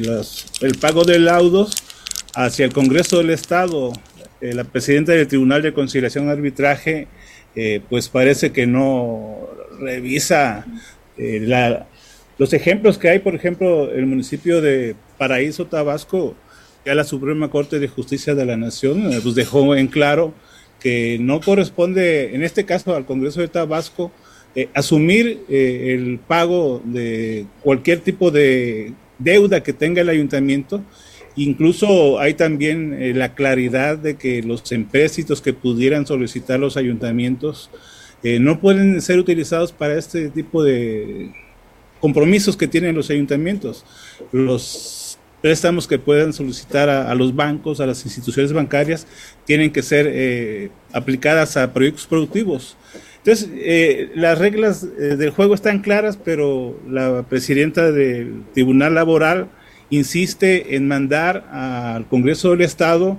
el 0.66 0.78
pago 0.80 1.04
de 1.04 1.20
laudos 1.20 1.76
hacia 2.34 2.66
el 2.66 2.72
Congreso 2.72 3.18
del 3.18 3.32
Estado. 3.32 3.92
Eh, 4.40 4.54
la 4.54 4.64
presidenta 4.64 5.12
del 5.12 5.28
Tribunal 5.28 5.62
de 5.62 5.74
Conciliación 5.74 6.28
y 6.28 6.30
Arbitraje, 6.30 7.08
pues 7.90 8.08
parece 8.08 8.52
que 8.52 8.68
no 8.68 9.50
revisa 9.80 10.68
la, 11.18 11.88
los 12.38 12.54
ejemplos 12.54 13.00
que 13.00 13.10
hay, 13.10 13.18
por 13.18 13.34
ejemplo, 13.34 13.92
el 13.92 14.06
municipio 14.06 14.62
de 14.62 14.96
Paraíso, 15.18 15.66
Tabasco, 15.66 16.36
ya 16.86 16.94
la 16.94 17.04
Suprema 17.04 17.50
Corte 17.50 17.80
de 17.80 17.88
Justicia 17.88 18.36
de 18.36 18.46
la 18.46 18.58
Nación 18.58 19.10
pues 19.24 19.34
dejó 19.34 19.76
en 19.76 19.88
claro 19.88 20.36
que 20.80 21.18
no 21.20 21.42
corresponde, 21.42 22.36
en 22.36 22.44
este 22.44 22.64
caso 22.64 22.96
al 22.96 23.08
Congreso 23.08 23.42
de 23.42 23.48
Tabasco, 23.48 24.12
eh, 24.56 24.70
asumir 24.74 25.44
eh, 25.50 25.96
el 25.96 26.20
pago 26.20 26.82
de 26.84 27.46
cualquier 27.62 28.00
tipo 28.00 28.32
de 28.32 28.94
deuda 29.20 29.64
que 29.64 29.74
tenga 29.74 30.02
el 30.02 30.10
ayuntamiento. 30.10 30.82
Incluso 31.36 32.20
hay 32.20 32.34
también 32.34 33.18
la 33.18 33.36
claridad 33.36 33.98
de 33.98 34.16
que 34.16 34.42
los 34.42 34.72
empréstitos 34.72 35.40
que 35.40 35.54
pudieran 35.54 36.08
solicitar 36.08 36.60
los 36.60 36.78
ayuntamientos 36.78 37.70
no 38.24 38.60
pueden 38.60 39.00
ser 39.04 39.20
utilizados 39.20 39.72
para 39.72 40.00
este 40.00 40.32
tipo 40.32 40.64
de 40.64 41.32
compromisos 42.00 42.58
que 42.58 42.68
tienen 42.68 42.96
los 42.96 43.10
ayuntamientos. 43.10 43.86
Los 44.32 45.18
préstamos 45.42 45.88
que 45.88 46.00
puedan 46.00 46.34
solicitar 46.34 46.90
a, 46.90 47.14
los 47.16 47.36
bancos, 47.36 47.80
a 47.80 47.86
las 47.86 48.04
instituciones 48.06 48.54
bancarias, 48.54 49.08
tienen 49.46 49.72
que 49.72 49.84
ser 49.84 50.08
eh, 50.10 50.70
aplicadas 50.94 51.58
a 51.58 51.74
proyectos 51.74 52.08
productivos. 52.08 52.76
Entonces, 53.18 53.50
eh, 53.56 54.12
las 54.16 54.38
reglas 54.38 54.84
eh, 54.84 55.16
del 55.18 55.32
juego 55.32 55.54
están 55.54 55.82
claras, 55.82 56.18
pero 56.18 56.80
la 56.90 57.24
presidenta 57.24 57.92
del 57.92 58.44
Tribunal 58.54 58.96
Laboral 58.96 59.50
insiste 59.90 60.76
en 60.76 60.88
mandar 60.88 61.48
al 61.52 62.08
Congreso 62.08 62.52
del 62.52 62.62
Estado 62.62 63.18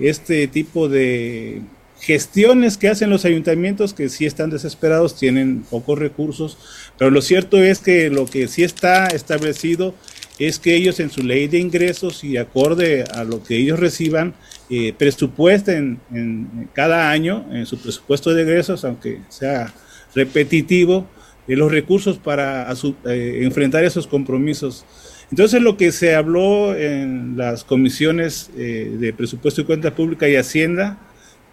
este 0.00 0.46
tipo 0.48 0.88
de 0.88 1.62
gestiones 2.00 2.76
que 2.76 2.88
hacen 2.88 3.10
los 3.10 3.24
ayuntamientos 3.24 3.92
que 3.92 4.08
sí 4.08 4.26
están 4.26 4.50
desesperados, 4.50 5.16
tienen 5.18 5.64
pocos 5.68 5.98
recursos, 5.98 6.58
pero 6.96 7.10
lo 7.10 7.20
cierto 7.20 7.62
es 7.62 7.80
que 7.80 8.08
lo 8.10 8.26
que 8.26 8.46
sí 8.48 8.62
está 8.62 9.08
establecido 9.08 9.94
es 10.38 10.58
que 10.58 10.76
ellos 10.76 11.00
en 11.00 11.10
su 11.10 11.22
ley 11.22 11.48
de 11.48 11.58
ingresos 11.58 12.22
y 12.22 12.36
acorde 12.36 13.04
a 13.12 13.24
lo 13.24 13.42
que 13.42 13.56
ellos 13.56 13.80
reciban, 13.80 14.34
eh, 14.70 14.92
presupuesten 14.96 15.98
en, 16.12 16.68
cada 16.72 17.10
año 17.10 17.46
en 17.50 17.66
su 17.66 17.78
presupuesto 17.78 18.34
de 18.34 18.42
ingresos, 18.42 18.84
aunque 18.84 19.20
sea 19.28 19.72
repetitivo, 20.14 21.06
eh, 21.46 21.56
los 21.56 21.70
recursos 21.70 22.18
para 22.18 22.70
eh, 23.06 23.40
enfrentar 23.42 23.84
esos 23.84 24.06
compromisos. 24.06 24.84
Entonces 25.30 25.60
lo 25.60 25.76
que 25.76 25.92
se 25.92 26.14
habló 26.14 26.74
en 26.74 27.36
las 27.36 27.64
comisiones 27.64 28.50
de 28.56 29.12
presupuesto 29.14 29.60
y 29.60 29.64
cuenta 29.64 29.94
pública 29.94 30.26
y 30.26 30.36
Hacienda, 30.36 30.98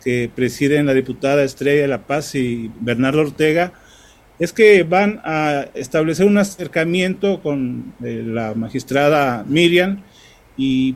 que 0.02 0.30
presiden 0.34 0.86
la 0.86 0.94
diputada 0.94 1.44
Estrella 1.44 1.86
La 1.88 2.08
Paz 2.08 2.36
y 2.36 2.72
Bernardo 2.80 3.20
Ortega, 3.20 3.74
es 4.40 4.52
que 4.52 4.84
van 4.84 5.22
a 5.24 5.68
establecer 5.74 6.26
un 6.26 6.38
acercamiento 6.38 7.42
con 7.42 7.94
eh, 8.04 8.24
la 8.26 8.54
magistrada 8.54 9.46
Miriam 9.48 10.02
y 10.58 10.96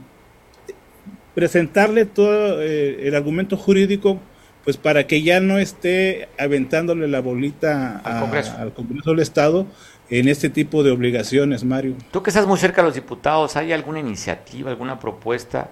presentarle 1.39 2.03
todo 2.03 2.61
eh, 2.61 3.07
el 3.07 3.15
argumento 3.15 3.55
jurídico 3.55 4.19
pues 4.65 4.75
para 4.75 5.07
que 5.07 5.23
ya 5.23 5.39
no 5.39 5.57
esté 5.57 6.27
aventándole 6.37 7.07
la 7.07 7.21
bolita 7.21 8.01
al, 8.03 8.19
Congreso. 8.19 8.57
al 8.57 8.73
Congreso 8.73 9.11
del 9.11 9.21
Estado 9.21 9.65
en 10.09 10.27
este 10.27 10.49
tipo 10.49 10.83
de 10.83 10.91
obligaciones, 10.91 11.63
Mario. 11.63 11.95
Tú 12.11 12.21
que 12.21 12.29
estás 12.29 12.45
muy 12.45 12.59
cerca 12.59 12.81
de 12.81 12.87
los 12.87 12.95
diputados, 12.95 13.55
¿hay 13.55 13.71
alguna 13.71 13.99
iniciativa, 13.99 14.69
alguna 14.69 14.99
propuesta 14.99 15.69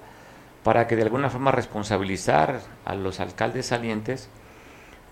para 0.64 0.88
que 0.88 0.96
de 0.96 1.04
alguna 1.04 1.30
forma 1.30 1.52
responsabilizar 1.52 2.62
a 2.86 2.96
los 2.96 3.20
alcaldes 3.20 3.66
salientes? 3.66 4.30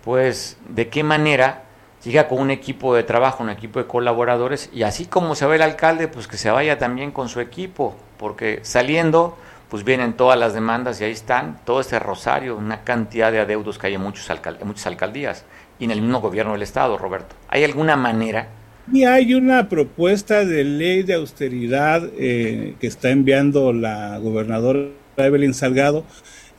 Pues, 0.06 0.58
¿de 0.70 0.88
qué 0.88 1.04
manera 1.04 1.64
llega 2.06 2.30
con 2.30 2.40
un 2.40 2.52
equipo 2.52 2.96
de 2.96 3.04
trabajo, 3.04 3.44
un 3.44 3.50
equipo 3.50 3.80
de 3.80 3.88
colaboradores, 3.88 4.70
y 4.72 4.84
así 4.84 5.06
como 5.06 5.36
se 5.36 5.46
va 5.46 5.56
el 5.56 5.62
alcalde, 5.62 6.08
pues 6.08 6.30
que 6.30 6.38
se 6.38 6.50
vaya 6.50 6.78
también 6.78 7.12
con 7.12 7.28
su 7.28 7.42
equipo, 7.42 7.94
porque 8.18 8.62
saliendo, 8.62 9.38
pues 9.70 9.84
vienen 9.84 10.14
todas 10.14 10.40
las 10.40 10.54
demandas 10.54 11.02
y 11.02 11.04
ahí 11.04 11.12
están, 11.12 11.60
todo 11.66 11.82
este 11.82 12.00
rosario, 12.00 12.56
una 12.56 12.84
cantidad 12.84 13.32
de 13.32 13.40
adeudos 13.40 13.78
que 13.78 13.88
hay 13.88 13.96
en 13.96 14.02
muchos 14.02 14.30
muchas 14.64 14.88
alcaldías 14.88 15.46
y 15.80 15.86
en 15.86 15.92
el 15.92 16.02
mismo 16.02 16.22
gobierno 16.22 16.54
del 16.54 16.62
Estado, 16.62 16.98
Roberto. 16.98 17.36
¿Hay 17.50 17.64
alguna 17.64 17.96
manera? 17.96 18.50
Y 18.92 19.04
hay 19.04 19.34
una 19.34 19.68
propuesta 19.68 20.46
de 20.46 20.64
ley 20.64 21.04
de 21.04 21.16
austeridad 21.16 22.08
eh, 22.18 22.76
que 22.80 22.88
está 22.88 23.10
enviando 23.10 23.74
la 23.74 24.20
gobernadora 24.20 24.90
Evelyn 25.18 25.54
Salgado, 25.54 26.06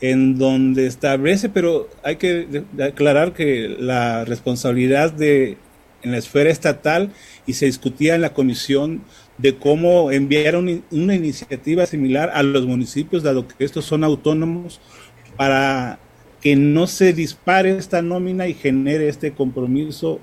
en 0.00 0.36
donde 0.36 0.86
establece, 0.86 1.48
pero 1.48 1.88
hay 2.02 2.16
que 2.16 2.64
aclarar 2.82 3.32
que 3.32 3.76
la 3.78 4.24
responsabilidad 4.24 5.12
de 5.12 5.56
en 6.02 6.12
la 6.12 6.18
esfera 6.18 6.50
estatal 6.50 7.10
y 7.46 7.54
se 7.54 7.66
discutía 7.66 8.14
en 8.14 8.20
la 8.20 8.32
comisión 8.32 9.02
de 9.38 9.57
cómo 9.57 10.11
enviar 10.11 10.57
una 10.57 11.14
iniciativa 11.14 11.87
similar 11.87 12.31
a 12.35 12.42
los 12.42 12.66
municipios, 12.66 13.22
dado 13.22 13.46
que 13.46 13.64
estos 13.64 13.85
son 13.85 14.05
autónomos, 14.05 14.81
para 15.37 15.99
que 16.40 16.57
no 16.57 16.87
se 16.87 17.12
dispare 17.12 17.77
esta 17.77 18.03
nómina 18.03 18.46
y 18.46 18.55
genere 18.55 19.09
este 19.09 19.33
compromiso. 19.33 20.20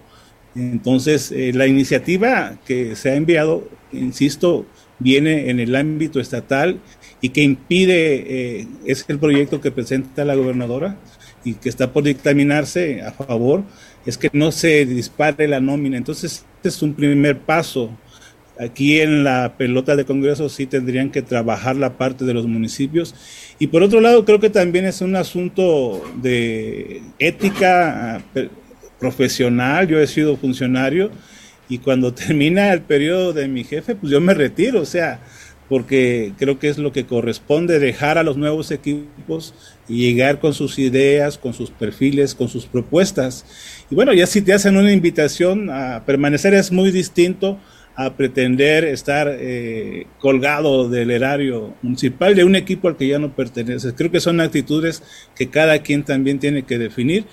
Entonces, 0.55 1.31
eh, 1.31 1.51
la 1.53 1.67
iniciativa 1.67 2.57
que 2.65 2.95
se 2.95 3.11
ha 3.11 3.15
enviado, 3.15 3.67
insisto, 3.91 4.65
viene 4.99 5.49
en 5.49 5.59
el 5.59 5.75
ámbito 5.75 6.19
estatal 6.19 6.79
y 7.21 7.29
que 7.29 7.41
impide, 7.41 8.59
eh, 8.61 8.67
es 8.85 9.05
el 9.07 9.19
proyecto 9.19 9.61
que 9.61 9.71
presenta 9.71 10.25
la 10.25 10.35
gobernadora 10.35 10.97
y 11.43 11.55
que 11.55 11.69
está 11.69 11.91
por 11.91 12.03
dictaminarse 12.03 13.01
a 13.01 13.11
favor, 13.11 13.63
es 14.05 14.17
que 14.17 14.29
no 14.33 14.51
se 14.51 14.85
dispare 14.85 15.47
la 15.47 15.59
nómina. 15.59 15.97
Entonces, 15.97 16.45
este 16.55 16.69
es 16.69 16.81
un 16.81 16.93
primer 16.93 17.39
paso. 17.39 17.89
Aquí 18.59 19.01
en 19.01 19.23
la 19.23 19.55
pelota 19.57 19.95
de 19.95 20.05
Congreso 20.05 20.47
sí 20.47 20.67
tendrían 20.67 21.09
que 21.09 21.23
trabajar 21.23 21.75
la 21.75 21.97
parte 21.97 22.23
de 22.23 22.35
los 22.35 22.45
municipios. 22.45 23.15
Y 23.57 23.67
por 23.67 23.81
otro 23.81 23.99
lado, 23.99 24.25
creo 24.25 24.39
que 24.39 24.51
también 24.51 24.85
es 24.85 25.01
un 25.01 25.15
asunto 25.15 26.03
de 26.21 27.01
ética 27.17 28.23
profesional. 28.99 29.87
Yo 29.87 29.99
he 29.99 30.05
sido 30.05 30.37
funcionario 30.37 31.09
y 31.67 31.79
cuando 31.79 32.13
termina 32.13 32.71
el 32.73 32.81
periodo 32.81 33.33
de 33.33 33.47
mi 33.47 33.63
jefe, 33.63 33.95
pues 33.95 34.11
yo 34.11 34.21
me 34.21 34.35
retiro. 34.35 34.81
O 34.81 34.85
sea, 34.85 35.19
porque 35.67 36.33
creo 36.37 36.59
que 36.59 36.69
es 36.69 36.77
lo 36.77 36.91
que 36.91 37.07
corresponde 37.07 37.79
dejar 37.79 38.19
a 38.19 38.23
los 38.23 38.37
nuevos 38.37 38.69
equipos 38.69 39.55
y 39.87 40.05
llegar 40.05 40.39
con 40.39 40.53
sus 40.53 40.77
ideas, 40.77 41.39
con 41.39 41.53
sus 41.53 41.71
perfiles, 41.71 42.35
con 42.35 42.49
sus 42.49 42.67
propuestas. 42.67 43.45
Y 43.89 43.95
bueno, 43.95 44.13
ya 44.13 44.27
si 44.27 44.43
te 44.43 44.53
hacen 44.53 44.77
una 44.77 44.91
invitación 44.91 45.71
a 45.71 46.03
permanecer 46.05 46.53
es 46.53 46.71
muy 46.71 46.91
distinto 46.91 47.57
a 47.95 48.13
pretender 48.15 48.83
estar 48.85 49.27
eh, 49.29 50.07
colgado 50.19 50.89
del 50.89 51.11
erario 51.11 51.75
municipal 51.81 52.35
de 52.35 52.43
un 52.43 52.55
equipo 52.55 52.87
al 52.87 52.97
que 52.97 53.07
ya 53.07 53.19
no 53.19 53.35
perteneces. 53.35 53.93
Creo 53.95 54.11
que 54.11 54.19
son 54.19 54.41
actitudes 54.41 55.03
que 55.35 55.49
cada 55.49 55.79
quien 55.79 56.03
también 56.03 56.39
tiene 56.39 56.63
que 56.63 56.79
definir, 56.79 57.25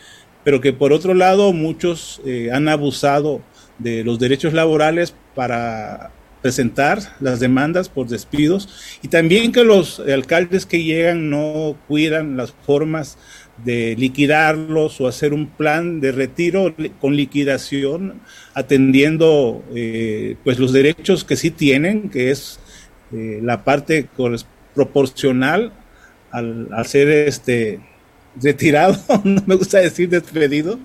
pero 0.45 0.61
que 0.61 0.73
por 0.73 0.93
otro 0.93 1.15
lado 1.15 1.53
muchos 1.53 2.21
eh, 2.27 2.51
han 2.53 2.69
abusado 2.69 3.41
de 3.79 4.05
los 4.05 4.19
derechos 4.19 4.53
laborales 4.53 5.15
para 5.35 6.11
presentar 6.43 7.01
las 7.21 7.41
demandas 7.41 7.89
por 7.89 8.09
despidos 8.09 8.99
y 9.03 9.09
también 9.09 9.53
que 9.53 9.65
los 9.65 10.01
alcaldes 10.01 10.67
que 10.67 10.83
llegan 10.83 11.29
no 11.31 11.77
cuidan 11.87 12.37
las 12.37 12.53
formas 12.53 13.19
de 13.65 13.95
liquidarlos 13.99 15.01
o 15.01 15.09
hacer 15.09 15.33
un 15.33 15.47
plan 15.47 16.01
de 16.01 16.13
retiro 16.13 16.75
con 17.01 17.17
liquidación, 17.17 18.21
atendiendo 18.55 19.63
eh, 19.75 20.37
pues 20.45 20.59
los 20.59 20.73
derechos 20.73 21.25
que 21.25 21.37
sí 21.37 21.51
tienen, 21.51 22.11
que 22.11 22.31
es 22.31 22.61
eh, 23.13 23.41
la 23.43 23.65
parte 23.65 24.09
proporcional 24.75 25.73
al, 26.31 26.69
al, 26.73 26.87
ser 26.87 27.09
este 27.09 27.81
retirado, 28.41 28.97
no 29.25 29.43
me 29.47 29.57
gusta 29.57 29.79
decir 29.79 30.09
despedido, 30.09 30.79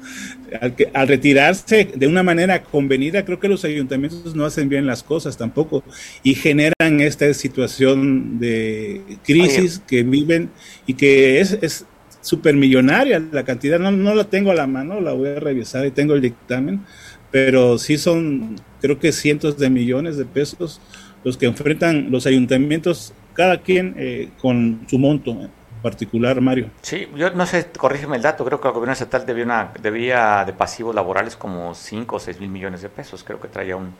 al, 0.59 0.75
que, 0.75 0.89
al 0.93 1.07
retirarse 1.07 1.89
de 1.95 2.07
una 2.07 2.23
manera 2.23 2.63
convenida, 2.63 3.23
creo 3.23 3.39
que 3.39 3.47
los 3.47 3.63
ayuntamientos 3.63 4.35
no 4.35 4.45
hacen 4.45 4.69
bien 4.69 4.85
las 4.85 5.03
cosas 5.03 5.37
tampoco 5.37 5.83
y 6.23 6.33
generan 6.33 6.99
esta 6.99 7.31
situación 7.33 8.39
de 8.39 9.01
crisis 9.23 9.81
que 9.87 10.03
viven 10.03 10.49
y 10.87 10.95
que 10.95 11.39
es, 11.39 11.57
es 11.61 11.85
supermillonaria 12.25 13.21
la 13.31 13.43
cantidad, 13.43 13.77
no, 13.77 13.91
no 13.91 14.15
la 14.15 14.23
tengo 14.23 14.49
a 14.49 14.55
la 14.55 14.65
mano, 14.65 14.99
la 14.99 15.13
voy 15.13 15.29
a 15.29 15.39
revisar 15.39 15.85
y 15.85 15.91
tengo 15.91 16.15
el 16.15 16.21
dictamen, 16.21 16.83
pero 17.29 17.77
sí 17.77 17.99
son 17.99 18.55
creo 18.81 18.97
que 18.97 19.11
cientos 19.11 19.59
de 19.59 19.69
millones 19.69 20.17
de 20.17 20.25
pesos 20.25 20.81
los 21.23 21.37
que 21.37 21.45
enfrentan 21.45 22.09
los 22.09 22.25
ayuntamientos, 22.25 23.13
cada 23.35 23.61
quien 23.61 23.93
eh, 23.97 24.29
con 24.39 24.87
su 24.89 24.97
monto 24.97 25.37
particular, 25.83 26.41
Mario. 26.41 26.71
Sí, 26.81 27.07
yo 27.15 27.29
no 27.29 27.45
sé, 27.45 27.67
corrígeme 27.77 28.15
el 28.15 28.23
dato, 28.23 28.43
creo 28.43 28.59
que 28.59 28.69
el 28.69 28.73
gobierno 28.73 28.93
estatal 28.93 29.23
debía, 29.23 29.45
una, 29.45 29.71
debía 29.79 30.43
de 30.45 30.53
pasivos 30.53 30.95
laborales 30.95 31.35
como 31.35 31.75
5 31.75 32.15
o 32.15 32.19
6 32.19 32.39
mil 32.39 32.49
millones 32.49 32.81
de 32.81 32.89
pesos, 32.89 33.23
creo 33.23 33.39
que 33.39 33.49
traía 33.49 33.75
un, 33.75 33.93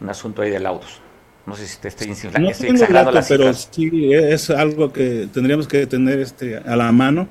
un 0.00 0.10
asunto 0.10 0.42
ahí 0.42 0.50
de 0.50 0.60
laudos. 0.60 1.00
No 1.46 1.54
sé 1.54 1.66
si 1.66 1.78
te 1.78 1.88
estoy, 1.88 2.08
no 2.08 2.50
estoy 2.50 2.70
exagerando 2.70 3.12
dato, 3.12 3.26
Pero 3.28 3.54
sí, 3.54 4.12
es 4.12 4.50
algo 4.50 4.92
que 4.92 5.28
tendríamos 5.32 5.68
que 5.68 5.86
tener 5.86 6.18
este, 6.18 6.56
a 6.58 6.76
la 6.76 6.90
mano 6.90 7.28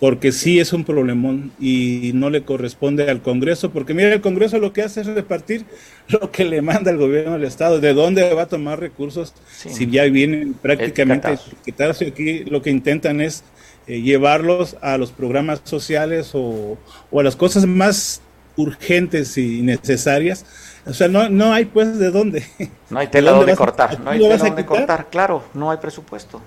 porque 0.00 0.32
sí 0.32 0.58
es 0.60 0.72
un 0.72 0.84
problemón 0.84 1.52
y 1.58 2.10
no 2.14 2.28
le 2.28 2.42
corresponde 2.42 3.08
al 3.10 3.22
Congreso, 3.22 3.70
porque 3.70 3.94
mira, 3.94 4.12
el 4.12 4.20
Congreso 4.20 4.58
lo 4.58 4.72
que 4.72 4.82
hace 4.82 5.00
es 5.00 5.06
repartir 5.06 5.64
lo 6.08 6.30
que 6.30 6.44
le 6.44 6.60
manda 6.62 6.90
el 6.90 6.98
gobierno 6.98 7.32
del 7.32 7.44
Estado, 7.44 7.80
de 7.80 7.94
dónde 7.94 8.34
va 8.34 8.42
a 8.42 8.48
tomar 8.48 8.80
recursos 8.80 9.32
si 9.46 9.90
ya 9.90 10.04
vienen 10.04 10.54
prácticamente 10.54 11.38
quitarse 11.64 12.08
aquí, 12.08 12.44
lo 12.44 12.60
que 12.60 12.70
intentan 12.70 13.20
es 13.20 13.44
eh, 13.86 14.00
llevarlos 14.00 14.76
a 14.80 14.98
los 14.98 15.12
programas 15.12 15.60
sociales 15.64 16.32
o, 16.34 16.76
a 17.12 17.22
las 17.22 17.36
cosas 17.36 17.66
más 17.66 18.20
urgentes 18.56 19.36
y 19.38 19.62
necesarias. 19.62 20.44
O 20.86 20.92
sea, 20.92 21.08
no, 21.08 21.28
no 21.28 21.52
hay 21.52 21.64
pues 21.64 21.98
de 21.98 22.10
dónde. 22.10 22.44
No 22.90 22.98
hay 22.98 23.06
tela 23.10 23.32
donde 23.32 23.56
cortar, 23.56 24.00
no 24.00 24.10
hay 24.10 24.20
tela 24.20 24.36
donde 24.36 24.66
cortar, 24.66 25.08
claro, 25.10 25.44
no 25.54 25.70
hay 25.70 25.78
presupuesto. 25.78 26.40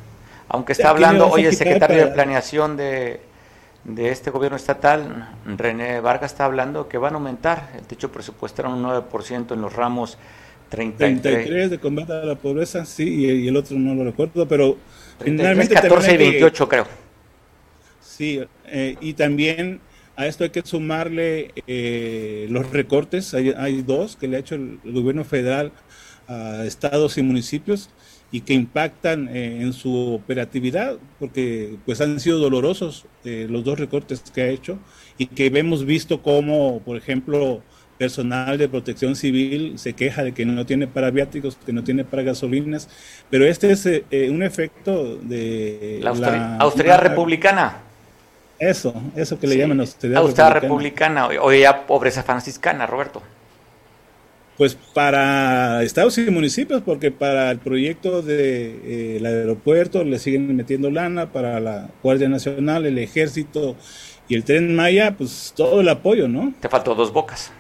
Aunque 0.50 0.72
está 0.72 0.90
hablando 0.90 1.28
hoy 1.28 1.46
el 1.46 1.56
secretario 1.56 2.06
de 2.06 2.12
Planeación 2.12 2.78
de, 2.78 3.20
de 3.84 4.12
este 4.12 4.32
gobierno 4.32 4.56
estatal, 4.56 5.36
René 5.46 6.00
Vargas 6.00 6.32
está 6.32 6.46
hablando 6.46 6.88
que 6.88 6.98
van 6.98 7.14
a 7.14 7.18
aumentar 7.18 7.72
el 7.78 7.84
techo 7.84 8.12
presupuestario 8.12 8.72
un 8.72 8.84
9% 8.84 9.54
en 9.54 9.62
los 9.62 9.74
ramos 9.74 10.18
33. 10.70 11.22
33 11.22 11.70
de 11.72 11.80
combate 11.80 12.14
a 12.14 12.26
la 12.26 12.36
pobreza, 12.36 12.86
sí, 12.86 13.26
y, 13.26 13.48
el 13.48 13.58
otro 13.58 13.78
no 13.78 13.94
lo 13.96 14.04
recuerdo, 14.04 14.48
pero 14.48 14.78
finalmente... 15.20 15.74
14 15.74 16.14
y 16.14 16.18
28 16.18 16.70
creo. 16.70 16.88
Sí, 18.02 18.42
eh, 18.66 18.98
y 19.00 19.14
también 19.14 19.80
a 20.18 20.28
esto 20.28 20.44
hay 20.44 20.50
que 20.50 20.62
sumarle 20.64 21.54
eh, 21.68 22.48
los 22.50 22.70
recortes, 22.72 23.34
hay, 23.34 23.54
hay, 23.58 23.82
dos 23.84 24.18
que 24.18 24.28
le 24.28 24.36
ha 24.36 24.40
hecho 24.40 24.56
el 24.56 24.80
gobierno 24.84 25.24
federal 25.24 25.72
a 26.28 26.66
estados 26.66 27.18
y 27.18 27.22
municipios, 27.22 27.90
y 28.32 28.42
que 28.42 28.54
impactan 28.54 29.30
eh, 29.30 29.62
en 29.62 29.74
su 29.74 30.14
operatividad, 30.14 30.98
porque 31.20 31.78
pues 31.86 32.02
han 32.02 32.20
sido 32.20 32.40
dolorosos 32.40 33.06
eh, 33.24 33.48
los 33.50 33.64
dos 33.64 33.80
recortes 33.80 34.22
que 34.34 34.42
ha 34.42 34.48
hecho 34.48 34.78
y 35.18 35.28
que 35.28 35.48
hemos 35.48 35.86
visto 35.86 36.22
como, 36.22 36.82
por 36.82 36.98
ejemplo, 36.98 37.62
personal 37.98 38.58
de 38.58 38.70
protección 38.70 39.16
civil 39.16 39.80
se 39.80 39.94
queja 39.94 40.24
de 40.24 40.34
que 40.34 40.46
no 40.46 40.66
tiene 40.66 40.88
para 40.88 41.10
viáticos, 41.10 41.58
que 41.66 41.74
no 41.74 41.84
tiene 41.84 42.04
para 42.04 42.22
gasolinas, 42.22 42.90
pero 43.30 43.46
este 43.46 43.72
es 43.72 43.86
eh, 43.86 44.30
un 44.30 44.44
efecto 44.44 45.18
de 45.18 46.00
la, 46.04 46.58
austeridad 46.58 47.02
republicana. 47.02 47.87
Eso, 48.60 48.94
eso 49.16 49.40
que 49.40 49.48
le 49.48 49.58
llaman 49.58 49.80
austeridad, 49.80 50.22
austeridad 50.22 50.54
republicana. 50.54 51.28
republicana, 51.28 51.46
o 51.46 51.54
ya 51.54 51.86
pobreza 51.86 52.24
franciscana, 52.24 52.88
Roberto 52.88 53.22
pues 54.58 54.76
para 54.94 55.84
estados 55.84 56.18
y 56.18 56.32
municipios, 56.32 56.82
porque 56.82 57.12
para 57.12 57.52
el 57.52 57.60
proyecto 57.60 58.24
del 58.24 58.38
de, 58.38 59.18
eh, 59.18 59.28
aeropuerto 59.28 60.04
le 60.04 60.18
siguen 60.18 60.56
metiendo 60.56 60.90
lana, 60.90 61.32
para 61.32 61.60
la 61.60 61.90
Guardia 62.02 62.28
Nacional, 62.28 62.88
el 62.88 62.98
Ejército 62.98 63.76
y 64.28 64.36
el 64.36 64.44
Tren 64.44 64.76
Maya, 64.76 65.16
pues 65.16 65.54
todo 65.56 65.82
el 65.82 65.90
apoyo, 65.90 66.28
¿no? 66.28 66.54
Te 66.60 66.70
faltó 66.70 66.96
dos 66.96 67.14
bocas. 67.14 67.52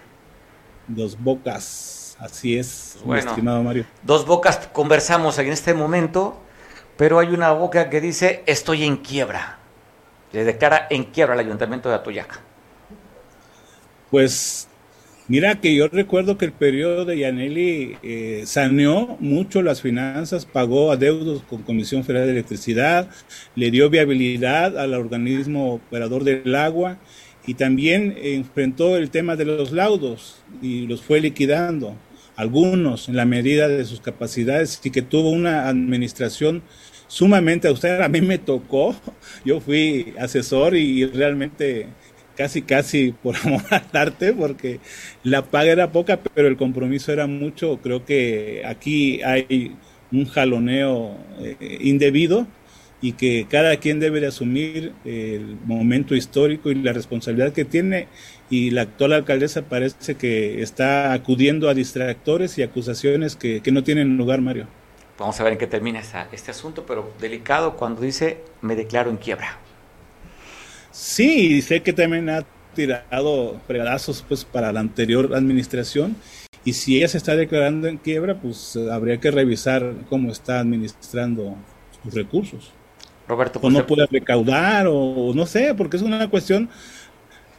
Dos 0.87 1.21
bocas, 1.21 2.17
así 2.19 2.57
es, 2.57 2.97
bueno, 3.05 3.29
estimado 3.29 3.61
Mario. 3.61 3.85
Dos 4.01 4.25
bocas 4.25 4.67
conversamos 4.73 5.37
en 5.37 5.49
este 5.49 5.75
momento, 5.75 6.41
pero 6.97 7.19
hay 7.19 7.27
una 7.27 7.51
boca 7.51 7.91
que 7.91 8.01
dice 8.01 8.41
estoy 8.47 8.85
en 8.85 8.97
quiebra. 8.97 9.56
Le 10.33 10.43
declara 10.43 10.87
en 10.89 11.05
quiebra 11.05 11.33
al 11.33 11.39
ayuntamiento 11.39 11.89
de 11.89 11.95
Atoyac. 11.95 12.39
Pues 14.11 14.67
Mira 15.29 15.59
que 15.59 15.75
yo 15.75 15.89
recuerdo 15.89 16.37
que 16.37 16.45
el 16.45 16.53
periodo 16.53 17.03
de 17.03 17.17
Yaneli 17.17 17.97
eh, 18.01 18.43
saneó 18.45 19.17
mucho 19.19 19.61
las 19.61 19.81
finanzas, 19.81 20.45
pagó 20.45 20.89
adeudos 20.89 21.43
con 21.43 21.63
Comisión 21.63 22.05
Federal 22.05 22.27
de 22.27 22.31
Electricidad, 22.31 23.09
le 23.53 23.69
dio 23.69 23.89
viabilidad 23.89 24.77
al 24.77 24.93
organismo 24.93 25.73
operador 25.73 26.23
del 26.23 26.55
agua 26.55 26.97
y 27.45 27.55
también 27.55 28.15
enfrentó 28.17 28.95
el 28.95 29.09
tema 29.09 29.35
de 29.35 29.43
los 29.43 29.73
laudos 29.73 30.37
y 30.61 30.87
los 30.87 31.01
fue 31.01 31.19
liquidando, 31.19 31.97
algunos 32.37 33.09
en 33.09 33.17
la 33.17 33.25
medida 33.25 33.67
de 33.67 33.83
sus 33.83 33.99
capacidades 33.99 34.79
y 34.81 34.91
que 34.91 35.01
tuvo 35.01 35.31
una 35.31 35.67
administración 35.67 36.63
sumamente 37.07 37.67
austera. 37.67 38.05
A 38.05 38.09
mí 38.09 38.21
me 38.21 38.37
tocó, 38.37 38.95
yo 39.45 39.59
fui 39.59 40.13
asesor 40.19 40.75
y 40.75 41.05
realmente 41.05 41.87
casi, 42.35 42.61
casi 42.61 43.11
por 43.11 43.35
amor 43.43 43.63
al 43.69 43.87
arte, 43.93 44.33
porque 44.33 44.79
la 45.23 45.43
paga 45.43 45.71
era 45.71 45.91
poca, 45.91 46.19
pero 46.21 46.47
el 46.47 46.57
compromiso 46.57 47.11
era 47.11 47.27
mucho. 47.27 47.79
Creo 47.81 48.05
que 48.05 48.63
aquí 48.65 49.21
hay 49.23 49.75
un 50.11 50.25
jaloneo 50.25 51.17
eh, 51.39 51.79
indebido 51.81 52.47
y 53.01 53.13
que 53.13 53.45
cada 53.49 53.77
quien 53.77 53.99
debe 53.99 54.21
de 54.21 54.27
asumir 54.27 54.93
el 55.05 55.57
momento 55.65 56.15
histórico 56.15 56.71
y 56.71 56.75
la 56.75 56.93
responsabilidad 56.93 57.53
que 57.53 57.65
tiene 57.65 58.07
y 58.49 58.71
la 58.71 58.83
actual 58.83 59.13
alcaldesa 59.13 59.63
parece 59.63 60.15
que 60.15 60.61
está 60.61 61.13
acudiendo 61.13 61.69
a 61.69 61.73
distractores 61.75 62.57
y 62.57 62.63
acusaciones 62.63 63.35
que, 63.35 63.61
que 63.61 63.71
no 63.71 63.83
tienen 63.83 64.17
lugar, 64.17 64.41
Mario. 64.41 64.67
Vamos 65.17 65.39
a 65.39 65.43
ver 65.43 65.53
en 65.53 65.59
qué 65.59 65.67
termina 65.67 66.01
este 66.31 66.51
asunto, 66.51 66.85
pero 66.85 67.11
delicado 67.19 67.75
cuando 67.75 68.01
dice 68.01 68.43
me 68.61 68.75
declaro 68.75 69.09
en 69.09 69.17
quiebra. 69.17 69.57
Sí, 70.91 71.61
sé 71.61 71.81
que 71.81 71.93
también 71.93 72.29
ha 72.29 72.43
tirado 72.75 73.59
fregadazos 73.65 74.23
pues 74.27 74.45
para 74.45 74.71
la 74.71 74.79
anterior 74.79 75.35
administración 75.35 76.15
y 76.67 76.73
si 76.73 76.97
ella 76.97 77.07
se 77.07 77.17
está 77.17 77.35
declarando 77.35 77.87
en 77.87 77.97
quiebra, 77.97 78.35
pues 78.35 78.77
habría 78.91 79.19
que 79.19 79.31
revisar 79.31 79.93
cómo 80.09 80.31
está 80.31 80.59
administrando 80.59 81.55
sus 82.03 82.13
recursos. 82.13 82.73
Roberto, 83.27 83.59
o 83.61 83.69
no 83.69 83.85
puede 83.87 84.05
recaudar 84.05 84.87
o, 84.89 85.31
no 85.33 85.45
sé, 85.45 85.73
porque 85.75 85.97
es 85.97 86.03
una 86.03 86.29
cuestión 86.29 86.69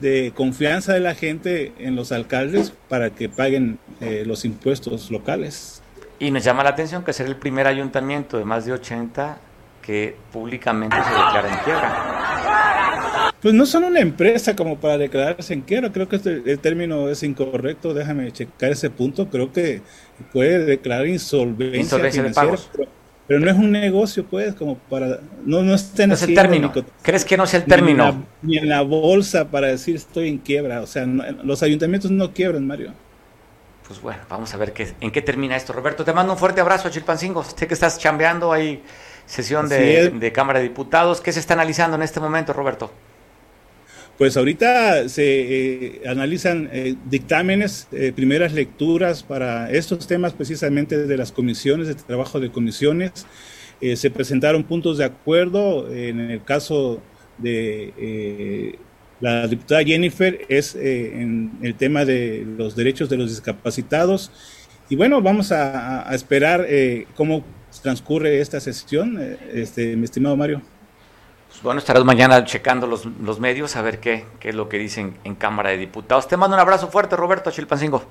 de 0.00 0.32
confianza 0.34 0.92
de 0.92 1.00
la 1.00 1.14
gente 1.14 1.72
en 1.78 1.96
los 1.96 2.12
alcaldes 2.12 2.72
para 2.88 3.10
que 3.10 3.28
paguen 3.28 3.78
eh, 4.00 4.24
los 4.26 4.44
impuestos 4.44 5.10
locales. 5.10 5.77
Y 6.18 6.30
nos 6.30 6.42
llama 6.42 6.64
la 6.64 6.70
atención 6.70 7.04
que 7.04 7.12
será 7.12 7.28
el 7.28 7.36
primer 7.36 7.66
ayuntamiento 7.66 8.38
de 8.38 8.44
más 8.44 8.64
de 8.64 8.72
80 8.72 9.38
que 9.82 10.16
públicamente 10.32 10.96
se 10.96 11.10
declara 11.10 11.48
en 11.48 11.58
quiebra. 11.64 13.32
Pues 13.40 13.54
no 13.54 13.64
son 13.66 13.84
una 13.84 14.00
empresa 14.00 14.56
como 14.56 14.76
para 14.78 14.98
declararse 14.98 15.54
en 15.54 15.60
quiebra, 15.60 15.92
creo 15.92 16.08
que 16.08 16.16
este, 16.16 16.42
el 16.44 16.58
término 16.58 17.08
es 17.08 17.22
incorrecto, 17.22 17.94
déjame 17.94 18.32
checar 18.32 18.72
ese 18.72 18.90
punto, 18.90 19.28
creo 19.28 19.52
que 19.52 19.80
puede 20.32 20.64
declarar 20.64 21.06
insolvencia, 21.06 21.96
financiera, 21.98 22.32
Pero, 23.28 23.40
no 23.40 23.50
es 23.50 23.56
un 23.56 23.70
negocio, 23.70 24.26
pues, 24.26 24.54
como 24.54 24.76
para... 24.76 25.20
No, 25.44 25.62
no 25.62 25.74
está 25.74 26.02
en 26.02 26.12
el 26.12 26.34
término. 26.34 26.72
¿Crees 27.02 27.24
que 27.24 27.36
no 27.36 27.44
es 27.44 27.54
el 27.54 27.64
término? 27.64 28.26
Ni 28.42 28.58
en, 28.58 28.68
la, 28.68 28.82
bolsa 28.82 29.48
para 29.48 29.68
decir 29.68 29.94
estoy 29.94 30.28
en 30.28 30.38
quiebra, 30.38 30.82
o 30.82 30.86
sea, 30.86 31.06
los 31.06 31.62
ayuntamientos 31.62 32.10
no 32.10 32.32
quiebran, 32.32 32.66
Mario. 32.66 32.92
Pues 33.88 34.02
bueno, 34.02 34.20
vamos 34.28 34.52
a 34.52 34.58
ver 34.58 34.74
qué, 34.74 34.92
en 35.00 35.10
qué 35.10 35.22
termina 35.22 35.56
esto. 35.56 35.72
Roberto, 35.72 36.04
te 36.04 36.12
mando 36.12 36.34
un 36.34 36.38
fuerte 36.38 36.60
abrazo 36.60 36.88
a 36.88 36.90
Chilpancingo, 36.90 37.42
sé 37.42 37.66
que 37.66 37.72
estás 37.72 37.98
chambeando 37.98 38.52
ahí 38.52 38.82
sesión 39.24 39.66
de, 39.66 40.30
Cámara 40.34 40.58
de 40.58 40.66
Diputados. 40.68 41.22
¿Qué 41.22 41.32
se 41.32 41.40
está 41.40 41.54
analizando 41.54 41.96
en 41.96 42.02
este 42.02 42.20
momento, 42.20 42.52
Roberto? 42.52 42.92
Pues 44.18 44.36
ahorita 44.36 45.08
se 45.08 45.24
eh, 45.24 46.02
analizan 46.06 46.68
eh, 46.70 46.96
dictámenes, 47.06 47.88
eh, 47.92 48.12
primeras 48.14 48.52
lecturas 48.52 49.22
para 49.22 49.70
estos 49.70 50.06
temas 50.06 50.34
precisamente 50.34 51.06
de 51.06 51.16
las 51.16 51.32
comisiones, 51.32 51.86
de 51.86 51.94
trabajo 51.94 52.40
de 52.40 52.50
comisiones. 52.50 53.26
se 53.80 54.10
presentaron 54.10 54.64
puntos 54.64 54.98
de 54.98 55.04
acuerdo 55.04 55.90
en 55.94 56.18
el 56.18 56.42
caso 56.42 57.00
de 57.38 58.76
la 59.20 59.46
diputada 59.46 59.82
Jennifer 59.82 60.46
es 60.48 60.74
eh, 60.74 61.20
en 61.20 61.58
el 61.62 61.74
tema 61.74 62.04
de 62.04 62.46
los 62.56 62.76
derechos 62.76 63.08
de 63.08 63.16
los 63.16 63.30
discapacitados. 63.30 64.30
Y 64.88 64.96
bueno, 64.96 65.20
vamos 65.20 65.52
a, 65.52 66.14
esperar 66.14 66.64
eh, 66.68 67.06
cómo 67.16 67.44
transcurre 67.82 68.40
esta 68.40 68.60
sesión, 68.60 69.18
este, 69.52 69.96
mi 69.96 70.04
estimado 70.04 70.36
Mario. 70.36 70.62
Pues 71.48 71.62
bueno, 71.62 71.78
estarás 71.78 72.04
mañana 72.04 72.44
checando 72.44 72.86
los, 72.86 73.06
los 73.06 73.40
medios 73.40 73.74
a 73.76 73.82
ver 73.82 74.00
qué, 74.00 74.24
qué, 74.38 74.50
es 74.50 74.54
lo 74.54 74.68
que 74.68 74.78
dicen 74.78 75.16
en 75.24 75.34
Cámara 75.34 75.70
de 75.70 75.78
Diputados. 75.78 76.28
Te 76.28 76.36
mando 76.36 76.56
un 76.56 76.60
abrazo 76.60 76.88
fuerte, 76.88 77.16
Roberto 77.16 77.50
Chilpancingo. 77.50 78.04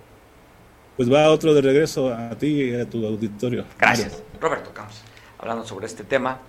Pues 0.97 1.11
va 1.11 1.29
otro 1.29 1.53
de 1.53 1.61
regreso 1.61 2.11
a 2.11 2.31
ti 2.31 2.47
y 2.47 2.75
a 2.75 2.89
tu 2.89 3.05
auditorio. 3.05 3.65
Gracias. 3.77 4.23
Roberto 4.41 4.73
Campos, 4.73 5.01
hablando 5.39 5.65
sobre 5.65 5.85
este 5.85 6.03
tema, 6.03 6.39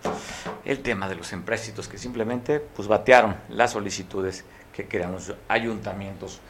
el 0.64 0.81
tema 0.81 1.09
de 1.09 1.14
los 1.14 1.33
empréstitos 1.33 1.88
que 1.88 1.98
simplemente 1.98 2.61
pues 2.61 2.88
batearon 2.88 3.37
las 3.48 3.72
solicitudes 3.72 4.44
que 4.72 4.87
crean 4.87 5.12
los 5.12 5.35
ayuntamientos 5.48 6.40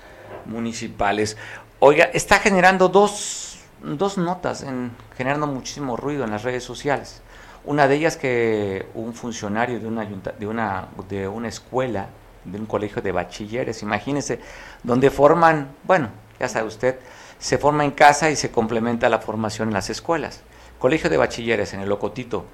municipales. 0.44 1.37
Oiga, 1.81 2.05
está 2.12 2.38
generando 2.38 2.88
dos, 2.88 3.61
dos 3.83 4.18
notas, 4.18 4.62
en, 4.62 4.92
generando 5.16 5.46
muchísimo 5.46 5.96
ruido 5.96 6.24
en 6.24 6.31
las 6.31 6.42
redes 6.42 6.64
sociales. 6.64 7.22
Una 7.64 7.88
de 7.88 7.96
ellas 7.96 8.16
que 8.16 8.87
un 8.94 9.14
funcionario 9.14 9.81
de 9.81 9.87
una, 9.87 10.05
de 10.05 10.46
una, 10.46 10.88
de 11.09 11.29
una 11.29 11.48
escuela, 11.48 12.09
de 12.44 12.59
un 12.59 12.66
colegio 12.66 13.03
de 13.03 13.12
bachilleres, 13.12 13.83
imagínense, 13.83 14.40
donde 14.83 15.11
forman, 15.11 15.68
bueno, 15.85 16.09
ya 16.38 16.48
sabe 16.48 16.68
usted, 16.68 16.98
se 17.38 17.59
forma 17.59 17.85
en 17.85 17.90
casa 17.90 18.31
y 18.31 18.37
se 18.37 18.51
complementa 18.51 19.09
la 19.09 19.18
formación 19.18 19.68
en 19.68 19.74
las 19.74 19.90
escuelas. 19.90 20.42
Colegio 20.79 21.11
de 21.11 21.17
bachilleres 21.17 21.75
en 21.75 21.81
el 21.81 21.88
Locotito, 21.88 22.45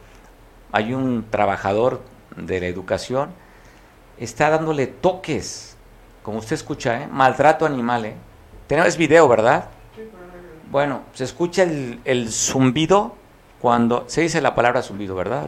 hay 0.73 0.95
un 0.95 1.27
trabajador 1.31 2.01
de 2.37 2.61
la 2.61 2.67
educación, 2.67 3.31
está 4.19 4.51
dándole 4.51 4.87
toques, 4.87 5.77
como 6.23 6.39
usted 6.39 6.55
escucha, 6.55 7.03
¿eh? 7.03 7.09
maltrato 7.11 7.67
animal. 7.67 8.07
¿eh? 8.07 8.15
Tenemos 8.67 8.97
video, 8.97 9.29
¿verdad? 9.29 9.69
Bueno, 10.71 11.03
se 11.13 11.25
escucha 11.25 11.63
el, 11.63 12.29
zumbido 12.31 13.15
cuando 13.61 14.05
se 14.09 14.23
dice 14.23 14.41
la 14.41 14.55
palabra 14.55 14.83
zumbido, 14.83 15.15
¿verdad? 15.15 15.47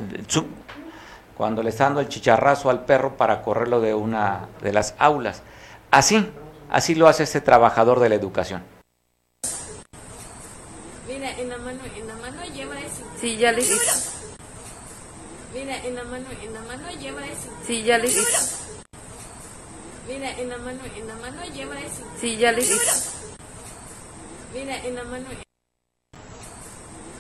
cuando 1.37 1.63
le 1.63 1.71
está 1.71 1.85
dando 1.85 2.01
el 2.01 2.09
chicharrazo 2.09 2.71
al 2.71 2.85
perro 2.85 3.17
para 3.17 3.43
correrlo 3.43 3.81
de 3.81 3.95
una 3.95 4.49
de 4.63 4.73
las 4.73 4.95
aulas. 4.99 5.43
Así, 5.91 6.31
así 6.71 6.95
lo 6.95 7.09
hace 7.09 7.25
este 7.25 7.41
trabajador 7.41 8.01
de 8.01 8.09
la 8.09 8.15
educación. 8.15 8.63
Mira, 11.07 11.31
en 11.39 11.49
la 11.49 11.59
mano, 11.59 11.81
en 11.95 12.07
la 12.07 12.17
mano 12.17 12.43
lleva 12.55 12.81
eso. 12.81 13.05
Sí, 13.27 13.37
ya 13.39 13.51
le 13.51 13.61
dije. 13.61 13.75
Mira, 15.53 15.85
en 15.85 15.97
la 15.97 16.05
mano, 16.05 16.27
en 16.41 16.55
la 16.55 16.61
mano 16.61 16.89
lleva 16.93 17.27
eso. 17.27 17.51
Sí, 17.67 17.83
ya 17.83 17.99
le 17.99 18.07
dije. 18.07 18.23
Mira, 20.07 20.31
en 20.39 20.49
la 20.49 20.59
mano, 20.59 20.81
en 20.97 21.09
la 21.09 21.17
mano 21.17 21.45
lleva 21.53 21.81
eso. 21.81 22.05
Sí, 22.21 22.37
ya 22.37 22.53
le 22.53 22.63
dije. 22.63 22.79
Mira, 24.55 24.79
en 24.79 24.95
la 24.95 25.03
mano, 25.03 25.27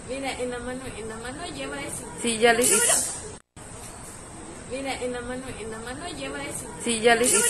Mira, 0.08 0.30
en 0.40 0.50
la 0.50 0.58
mano, 0.60 0.82
en 0.96 1.08
la 1.08 1.16
mano 1.16 1.44
lleva 1.46 1.82
eso. 1.82 2.04
Sí, 2.22 2.38
ya 2.38 2.52
le 2.52 2.62
dije. 2.62 2.78
Mira, 4.70 5.02
en 5.02 5.12
la 5.12 5.20
mano, 5.22 5.44
en 5.58 5.70
la 5.72 5.78
mano 5.80 6.08
lleva 6.16 6.44
eso. 6.44 6.66
Sí, 6.84 7.00
ya 7.00 7.16
le 7.16 7.24
dije. 7.24 7.42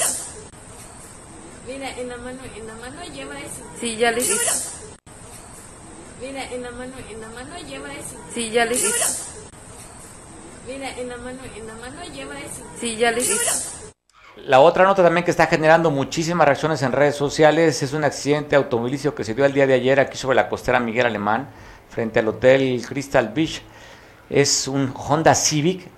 Mira, 1.66 1.90
en 1.98 2.08
la 2.08 2.16
mano, 2.16 2.40
en 2.56 2.66
la 2.66 2.74
mano 2.76 3.04
lleva 3.12 3.38
eso. 3.38 3.62
Sí, 3.78 3.98
ya 3.98 4.12
le 4.12 4.22
dije. 4.22 4.85
Mira, 6.20 6.44
en 6.50 6.62
la 6.62 6.70
mano, 6.70 6.92
en 7.10 7.20
la 7.20 7.28
mano 7.28 7.56
lleva 7.68 7.92
eso. 7.92 8.16
Sí, 8.32 8.50
ya 8.50 8.64
le 8.64 8.74
dije. 8.74 8.88
Mira, 10.66 10.90
en 10.98 11.08
la 11.08 11.16
mano, 11.18 11.40
en 11.54 11.66
la 11.66 11.74
mano 11.74 12.02
lleva 12.12 12.38
eso. 12.38 12.62
Sí, 12.80 12.96
ya 12.96 13.10
le 13.10 13.20
dije. 13.20 13.34
La 14.36 14.60
otra 14.60 14.84
nota 14.84 15.02
también 15.02 15.24
que 15.24 15.30
está 15.30 15.46
generando 15.46 15.90
muchísimas 15.90 16.46
reacciones 16.46 16.82
en 16.82 16.92
redes 16.92 17.16
sociales 17.16 17.82
es 17.82 17.92
un 17.92 18.04
accidente 18.04 18.56
automovilístico 18.56 19.14
que 19.14 19.24
se 19.24 19.34
dio 19.34 19.44
el 19.44 19.52
día 19.52 19.66
de 19.66 19.74
ayer 19.74 19.98
aquí 20.00 20.16
sobre 20.16 20.36
la 20.36 20.48
costera 20.48 20.80
Miguel 20.80 21.06
Alemán 21.06 21.48
frente 21.88 22.20
al 22.20 22.28
Hotel 22.28 22.82
Crystal 22.86 23.30
Beach. 23.34 23.62
Es 24.30 24.68
un 24.68 24.92
Honda 24.94 25.34
Civic 25.34 25.88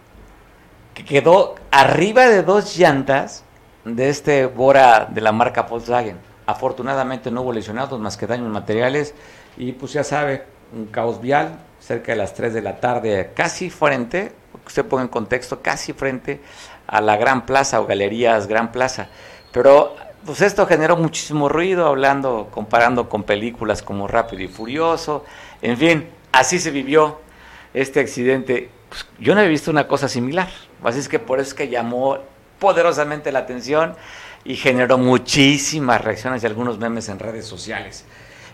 que 0.94 1.04
quedó 1.04 1.54
arriba 1.70 2.26
de 2.26 2.42
dos 2.42 2.76
llantas 2.76 3.44
de 3.84 4.08
este 4.08 4.46
Bora 4.46 5.06
de 5.10 5.20
la 5.20 5.32
marca 5.32 5.62
Volkswagen. 5.62 6.18
Afortunadamente 6.46 7.30
no 7.30 7.42
hubo 7.42 7.52
lesionados 7.52 7.98
más 8.00 8.16
que 8.16 8.26
daños 8.26 8.48
materiales 8.48 9.14
y 9.58 9.72
pues 9.72 9.92
ya 9.92 10.04
sabe, 10.04 10.44
un 10.72 10.86
caos 10.86 11.20
vial 11.20 11.58
cerca 11.80 12.12
de 12.12 12.18
las 12.18 12.32
3 12.34 12.54
de 12.54 12.62
la 12.62 12.80
tarde, 12.80 13.32
casi 13.34 13.70
frente, 13.70 14.32
usted 14.66 14.84
ponga 14.84 15.02
en 15.02 15.08
contexto, 15.08 15.60
casi 15.60 15.92
frente 15.92 16.40
a 16.86 17.00
la 17.00 17.16
Gran 17.16 17.44
Plaza 17.44 17.80
o 17.80 17.86
Galerías 17.86 18.46
Gran 18.46 18.70
Plaza. 18.70 19.08
Pero 19.52 19.96
pues 20.24 20.42
esto 20.42 20.66
generó 20.66 20.96
muchísimo 20.96 21.48
ruido, 21.48 21.86
hablando, 21.86 22.48
comparando 22.50 23.08
con 23.08 23.24
películas 23.24 23.82
como 23.82 24.06
Rápido 24.06 24.42
y 24.42 24.48
Furioso, 24.48 25.24
en 25.60 25.76
fin, 25.76 26.08
así 26.32 26.58
se 26.58 26.70
vivió 26.70 27.20
este 27.74 28.00
accidente. 28.00 28.70
Pues, 28.88 29.06
yo 29.18 29.34
no 29.34 29.40
he 29.40 29.48
visto 29.48 29.70
una 29.70 29.88
cosa 29.88 30.08
similar, 30.08 30.48
así 30.84 31.00
es 31.00 31.08
que 31.08 31.18
por 31.18 31.40
eso 31.40 31.48
es 31.48 31.54
que 31.54 31.68
llamó 31.68 32.18
poderosamente 32.58 33.32
la 33.32 33.40
atención 33.40 33.94
y 34.44 34.56
generó 34.56 34.98
muchísimas 34.98 36.00
reacciones 36.02 36.42
y 36.42 36.46
algunos 36.46 36.78
memes 36.78 37.08
en 37.08 37.18
redes 37.18 37.46
sociales. 37.46 38.04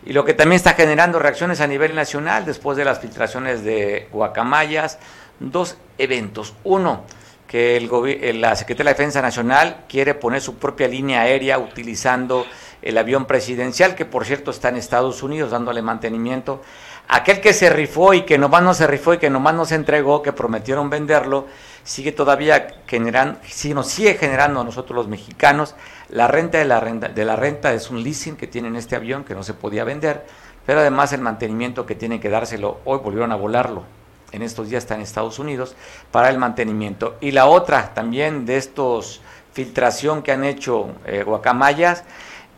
Y 0.06 0.12
lo 0.12 0.24
que 0.24 0.34
también 0.34 0.56
está 0.56 0.74
generando 0.74 1.18
reacciones 1.18 1.60
a 1.60 1.66
nivel 1.66 1.94
nacional 1.94 2.44
después 2.44 2.76
de 2.76 2.84
las 2.84 3.00
filtraciones 3.00 3.64
de 3.64 4.08
Guacamayas, 4.12 4.98
dos 5.40 5.76
eventos. 5.96 6.54
Uno, 6.62 7.04
que 7.46 7.76
el 7.76 8.40
la 8.40 8.54
Secretaría 8.54 8.90
de 8.90 8.98
Defensa 8.98 9.22
Nacional 9.22 9.84
quiere 9.88 10.14
poner 10.14 10.42
su 10.42 10.56
propia 10.56 10.88
línea 10.88 11.22
aérea 11.22 11.58
utilizando 11.58 12.46
el 12.82 12.98
avión 12.98 13.24
presidencial, 13.24 13.94
que 13.94 14.04
por 14.04 14.26
cierto 14.26 14.50
está 14.50 14.68
en 14.68 14.76
Estados 14.76 15.22
Unidos 15.22 15.52
dándole 15.52 15.80
mantenimiento. 15.80 16.62
Aquel 17.08 17.40
que 17.40 17.52
se 17.52 17.70
rifó 17.70 18.14
y 18.14 18.22
que 18.22 18.38
nomás 18.38 18.62
no 18.62 18.74
se 18.74 18.86
rifó 18.86 19.14
y 19.14 19.18
que 19.18 19.30
nomás 19.30 19.54
no 19.54 19.64
se 19.64 19.74
entregó, 19.74 20.22
que 20.22 20.32
prometieron 20.32 20.88
venderlo, 20.90 21.46
sigue 21.82 22.12
todavía 22.12 22.68
generando, 22.86 23.38
nos 23.74 23.86
sigue 23.88 24.14
generando 24.14 24.60
a 24.60 24.64
nosotros 24.64 24.96
los 24.96 25.08
mexicanos. 25.08 25.74
La 26.08 26.28
renta 26.28 26.58
de 26.58 26.64
la 26.64 26.80
renta, 26.80 27.08
de 27.08 27.24
la 27.24 27.36
renta 27.36 27.72
es 27.72 27.90
un 27.90 28.02
leasing 28.02 28.36
que 28.36 28.46
tienen 28.46 28.76
este 28.76 28.96
avión 28.96 29.24
que 29.24 29.34
no 29.34 29.42
se 29.42 29.54
podía 29.54 29.84
vender, 29.84 30.24
pero 30.64 30.80
además 30.80 31.12
el 31.12 31.20
mantenimiento 31.20 31.84
que 31.84 31.94
tienen 31.94 32.20
que 32.20 32.30
dárselo, 32.30 32.80
hoy 32.84 32.98
volvieron 32.98 33.32
a 33.32 33.36
volarlo, 33.36 33.84
en 34.32 34.42
estos 34.42 34.70
días 34.70 34.84
está 34.84 34.94
en 34.94 35.02
Estados 35.02 35.38
Unidos, 35.38 35.76
para 36.10 36.30
el 36.30 36.38
mantenimiento. 36.38 37.16
Y 37.20 37.32
la 37.32 37.46
otra 37.46 37.92
también 37.94 38.46
de 38.46 38.56
estos 38.56 39.20
filtración 39.54 40.22
que 40.22 40.32
han 40.32 40.44
hecho 40.44 40.88
eh, 41.06 41.22
guacamayas, 41.22 42.02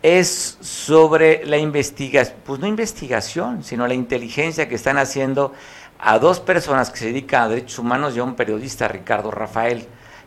es 0.02 0.58
sobre 0.60 1.44
la 1.46 1.56
investigación, 1.56 2.36
pues 2.44 2.60
no 2.60 2.66
investigación, 2.66 3.64
sino 3.64 3.86
la 3.86 3.94
inteligencia 3.94 4.68
que 4.68 4.74
están 4.74 4.98
haciendo 4.98 5.52
a 5.98 6.18
dos 6.18 6.40
personas 6.40 6.90
que 6.90 6.98
se 6.98 7.06
dedican 7.06 7.42
a 7.42 7.48
derechos 7.48 7.78
humanos 7.78 8.16
y 8.16 8.20
a 8.20 8.24
un 8.24 8.34
periodista, 8.34 8.88
Ricardo 8.88 9.30
Rafael, 9.30 9.86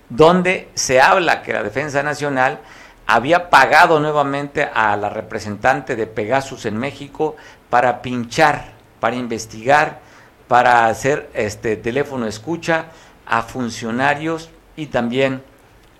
donde 0.10 0.70
se 0.74 1.00
habla 1.00 1.42
que 1.42 1.54
la 1.54 1.64
Defensa 1.64 2.02
Nacional 2.04 2.60
había 3.06 3.50
pagado 3.50 4.00
nuevamente 4.00 4.70
a 4.72 4.96
la 4.96 5.10
representante 5.10 5.96
de 5.96 6.08
Pegasus 6.08 6.66
en 6.66 6.78
México 6.78 7.36
para 7.70 8.02
pinchar, 8.02 8.74
para 9.00 9.16
investigar, 9.16 10.00
para 10.48 10.88
hacer 10.88 11.30
este 11.34 11.76
teléfono 11.76 12.28
escucha 12.28 12.86
a 13.26 13.44
funcionarios 13.44 14.50
y 14.76 14.88
también 14.88 15.44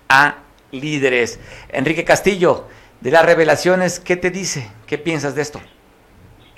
a 0.08 0.36
líderes. 0.72 1.38
Enrique 1.68 2.04
Castillo, 2.04 2.66
de 3.00 3.10
las 3.10 3.24
revelaciones, 3.24 3.98
¿qué 3.98 4.16
te 4.16 4.30
dice? 4.30 4.70
¿Qué 4.86 4.98
piensas 4.98 5.34
de 5.34 5.42
esto? 5.42 5.62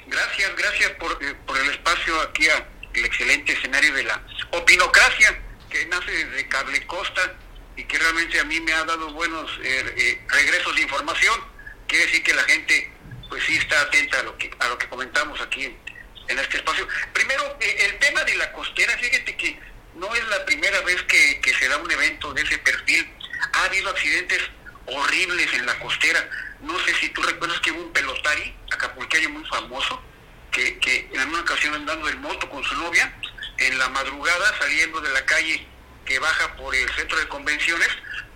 Gracias, 0.07 0.57
gracias 0.57 0.91
por, 0.93 1.13
eh, 1.23 1.35
por 1.47 1.57
el 1.59 1.71
espacio 1.71 2.21
aquí 2.21 2.49
al 2.49 2.65
excelente 2.95 3.53
escenario 3.53 3.95
de 3.95 4.05
la 4.05 4.23
opinocracia 4.51 5.41
que 5.71 5.87
nace 5.87 6.11
desde 6.11 6.49
Cable 6.49 6.87
Costa 6.87 7.35
y 7.77 7.85
que 7.85 7.99
realmente 7.99 8.39
a 8.41 8.45
mí 8.45 8.61
me 8.61 8.73
ha 8.73 8.85
dado 8.85 9.13
buenos 9.13 9.51
eh, 9.63 9.95
eh, 9.97 10.21
regresos 10.29 10.75
de 10.75 10.83
información. 10.83 11.41
Quiere 11.87 12.07
decir 12.07 12.23
que 12.23 12.35
la 12.35 12.43
gente 12.43 12.93
pues 13.29 13.43
sí 13.45 13.57
está 13.57 13.81
atenta 13.81 14.21
a 14.21 14.23
lo 14.25 14.37
que, 14.37 14.51
a 14.59 14.69
lo 14.69 14.77
que 14.77 14.89
comentamos 14.89 15.41
aquí 15.41 15.65
en, 15.65 16.39
este 16.39 16.57
espacio. 16.57 16.87
Primero, 17.13 17.59
el 17.61 17.99
tema 17.99 18.25
de 18.25 18.35
la 18.37 18.53
costera, 18.53 18.97
fíjate 18.97 19.37
que 19.37 19.59
no 19.95 20.15
es 20.15 20.27
la 20.29 20.45
primera 20.47 20.81
vez 20.81 21.03
que, 21.03 21.41
que 21.41 21.53
se 21.55 21.69
da 21.69 21.77
un 21.77 21.91
evento 21.91 22.33
de 22.33 22.43
ese 22.43 22.59
perfil. 22.59 23.07
Ha 23.53 23.65
habido 23.65 23.91
accidentes 23.91 24.41
horribles 24.87 25.53
en 25.55 25.67
la 25.67 25.79
costera. 25.79 26.29
No 26.61 26.79
sé 26.81 26.95
si 26.95 27.09
tú 27.11 27.23
recuerdas 27.23 27.61
que 27.61 27.73
hubo 27.73 27.83
un 27.83 27.93
pelotari 27.93 28.55
acapulqueño 28.73 29.31
muy 29.31 29.45
famoso 29.47 30.03
que, 30.51 30.79
que 30.79 31.11
en 31.13 31.29
una 31.29 31.41
ocasión 31.41 31.75
andando 31.75 32.09
en 32.09 32.21
moto 32.21 32.49
con 32.49 32.63
su 32.63 32.75
novia, 32.77 33.13
en 33.59 33.79
la 33.79 33.89
madrugada 33.89 34.59
saliendo 34.59 35.01
de 35.01 35.11
la 35.11 35.25
calle 35.25 35.67
que 36.05 36.19
baja 36.19 36.57
por 36.57 36.75
el 36.75 36.89
centro 36.95 37.19
de 37.19 37.29
convenciones, 37.29 37.89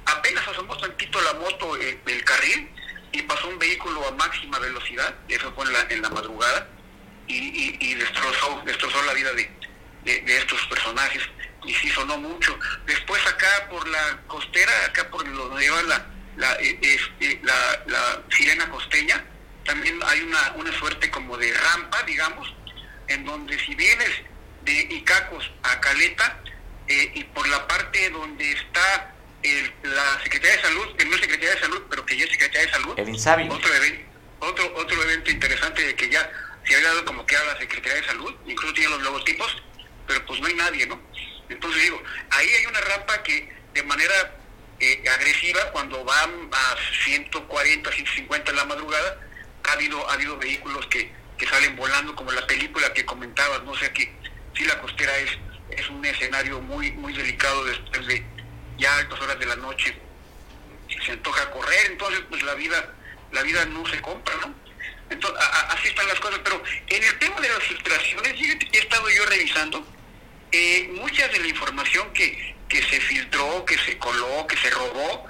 apenas 0.07 0.47
asomó 0.49 0.77
tantito 0.79 1.21
la 1.21 1.35
moto 1.35 1.77
eh, 1.77 2.01
del 2.07 2.25
carril 2.25 2.71
y 3.13 3.23
pasó 3.23 3.49
un 3.49 3.59
vehículo 3.59 4.07
a 4.07 4.13
máxima 4.13 4.59
velocidad, 4.59 5.15
eso 5.29 5.53
fue 5.55 5.65
en 5.65 5.73
la, 5.73 5.81
en 5.89 6.03
la 6.03 6.11
madrugada, 6.11 6.69
y, 7.29 7.77
y, 7.81 7.95
destrozó, 7.95 8.63
destrozó 8.65 9.03
la 9.03 9.13
vida 9.13 9.33
de, 9.33 9.51
de, 10.05 10.37
estos 10.39 10.65
personajes. 10.69 11.23
y 11.65 11.75
sí 11.75 11.91
sonó 11.91 12.19
mucho. 12.19 12.57
Después 12.87 13.25
acá 13.27 13.67
por 13.69 13.87
la 13.89 14.21
costera, 14.29 14.73
acá 14.87 15.11
por 15.11 15.25
donde 15.25 15.61
lleva 15.61 15.83
la, 15.83 16.07
la, 16.37 16.53
eh, 16.61 16.79
este, 16.83 17.41
la, 17.43 17.83
la 17.87 18.23
sirena 18.31 18.69
costeña, 18.71 19.25
también 19.65 19.99
hay 20.07 20.21
una, 20.21 20.53
una 20.57 20.73
suerte 20.79 21.11
como 21.11 21.37
de 21.37 21.53
rampa, 21.53 22.03
digamos, 22.05 22.55
en 23.09 23.25
donde 23.25 23.59
si 23.59 23.75
vienes 23.75 24.11
de 24.63 24.73
Icacos 24.91 25.51
a 25.63 25.81
Caleta, 25.81 26.41
eh, 26.89 27.11
y 27.15 27.25
por 27.25 27.49
la 27.49 27.67
parte 27.67 28.11
donde 28.11 28.53
está 28.53 29.13
el- 29.43 29.73
la 29.83 30.21
Secretaría 30.23 30.57
de 30.57 30.63
Salud, 30.63 30.97
que 30.97 31.05
no 31.05 31.15
es 31.15 31.21
Secretaría 31.21 31.55
de 31.55 31.61
Salud, 31.61 31.83
pero 31.91 32.05
que 32.07 32.17
ya 32.17 32.25
es 32.25 32.31
Secretaría 32.31 32.67
de 32.67 32.73
Salud, 32.73 32.99
El 32.99 33.09
Insabi. 33.09 33.49
otro, 33.49 33.75
even- 33.75 34.07
otro, 34.41 34.73
otro 34.77 35.03
evento 35.03 35.31
interesante 35.31 35.85
de 35.85 35.95
que 35.97 36.09
ya 36.11 36.31
se 36.65 36.75
había 36.77 36.89
dado 36.89 37.05
como 37.05 37.25
que 37.27 37.37
a 37.37 37.45
la 37.45 37.59
Secretaría 37.59 38.01
de 38.01 38.07
Salud, 38.07 38.35
incluso 38.47 38.75
tiene 38.75 38.91
los 38.91 39.03
logotipos, 39.03 39.63
pero 40.07 40.25
pues 40.27 40.41
no 40.41 40.47
hay 40.47 40.55
nadie, 40.55 40.87
¿no? 40.87 41.01
Entonces 41.49 41.83
digo, 41.83 42.03
ahí 42.31 42.49
hay 42.49 42.67
una 42.67 42.81
rampa 42.81 43.23
que 43.23 43.53
de 43.73 43.83
manera 43.85 44.37
eh, 44.81 45.05
agresiva, 45.09 45.71
cuando 45.73 46.05
van 46.05 46.51
a 46.53 46.77
140, 47.05 47.91
150 47.91 48.51
en 48.51 48.57
la 48.57 48.65
madrugada, 48.65 49.21
ha 49.65 49.73
habido, 49.73 50.09
ha 50.09 50.15
habido 50.15 50.37
vehículos 50.37 50.87
que, 50.87 51.13
que 51.39 51.47
salen 51.47 51.77
volando, 51.77 52.15
como 52.15 52.33
la 52.33 52.47
película 52.47 52.93
que 52.93 53.05
comentabas, 53.05 53.63
no 53.65 53.75
sé, 53.77 53.93
que 53.93 54.13
sí 54.55 54.65
la 54.65 54.81
costera 54.81 55.17
es, 55.19 55.31
es 55.71 55.89
un 55.89 56.05
escenario 56.05 56.61
muy, 56.61 56.93
muy 56.93 57.13
delicado 57.13 57.65
después 57.65 58.07
de 58.07 58.25
ya 58.79 58.97
altas 58.97 59.21
horas 59.21 59.39
de 59.39 59.47
la 59.47 59.57
noche 59.57 60.07
se 61.05 61.13
antoja 61.13 61.51
correr, 61.51 61.87
entonces 61.87 62.23
pues 62.29 62.43
la 62.43 62.55
vida, 62.55 62.95
la 63.33 63.43
vida 63.43 63.65
no 63.67 63.87
se 63.87 64.01
compra, 64.01 64.35
¿no? 64.41 64.55
Entonces, 65.09 65.41
así 65.69 65.89
están 65.89 66.07
las 66.09 66.19
cosas, 66.19 66.41
pero 66.43 66.63
en 66.89 67.03
el 67.03 67.19
tema 67.19 67.41
de 67.41 67.49
las 67.49 67.63
filtraciones, 67.63 68.35
he 68.73 68.79
estado 68.79 69.09
yo 69.09 69.25
revisando, 69.27 69.87
eh, 70.51 70.91
mucha 70.95 71.29
de 71.29 71.39
la 71.39 71.47
información 71.47 72.13
que, 72.13 72.56
que 72.69 72.83
se 72.83 73.01
filtró, 73.01 73.65
que 73.65 73.79
se 73.79 73.99
coló, 73.99 74.47
que 74.47 74.57
se 74.57 74.71
robó, 74.71 75.27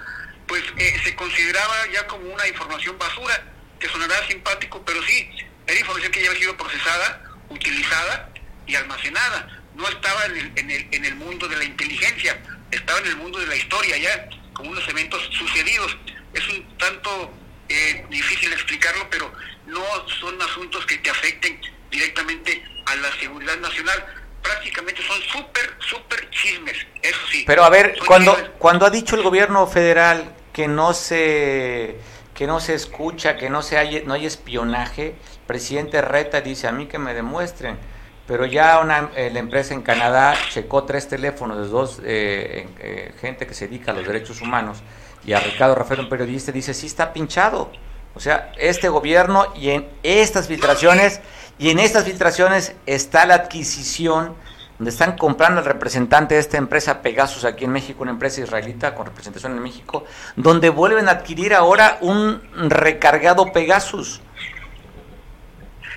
pues 0.46 0.62
eh, 0.78 1.00
se 1.04 1.14
consideraba 1.14 1.86
ya 1.92 2.06
como 2.06 2.32
una 2.32 2.46
información 2.46 2.98
basura, 2.98 3.44
que 3.78 3.88
sonará 3.88 4.26
simpático, 4.26 4.82
pero 4.84 5.02
sí, 5.02 5.28
era 5.66 5.78
información 5.78 6.12
que 6.12 6.22
ya 6.22 6.30
había 6.30 6.40
sido 6.40 6.56
procesada, 6.56 7.22
utilizada 7.48 8.30
y 8.66 8.74
almacenada. 8.74 9.62
No 9.74 9.86
estaba 9.88 10.24
en 10.26 10.36
el, 10.36 10.52
en 10.56 10.70
el, 10.70 10.88
en 10.92 11.04
el 11.04 11.14
mundo 11.16 11.48
de 11.48 11.56
la 11.56 11.64
inteligencia, 11.64 12.40
estaba 12.70 12.98
en 13.00 13.06
el 13.06 13.16
mundo 13.16 13.38
de 13.38 13.46
la 13.46 13.56
historia 13.56 13.96
ya, 13.98 14.28
como 14.54 14.70
unos 14.70 14.88
eventos 14.88 15.22
sucedidos. 15.32 15.96
Es 16.32 16.48
un 16.48 16.78
tanto 16.78 17.32
eh, 17.68 18.04
difícil 18.10 18.52
explicarlo, 18.52 19.08
pero 19.10 19.32
no 19.66 19.84
son 20.20 20.40
asuntos 20.40 20.86
que 20.86 20.98
te 20.98 21.10
afecten 21.10 21.60
directamente 21.90 22.64
a 22.86 22.94
la 22.96 23.12
seguridad 23.18 23.58
nacional. 23.58 24.06
Prácticamente 24.46 25.02
son 25.02 25.20
súper, 25.22 25.76
súper 25.78 26.30
chismes, 26.30 26.76
eso 27.02 27.18
sí. 27.30 27.44
Pero 27.46 27.64
a 27.64 27.70
ver, 27.70 27.96
Son 27.98 28.06
cuando, 28.06 28.34
chismes. 28.34 28.50
cuando 28.58 28.86
ha 28.86 28.90
dicho 28.90 29.16
el 29.16 29.22
gobierno 29.22 29.66
federal 29.66 30.32
que 30.52 30.68
no 30.68 30.94
se 30.94 31.96
que 32.34 32.46
no 32.46 32.60
se 32.60 32.74
escucha, 32.74 33.36
que 33.36 33.48
no 33.48 33.62
se 33.62 33.78
hay, 33.78 34.02
no 34.04 34.12
hay 34.12 34.26
espionaje, 34.26 35.06
el 35.06 35.46
presidente 35.46 36.02
Reta 36.02 36.42
dice 36.42 36.68
a 36.68 36.72
mí 36.72 36.86
que 36.86 36.98
me 36.98 37.14
demuestren, 37.14 37.78
pero 38.26 38.44
ya 38.44 38.78
una 38.80 39.10
eh, 39.16 39.30
la 39.32 39.38
empresa 39.38 39.72
en 39.72 39.80
Canadá 39.80 40.34
checó 40.50 40.84
tres 40.84 41.08
teléfonos 41.08 41.56
de 41.56 41.68
dos 41.68 42.00
eh, 42.04 42.68
eh, 42.78 43.14
gente 43.22 43.46
que 43.46 43.54
se 43.54 43.68
dedica 43.68 43.92
a 43.92 43.94
los 43.94 44.06
derechos 44.06 44.42
humanos 44.42 44.82
y 45.24 45.32
a 45.32 45.40
Ricardo 45.40 45.74
Rafael, 45.74 46.00
un 46.00 46.08
periodista, 46.08 46.52
dice 46.52 46.74
sí 46.74 46.86
está 46.86 47.12
pinchado. 47.12 47.72
O 48.14 48.20
sea, 48.20 48.52
este 48.58 48.88
gobierno 48.88 49.52
y 49.54 49.70
en 49.70 49.88
estas 50.02 50.48
filtraciones 50.48 51.20
y 51.58 51.70
en 51.70 51.78
estas 51.78 52.04
filtraciones 52.04 52.74
está 52.86 53.26
la 53.26 53.34
adquisición 53.34 54.36
donde 54.78 54.90
están 54.90 55.16
comprando 55.16 55.60
al 55.60 55.64
representante 55.66 56.34
de 56.34 56.40
esta 56.40 56.58
empresa 56.58 57.00
Pegasus 57.00 57.44
aquí 57.46 57.64
en 57.64 57.72
México, 57.72 58.02
una 58.02 58.10
empresa 58.10 58.42
israelita 58.42 58.94
con 58.94 59.06
representación 59.06 59.52
en 59.56 59.62
México, 59.62 60.04
donde 60.36 60.68
vuelven 60.68 61.08
a 61.08 61.12
adquirir 61.12 61.54
ahora 61.54 61.96
un 62.02 62.42
recargado 62.68 63.52
Pegasus. 63.52 64.20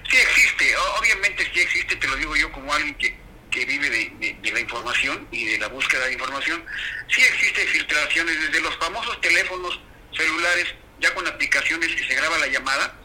Sí 0.10 0.18
existe, 0.18 0.66
obviamente 0.97 1.45
sí 1.53 1.60
existe, 1.60 1.95
te 1.97 2.07
lo 2.07 2.16
digo 2.16 2.36
yo 2.38 2.49
como 2.53 2.74
alguien 2.74 2.95
que, 2.95 3.18
que 3.51 3.66
vive 3.66 3.89
de, 3.89 4.14
de- 4.20 4.38
de 4.41 4.51
la 4.53 4.60
información 4.62 5.28
y 5.30 5.45
de 5.45 5.60
la 5.60 5.68
búsqueda 5.68 6.05
de 6.05 6.14
información. 6.14 6.64
Sí 7.10 7.22
existe 7.22 7.62
filtraciones 7.68 8.39
desde 8.41 8.62
los 8.62 8.76
famosos 8.78 9.20
teléfonos 9.20 9.80
celulares, 10.16 10.68
ya 11.01 11.14
con 11.14 11.28
aplicaciones 11.28 11.93
que 11.95 12.07
se 12.07 12.16
graba 12.16 12.38
la 12.39 12.47
llamada, 12.47 12.95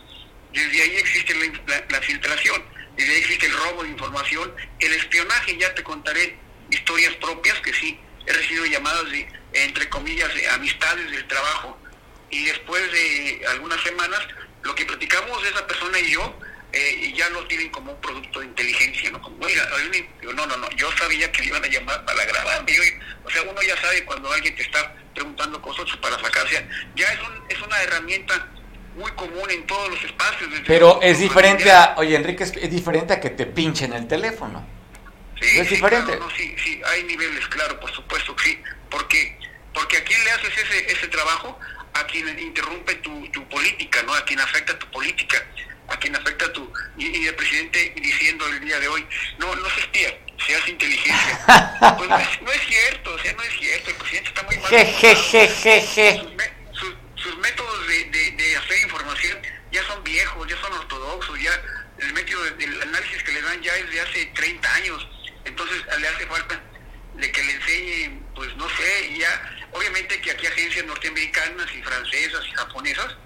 desde 0.54 0.82
ahí 0.82 0.96
existe 0.96 1.34
la, 1.34 1.46
la- 1.66 1.84
la 1.90 2.00
filtración, 2.02 2.64
desde 2.96 3.12
ahí 3.12 3.18
existe 3.18 3.46
el 3.46 3.52
robo 3.52 3.82
de 3.82 3.90
información, 3.90 4.54
el 4.78 4.92
espionaje, 4.94 5.56
ya 5.58 5.74
te 5.74 5.82
contaré 5.82 6.36
historias 6.70 7.14
propias 7.16 7.58
que 7.60 7.72
sí, 7.74 7.98
he 8.26 8.32
recibido 8.32 8.64
llamadas 8.66 9.10
de, 9.10 9.28
entre 9.52 9.88
comillas, 9.88 10.32
de 10.34 10.48
amistades 10.48 11.10
del 11.10 11.26
trabajo, 11.26 11.78
y 12.30 12.44
después 12.46 12.90
de 12.92 13.44
algunas 13.48 13.80
semanas, 13.82 14.20
lo 14.62 14.74
que 14.74 14.86
platicamos 14.86 15.44
esa 15.44 15.66
persona 15.66 15.98
y 15.98 16.10
yo, 16.10 16.38
eh, 16.72 17.12
ya 17.14 17.28
lo 17.30 17.46
tienen 17.46 17.68
como 17.70 17.92
un 17.92 18.00
producto 18.00 18.40
de 18.40 18.46
inteligencia, 18.46 19.10
¿no? 19.12 19.20
Como, 19.22 19.44
oiga, 19.44 19.68
no, 20.22 20.46
no, 20.46 20.56
no, 20.56 20.70
yo 20.70 20.90
sabía 20.96 21.30
que 21.30 21.42
le 21.42 21.48
iban 21.48 21.62
a 21.64 21.68
llamar 21.68 22.04
para 22.04 22.24
grabarme, 22.24 22.72
o 23.24 23.30
sea, 23.30 23.42
uno 23.42 23.62
ya 23.62 23.76
sabe 23.80 24.04
cuando 24.04 24.32
alguien 24.32 24.56
te 24.56 24.62
está 24.62 24.92
preguntando 25.14 25.60
cosas 25.62 25.84
para 25.98 26.18
sacarse, 26.18 26.66
ya 26.96 27.12
es, 27.12 27.20
un, 27.20 27.44
es 27.48 27.60
una 27.60 27.80
herramienta 27.82 28.48
muy 28.96 29.10
común 29.12 29.50
en 29.50 29.66
todos 29.66 29.90
los 29.90 30.04
espacios. 30.04 30.50
Pero 30.66 31.00
es 31.02 31.18
diferente 31.18 31.70
a, 31.70 31.94
oye 31.96 32.14
Enrique, 32.16 32.44
es, 32.44 32.52
es 32.56 32.70
diferente 32.70 33.12
a 33.12 33.20
que 33.20 33.30
te 33.30 33.46
pinchen 33.46 33.92
el 33.92 34.06
teléfono. 34.06 34.66
Sí, 35.40 35.58
es 35.58 35.68
sí, 35.68 35.74
diferente. 35.74 36.12
claro, 36.12 36.26
no, 36.26 36.36
sí, 36.36 36.54
sí, 36.62 36.80
hay 36.92 37.02
niveles, 37.04 37.46
claro, 37.48 37.78
por 37.80 37.92
supuesto 37.92 38.34
que 38.36 38.44
sí, 38.44 38.62
porque 38.90 39.38
porque 39.72 39.96
a 39.96 40.04
quién 40.04 40.22
le 40.24 40.30
haces 40.30 40.56
ese 40.56 40.92
ese 40.92 41.08
trabajo, 41.08 41.58
a 41.94 42.04
quien 42.06 42.38
interrumpe 42.38 42.94
tu, 42.96 43.28
tu 43.30 43.44
política, 43.48 44.02
¿no? 44.04 44.14
A 44.14 44.24
quien 44.24 44.40
afecta 44.40 44.78
tu 44.78 44.86
política, 44.90 45.44
a 45.88 45.96
quien 45.96 46.14
afecta 46.14 46.52
tu 46.52 46.72
y, 46.96 47.06
y 47.06 47.26
el 47.26 47.34
presidente 47.34 47.92
diciendo 47.96 48.46
el 48.46 48.60
día 48.60 48.78
de 48.78 48.88
hoy, 48.88 49.04
no, 49.38 49.54
no 49.56 49.68
se 49.70 49.80
espía, 49.80 50.16
se 50.46 50.54
hace 50.54 50.70
inteligencia. 50.70 51.40
pues 51.98 52.08
no 52.08 52.18
es, 52.18 52.42
no 52.42 52.52
es 52.52 52.62
cierto, 52.66 53.14
o 53.14 53.18
sea, 53.18 53.32
no 53.32 53.42
es 53.42 53.58
cierto, 53.58 53.90
el 53.90 53.96
presidente 53.96 54.28
está 54.28 54.42
muy 54.44 54.56
mal. 54.58 54.70
Sus, 57.24 57.36
métodos 57.38 57.86
de, 57.88 58.04
de, 58.36 58.56
hacer 58.56 58.78
información 58.82 59.38
ya 59.72 59.82
son 59.86 60.04
viejos, 60.04 60.46
ya 60.48 60.56
son 60.60 60.72
ortodoxos, 60.74 61.40
ya 61.40 61.60
el 61.98 62.12
método 62.12 62.44
de- 62.44 62.50
del 62.52 62.82
análisis 62.82 63.22
que 63.22 63.32
le 63.32 63.42
dan 63.42 63.60
ya 63.62 63.74
es 63.76 63.90
de 63.90 64.00
hace 64.00 64.26
30 64.26 64.74
años, 64.74 65.08
entonces 65.44 65.82
le 65.98 66.08
hace 66.08 66.26
falta 66.26 66.60
de 67.14 67.32
que 67.32 67.42
le 67.42 67.52
enseñen, 67.52 68.26
pues 68.34 68.54
no 68.56 68.68
sé, 68.68 69.16
ya, 69.18 69.56
obviamente 69.72 70.20
que 70.20 70.30
aquí 70.32 70.46
agencias 70.46 70.84
norteamericanas 70.84 71.74
y 71.74 71.82
francesas 71.82 72.44
y 72.46 72.52
japonesas 72.54 73.16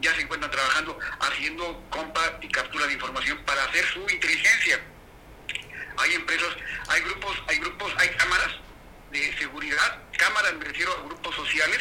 ya 0.00 0.14
se 0.14 0.22
encuentran 0.22 0.50
trabajando 0.50 0.98
haciendo 1.20 1.84
compa 1.90 2.38
y 2.40 2.48
captura 2.48 2.86
de 2.86 2.92
información 2.92 3.38
para 3.44 3.64
hacer 3.64 3.84
su 3.92 4.00
inteligencia. 4.08 4.80
Hay 5.96 6.14
empresas, 6.14 6.56
hay 6.88 7.00
grupos, 7.02 7.36
hay 7.48 7.58
grupos, 7.58 7.92
hay 7.98 8.08
cámaras 8.10 8.52
de 9.10 9.36
seguridad, 9.38 10.02
cámaras 10.16 10.54
me 10.54 10.64
refiero 10.66 10.92
a 10.92 11.02
grupos 11.06 11.34
sociales 11.34 11.80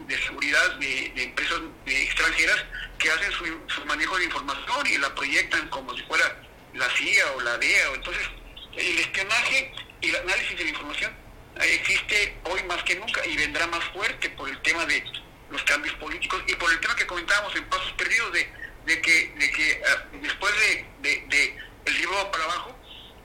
de 0.00 0.22
seguridad 0.22 0.74
de, 0.76 1.12
de 1.14 1.22
empresas 1.22 1.60
de 1.86 2.02
extranjeras 2.02 2.64
que 2.98 3.10
hacen 3.10 3.32
su, 3.32 3.44
su 3.68 3.84
manejo 3.86 4.16
de 4.18 4.24
información 4.24 4.86
y 4.86 4.98
la 4.98 5.14
proyectan 5.14 5.68
como 5.68 5.94
si 5.96 6.02
fuera 6.02 6.40
la 6.74 6.88
CIA 6.90 7.32
o 7.32 7.40
la 7.40 7.58
DEA. 7.58 7.94
Entonces, 7.94 8.28
el 8.76 8.98
espionaje 8.98 9.72
y 10.00 10.08
el 10.08 10.16
análisis 10.16 10.58
de 10.58 10.64
la 10.64 10.70
información 10.70 11.24
existe 11.60 12.36
hoy 12.44 12.62
más 12.64 12.82
que 12.82 12.96
nunca 12.96 13.24
y 13.26 13.36
vendrá 13.36 13.66
más 13.68 13.84
fuerte 13.92 14.28
por 14.30 14.48
el 14.48 14.60
tema 14.62 14.84
de 14.86 15.04
los 15.50 15.62
cambios 15.62 15.94
políticos 15.96 16.42
y 16.46 16.54
por 16.56 16.70
el 16.72 16.80
tema 16.80 16.96
que 16.96 17.06
comentábamos 17.06 17.54
en 17.54 17.64
Pasos 17.68 17.92
Perdidos 17.92 18.32
de, 18.32 18.48
de 18.86 19.00
que, 19.00 19.32
de 19.38 19.50
que 19.52 19.82
ah, 19.88 20.04
después 20.20 20.52
de, 20.58 20.86
de, 21.02 21.26
de 21.28 21.56
el 21.86 21.94
libro 21.98 22.30
para 22.30 22.44
abajo 22.44 22.76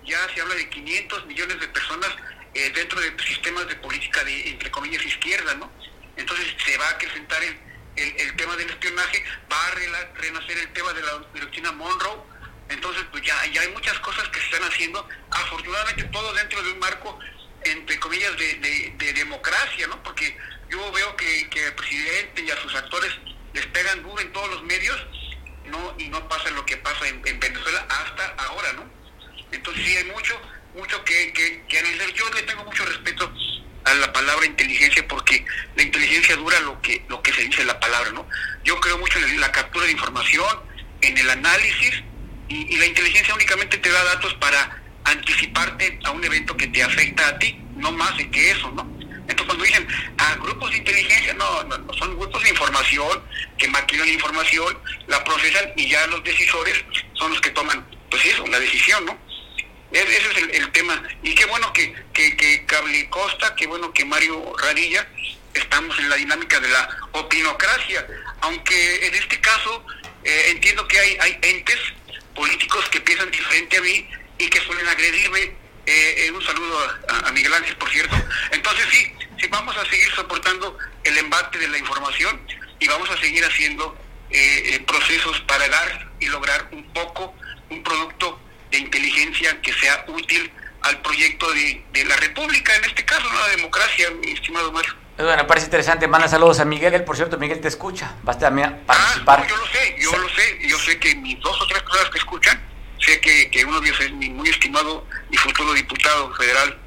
ya 0.05 0.17
se 0.33 0.41
habla 0.41 0.55
de 0.55 0.69
500 0.69 1.25
millones 1.25 1.59
de 1.59 1.67
personas 1.69 2.09
eh, 2.53 2.71
dentro 2.73 2.99
de 2.99 3.11
sistemas 3.23 3.67
de 3.67 3.75
política 3.75 4.23
de, 4.23 4.49
entre 4.49 4.71
comillas, 4.71 5.05
izquierda, 5.05 5.53
¿no? 5.55 5.71
Entonces 6.19 6.47
se 6.65 6.77
va 6.77 6.85
a 6.87 6.91
acrecentar 6.91 7.41
el, 7.43 7.57
el, 7.95 8.35
tema 8.35 8.55
del 8.57 8.69
espionaje, 8.69 9.23
va 9.51 9.65
a 9.67 9.71
renacer 10.15 10.57
el 10.57 10.71
tema 10.73 10.93
de 10.93 11.01
la 11.01 11.11
doctrina 11.13 11.71
Monroe, 11.71 12.17
entonces 12.69 13.03
pues 13.11 13.23
ya, 13.23 13.45
ya 13.47 13.61
hay 13.61 13.69
muchas 13.69 13.97
cosas 13.99 14.27
que 14.29 14.39
se 14.39 14.45
están 14.45 14.63
haciendo, 14.63 15.07
afortunadamente 15.31 16.03
todo 16.05 16.33
dentro 16.33 16.61
de 16.61 16.71
un 16.73 16.79
marco, 16.79 17.17
entre 17.63 17.99
comillas, 17.99 18.37
de, 18.37 18.55
de- 18.55 18.93
de 18.97 19.13
democracia, 19.13 19.87
¿no? 19.87 20.01
Porque 20.03 20.37
yo 20.69 20.91
veo 20.91 21.15
que, 21.15 21.49
que 21.49 21.65
el 21.65 21.73
presidente 21.73 22.41
y 22.43 22.51
a 22.51 22.61
sus 22.61 22.75
actores 22.75 23.11
les 23.53 23.65
pegan 23.67 24.03
duro 24.03 24.21
en 24.21 24.31
todos 24.31 24.49
los 24.49 24.63
medios, 24.63 24.97
¿no? 25.65 25.95
Y 25.97 26.09
no 26.09 26.27
pasa 26.27 26.49
lo 26.51 26.65
que 26.65 26.77
pasa 26.77 27.07
en, 27.07 27.21
en 27.25 27.39
Venezuela 27.39 27.85
hasta 27.89 28.27
ahora, 28.45 28.73
¿no? 28.73 28.89
Entonces 29.51 29.83
sí 29.85 29.97
hay 29.97 30.03
mucho, 30.05 30.39
mucho 30.75 31.03
que, 31.03 31.33
que, 31.33 31.63
que 31.67 31.79
analizar. 31.79 32.09
Yo 32.13 32.29
le 32.33 32.43
tengo 32.43 32.63
mucho 32.65 32.85
respeto 32.85 33.33
a 33.85 33.93
la 33.95 34.11
palabra 34.13 34.45
inteligencia 34.45 35.07
porque 35.07 35.45
la 35.75 35.83
inteligencia 35.83 36.35
dura 36.35 36.59
lo 36.61 36.81
que 36.81 37.03
lo 37.07 37.21
que 37.21 37.33
se 37.33 37.43
dice 37.43 37.63
la 37.63 37.79
palabra, 37.79 38.11
¿no? 38.11 38.27
Yo 38.63 38.79
creo 38.79 38.97
mucho 38.97 39.19
en 39.19 39.39
la 39.39 39.51
captura 39.51 39.85
de 39.85 39.91
información, 39.91 40.59
en 41.01 41.17
el 41.17 41.29
análisis 41.29 42.03
y, 42.47 42.77
la 42.77 42.85
inteligencia 42.85 43.33
únicamente 43.33 43.77
te 43.77 43.89
da 43.89 44.03
datos 44.03 44.33
para 44.35 44.81
anticiparte 45.05 45.99
a 46.03 46.11
un 46.11 46.23
evento 46.23 46.55
que 46.57 46.67
te 46.67 46.83
afecta 46.83 47.27
a 47.27 47.39
ti, 47.39 47.59
no 47.75 47.91
más 47.91 48.17
de 48.17 48.29
que 48.29 48.51
eso, 48.51 48.71
¿no? 48.71 48.81
Entonces 49.01 49.45
cuando 49.45 49.63
dicen 49.63 49.87
a 50.17 50.35
grupos 50.35 50.71
de 50.71 50.77
inteligencia, 50.77 51.33
no, 51.35 51.63
no, 51.65 51.77
no, 51.77 51.93
son 51.93 52.17
grupos 52.17 52.41
de 52.43 52.49
información 52.49 53.21
que 53.57 53.67
maquinan 53.67 54.07
la 54.07 54.13
información, 54.13 54.77
la 55.07 55.23
procesan 55.23 55.71
y 55.75 55.87
ya 55.87 56.05
los 56.07 56.23
decisores 56.23 56.83
son 57.13 57.31
los 57.31 57.41
que 57.41 57.51
toman, 57.51 57.85
pues 58.09 58.25
eso, 58.25 58.45
la 58.47 58.59
decisión, 58.59 59.05
¿no? 59.05 59.28
E- 59.91 59.99
Ese 59.99 60.31
es 60.31 60.59
el, 60.59 60.71
tema. 60.71 61.01
Y 61.23 61.33
qué 61.35 61.45
bueno 61.45 61.71
que, 61.73 61.93
que, 62.13 62.35
que 62.37 62.65
Cable 62.65 63.09
Costa, 63.09 63.55
qué 63.55 63.67
bueno 63.67 63.91
que 63.93 64.05
Mario 64.05 64.53
Radilla, 64.57 65.07
estamos 65.53 65.97
en 65.99 66.09
la 66.09 66.15
dinámica 66.15 66.59
de 66.59 66.69
la 66.69 66.89
opinocracia, 67.13 68.05
aunque 68.41 69.07
en 69.07 69.15
este 69.15 69.39
caso 69.41 69.85
eh, 70.23 70.45
entiendo 70.49 70.87
que 70.87 70.99
hay, 70.99 71.17
hay 71.19 71.39
entes 71.41 71.79
políticos 72.35 72.87
que 72.89 73.01
piensan 73.01 73.31
diferente 73.31 73.77
a 73.77 73.81
mí 73.81 74.07
y 74.37 74.47
que 74.49 74.59
suelen 74.61 74.87
agredirme. 74.87 75.57
Eh, 75.85 76.25
eh, 76.25 76.31
un 76.31 76.45
saludo 76.45 76.79
a, 77.07 77.27
a 77.27 77.31
Miguel 77.31 77.53
Ángel, 77.53 77.75
por 77.77 77.89
cierto. 77.89 78.15
Entonces 78.51 78.85
sí, 78.91 79.11
sí, 79.39 79.47
vamos 79.49 79.75
a 79.75 79.85
seguir 79.89 80.09
soportando 80.13 80.77
el 81.03 81.17
embate 81.17 81.57
de 81.57 81.67
la 81.67 81.79
información 81.79 82.39
y 82.79 82.87
vamos 82.87 83.09
a 83.09 83.17
seguir 83.17 83.43
haciendo 83.43 83.97
eh, 84.31 84.75
eh, 84.75 84.79
procesos 84.81 85.39
para 85.41 85.67
dar 85.67 86.11
y 86.19 86.27
lograr 86.27 86.67
un 86.71 86.83
poco 86.93 87.33
un 87.69 87.81
producto 87.81 88.39
de 88.71 88.77
inteligencia 88.77 89.59
que 89.61 89.73
sea 89.73 90.05
útil 90.07 90.51
al 90.81 91.01
proyecto 91.01 91.51
de, 91.53 91.83
de 91.91 92.05
la 92.05 92.15
República, 92.17 92.75
en 92.75 92.85
este 92.85 93.03
caso, 93.05 93.27
¿no? 93.31 93.39
la 93.39 93.47
democracia, 93.47 94.09
mi 94.23 94.31
estimado 94.31 94.71
Mario. 94.71 94.95
Bueno, 95.17 95.35
me 95.35 95.43
parece 95.43 95.65
interesante. 95.65 96.07
Manda 96.07 96.29
saludos 96.29 96.61
a 96.61 96.65
Miguel. 96.65 96.93
Él, 96.93 97.03
por 97.03 97.17
cierto, 97.17 97.37
Miguel 97.37 97.59
te 97.59 97.67
escucha. 97.67 98.15
Vas 98.23 98.39
también 98.39 98.69
a 98.69 98.77
participar. 98.85 99.45
Yo 99.47 99.57
lo 99.57 99.65
sé, 99.67 99.95
yo 99.99 100.17
lo 100.17 100.29
sé, 100.29 100.59
yo 100.65 100.79
sé 100.79 100.97
que 100.97 101.13
mis 101.15 101.37
dos 101.41 101.61
o 101.61 101.67
tres 101.67 101.81
personas 101.83 102.09
que 102.09 102.19
escuchan, 102.19 102.61
sé 102.99 103.19
que, 103.19 103.51
que 103.51 103.65
uno 103.65 103.81
de 103.81 103.89
ellos 103.89 103.99
es 103.99 104.13
mi 104.13 104.29
muy 104.29 104.47
estimado 104.49 105.05
y 105.29 105.35
futuro 105.35 105.73
diputado 105.73 106.33
federal, 106.35 106.77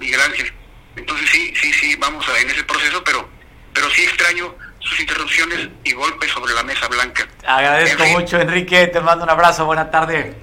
Miguel 0.00 0.20
Ángel. 0.20 0.52
Entonces 0.96 1.30
sí, 1.30 1.54
sí, 1.60 1.72
sí, 1.72 1.94
vamos 1.94 2.28
a, 2.28 2.36
en 2.40 2.50
ese 2.50 2.64
proceso, 2.64 3.04
pero, 3.04 3.28
pero 3.72 3.88
sí 3.90 4.02
extraño 4.02 4.56
sus 4.80 4.98
interrupciones 4.98 5.68
y 5.84 5.92
golpes 5.92 6.32
sobre 6.32 6.54
la 6.54 6.64
mesa 6.64 6.88
blanca. 6.88 7.28
Agradezco 7.46 8.02
En 8.02 8.08
fin. 8.08 8.18
mucho, 8.18 8.40
Enrique. 8.40 8.88
Te 8.88 9.00
mando 9.00 9.22
un 9.24 9.30
abrazo. 9.30 9.64
Buena 9.66 9.88
tarde. 9.88 10.34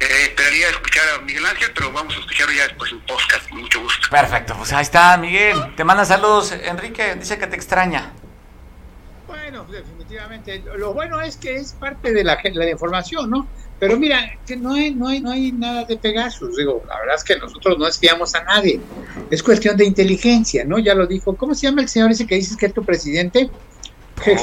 Eh, 0.00 0.22
esperaría 0.22 0.70
escuchar 0.70 1.04
a 1.14 1.22
Miguel 1.22 1.44
Ángel, 1.44 1.70
pero 1.74 1.92
vamos 1.92 2.16
a 2.16 2.20
escucharlo 2.20 2.54
ya 2.54 2.68
después 2.68 2.90
en 2.90 3.00
podcast, 3.00 3.48
con 3.50 3.60
mucho 3.60 3.82
gusto. 3.82 4.08
Perfecto. 4.10 4.54
Pues 4.56 4.72
ahí 4.72 4.82
está, 4.82 5.16
Miguel. 5.18 5.74
Te 5.76 5.84
manda 5.84 6.04
saludos. 6.06 6.52
Enrique 6.52 7.16
dice 7.16 7.38
que 7.38 7.46
te 7.46 7.56
extraña. 7.56 8.12
Bueno, 9.26 9.64
definitivamente. 9.64 10.62
Lo 10.76 10.94
bueno 10.94 11.20
es 11.20 11.36
que 11.36 11.56
es 11.56 11.72
parte 11.74 12.12
de 12.12 12.24
la, 12.24 12.38
la 12.42 12.70
información, 12.70 13.28
¿no? 13.28 13.46
Pero 13.78 13.98
mira, 13.98 14.38
que 14.46 14.56
no 14.56 14.74
hay, 14.74 14.94
no 14.94 15.08
hay, 15.08 15.20
no 15.20 15.30
hay 15.30 15.52
nada 15.52 15.84
de 15.84 15.96
Pegasus. 15.96 16.56
Digo, 16.56 16.82
la 16.86 16.98
verdad 17.00 17.16
es 17.16 17.24
que 17.24 17.36
nosotros 17.36 17.78
no 17.78 17.86
espiamos 17.86 18.34
a 18.34 18.44
nadie. 18.44 18.80
Es 19.30 19.42
cuestión 19.42 19.76
de 19.76 19.84
inteligencia, 19.84 20.64
¿no? 20.64 20.78
Ya 20.78 20.94
lo 20.94 21.06
dijo. 21.06 21.36
¿Cómo 21.36 21.54
se 21.54 21.66
llama 21.66 21.82
el 21.82 21.88
señor 21.88 22.10
ese 22.10 22.26
que 22.26 22.34
dices 22.34 22.56
que 22.56 22.66
es 22.66 22.74
tu 22.74 22.84
presidente? 22.84 23.50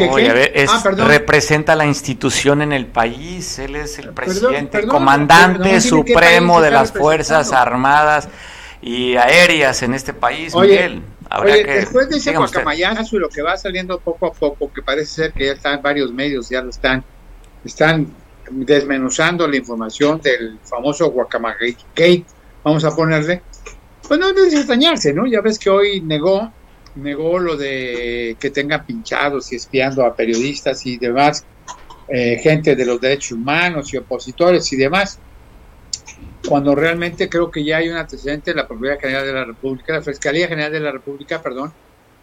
Oye, 0.09 0.29
a 0.29 0.33
ver, 0.33 0.51
es- 0.55 0.69
Ah, 0.71 0.91
representa 0.91 1.75
la 1.75 1.85
institución 1.85 2.61
en 2.61 2.71
el 2.73 2.85
país. 2.87 3.59
Él 3.59 3.75
es 3.75 3.99
el 3.99 4.11
presidente, 4.11 4.79
perdón, 4.79 4.89
comandante 4.89 5.59
perdón, 5.63 5.81
supremo 5.81 6.61
de 6.61 6.71
las 6.71 6.91
Fuerzas. 6.91 7.51
Armadas 7.51 8.27
y 8.81 9.15
Aéreas 9.15 9.83
en 9.83 9.93
este 9.93 10.13
país, 10.13 10.53
Oye, 10.55 10.71
Miguel. 10.73 11.01
Habrá 11.29 11.53
Oye, 11.53 11.65
que. 11.65 11.71
después 11.73 12.09
de 12.09 12.17
ese 12.17 12.35
guacamayazo 12.35 13.17
y 13.17 13.19
lo 13.19 13.27
que 13.29 13.41
va 13.41 13.57
saliendo 13.57 13.99
poco 13.99 14.27
a 14.27 14.31
poco, 14.33 14.71
que 14.73 14.81
parece 14.81 15.13
ser 15.13 15.33
que 15.33 15.47
ya 15.47 15.51
están 15.53 15.81
varios 15.81 16.11
medios, 16.13 16.49
ya 16.49 16.61
lo 16.61 16.69
están, 16.69 17.03
están 17.65 18.07
desmenuzando 18.49 19.47
la 19.47 19.57
información 19.57 20.21
del 20.21 20.57
famoso 20.63 21.09
guacamayate, 21.11 22.23
vamos 22.63 22.83
a 22.85 22.95
ponerle, 22.95 23.41
pues 24.07 24.19
no 24.19 24.29
es 24.29 24.53
extrañarse, 24.53 25.13
¿no? 25.13 25.25
Ya 25.27 25.41
ves 25.41 25.59
que 25.59 25.69
hoy 25.69 25.99
negó, 26.01 26.51
negó 26.97 27.39
lo 27.39 27.55
de 27.55 28.35
que 28.39 28.49
tengan 28.51 28.85
pinchados 28.85 29.51
y 29.53 29.55
espiando 29.55 30.05
a 30.05 30.15
periodistas 30.15 30.85
y 30.85 30.97
demás, 30.97 31.45
eh, 32.09 32.39
gente 32.41 32.75
de 32.75 32.85
los 32.85 32.99
derechos 33.01 33.31
humanos 33.33 33.93
y 33.93 33.97
opositores 33.97 34.71
y 34.73 34.77
demás 34.77 35.19
cuando 36.47 36.73
realmente 36.75 37.27
creo 37.27 37.51
que 37.51 37.63
ya 37.63 37.77
hay 37.77 37.89
un 37.89 37.97
antecedente 37.97 38.51
de 38.51 38.55
la 38.57 38.67
Procuraduría 38.67 39.01
General 39.01 39.25
de 39.25 39.33
la 39.33 39.43
República, 39.45 39.93
la 39.93 40.01
Fiscalía 40.01 40.47
General 40.47 40.71
de 40.71 40.79
la 40.79 40.91
República, 40.91 41.41
perdón, 41.41 41.73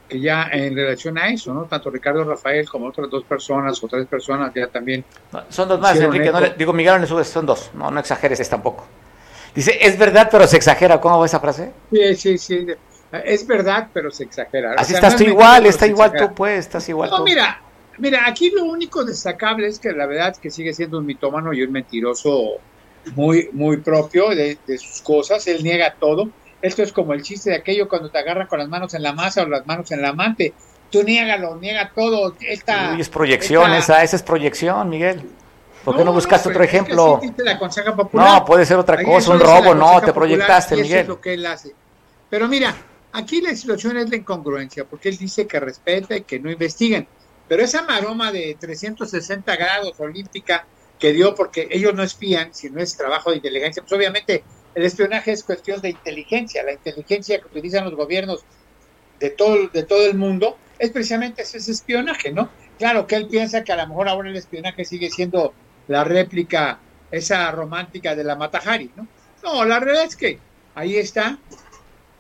que 0.09 0.19
ya 0.21 0.49
en 0.51 0.75
relación 0.75 1.19
a 1.19 1.29
eso, 1.29 1.53
¿no? 1.53 1.65
Tanto 1.65 1.91
Ricardo 1.91 2.25
Rafael 2.25 2.67
como 2.69 2.87
otras 2.87 3.11
dos 3.11 3.25
personas 3.25 3.83
o 3.83 3.89
tres 3.89 4.07
personas 4.07 4.53
ya 4.55 4.67
también. 4.69 5.05
Son 5.51 5.69
dos 5.69 5.79
más, 5.81 5.99
Enrique. 6.01 6.31
no 6.31 6.39
eco. 6.39 6.41
le- 6.41 6.55
digo, 6.57 6.73
Miguel, 6.73 7.01
no 7.01 7.07
subes, 7.07 7.29
son 7.29 7.45
dos. 7.45 7.71
No, 7.75 7.91
no 7.91 8.01
exageres 8.01 8.41
es 8.41 8.49
tampoco. 8.49 8.87
Dice, 9.55 9.77
es 9.81 9.99
verdad, 9.99 10.29
pero 10.31 10.47
se 10.47 10.57
exagera. 10.57 11.01
¿Cómo 11.01 11.19
va 11.19 11.27
esa 11.27 11.41
frase? 11.41 11.71
Sí, 11.93 12.15
sí, 12.17 12.39
sí. 12.39 12.67
Es 13.19 13.47
verdad, 13.47 13.89
pero 13.93 14.11
se 14.11 14.25
exagera. 14.25 14.73
O 14.73 14.79
Así 14.81 14.91
sea, 14.93 14.99
estás 14.99 15.17
tú 15.17 15.25
igual, 15.25 15.67
está 15.67 15.87
igual 15.87 16.09
exagera. 16.11 16.29
tú, 16.31 16.35
pues, 16.35 16.59
estás 16.61 16.89
igual 16.89 17.11
No, 17.11 17.17
tú. 17.19 17.25
mira, 17.25 17.61
mira, 17.99 18.27
aquí 18.27 18.51
lo 18.51 18.65
único 18.65 19.05
destacable 19.05 19.67
es 19.69 19.79
que 19.79 19.93
la 19.93 20.07
verdad 20.07 20.31
es 20.31 20.39
que 20.39 20.51
sigue 20.51 20.73
siendo 20.75 20.99
un 20.99 21.07
mitómano 21.07 21.53
y 21.53 21.63
un 21.63 21.73
mentiroso 21.73 22.53
muy, 23.15 23.49
muy 23.53 23.77
propio 23.79 24.31
de, 24.31 24.59
de 24.67 24.79
sus 24.79 25.03
cosas. 25.03 25.47
Él 25.47 25.63
niega 25.63 25.95
todo. 25.99 26.29
Esto 26.63 26.83
es 26.83 26.93
como 26.93 27.13
el 27.13 27.23
chiste 27.23 27.51
de 27.51 27.57
aquello 27.57 27.89
cuando 27.89 28.11
te 28.11 28.19
agarran 28.19 28.47
con 28.47 28.59
las 28.59 28.69
manos 28.69 28.95
en 28.95 29.03
la 29.03 29.13
masa 29.13 29.43
o 29.43 29.47
las 29.47 29.67
manos 29.67 29.91
en 29.93 30.01
la 30.01 30.09
amante. 30.11 30.55
Tú 30.91 31.03
niégalo, 31.03 31.57
niega 31.57 31.91
todo. 31.95 32.35
Esta, 32.41 32.93
Uy, 32.95 33.01
es 33.01 33.09
proyección 33.11 33.73
esta- 33.75 33.97
esa, 33.97 34.03
esa 34.05 34.17
es 34.17 34.23
proyección, 34.23 34.89
Miguel. 34.89 35.23
¿Por 35.85 35.95
qué 35.97 35.99
no, 35.99 36.07
No, 36.07 36.13
buscaste 36.15 36.49
otro 36.49 36.63
es 36.65 36.71
que 36.71 36.77
ejemplo? 36.79 37.21
sí 37.21 37.31
la. 37.45 37.59
No, 38.13 38.45
puede 38.47 38.65
ser 38.65 38.79
otra 38.79 38.97
Ahí 38.99 39.05
cosa, 39.05 39.33
un 39.33 39.41
robo, 39.41 39.75
no, 39.75 40.01
te 40.01 40.15
proyectaste, 40.15 40.77
Miguel. 40.77 41.01
es 41.03 41.09
lo 41.09 41.21
que 41.21 41.35
él 41.35 41.45
hace. 41.45 41.75
Pero 42.31 42.49
mira, 42.49 42.75
aquí 43.15 43.41
la 43.41 43.55
situación 43.55 43.97
es 43.97 44.11
la 44.11 44.17
incongruencia, 44.17 44.85
porque 44.85 45.09
él 45.09 45.17
dice 45.17 45.47
que 45.47 45.61
respeta 45.61 46.17
y 46.17 46.23
que 46.23 46.41
no 46.41 46.51
investiguen. 46.51 47.07
Pero 47.49 47.63
esa 47.63 47.83
maroma 47.83 48.33
de 48.33 48.57
360 48.59 49.57
grados 49.57 49.99
olímpica 50.01 50.67
que 50.99 51.13
dio, 51.13 51.35
porque 51.35 51.69
ellos 51.71 51.95
no 51.95 52.03
espían, 52.03 52.53
sino 52.53 52.81
es 52.81 52.97
trabajo 52.97 53.31
de 53.31 53.37
inteligencia, 53.37 53.83
pues 53.83 53.93
obviamente 53.93 54.43
el 54.75 54.85
espionaje 54.85 55.33
es 55.33 55.45
cuestión 55.45 55.81
de 55.81 55.91
inteligencia. 55.91 56.63
La 56.65 56.73
inteligencia 56.73 57.39
que 57.41 57.47
utilizan 57.47 57.85
los 57.85 57.95
gobiernos 57.95 58.45
de 59.21 59.31
todo, 59.31 59.69
de 59.69 59.85
todo 59.85 60.07
el 60.07 60.17
mundo 60.17 60.59
es 60.79 60.91
precisamente 60.91 61.43
ese 61.43 61.59
espionaje, 61.59 62.33
¿no? 62.33 62.51
Claro 62.79 63.07
que 63.07 63.15
él 63.15 63.29
piensa 63.29 63.63
que 63.63 63.73
a 63.73 63.77
lo 63.77 63.87
mejor 63.87 64.09
ahora 64.09 64.29
el 64.29 64.37
espionaje 64.37 64.85
sigue 64.85 65.11
siendo 65.11 65.55
la 65.87 66.03
réplica, 66.03 66.81
esa 67.11 67.51
romántica 67.53 68.17
de 68.17 68.25
la 68.25 68.35
Matajari, 68.35 68.91
¿no? 68.97 69.07
No, 69.45 69.65
la 69.65 69.79
realidad 69.79 70.07
es 70.07 70.17
que 70.17 70.39
ahí 70.75 70.97
está, 70.97 71.39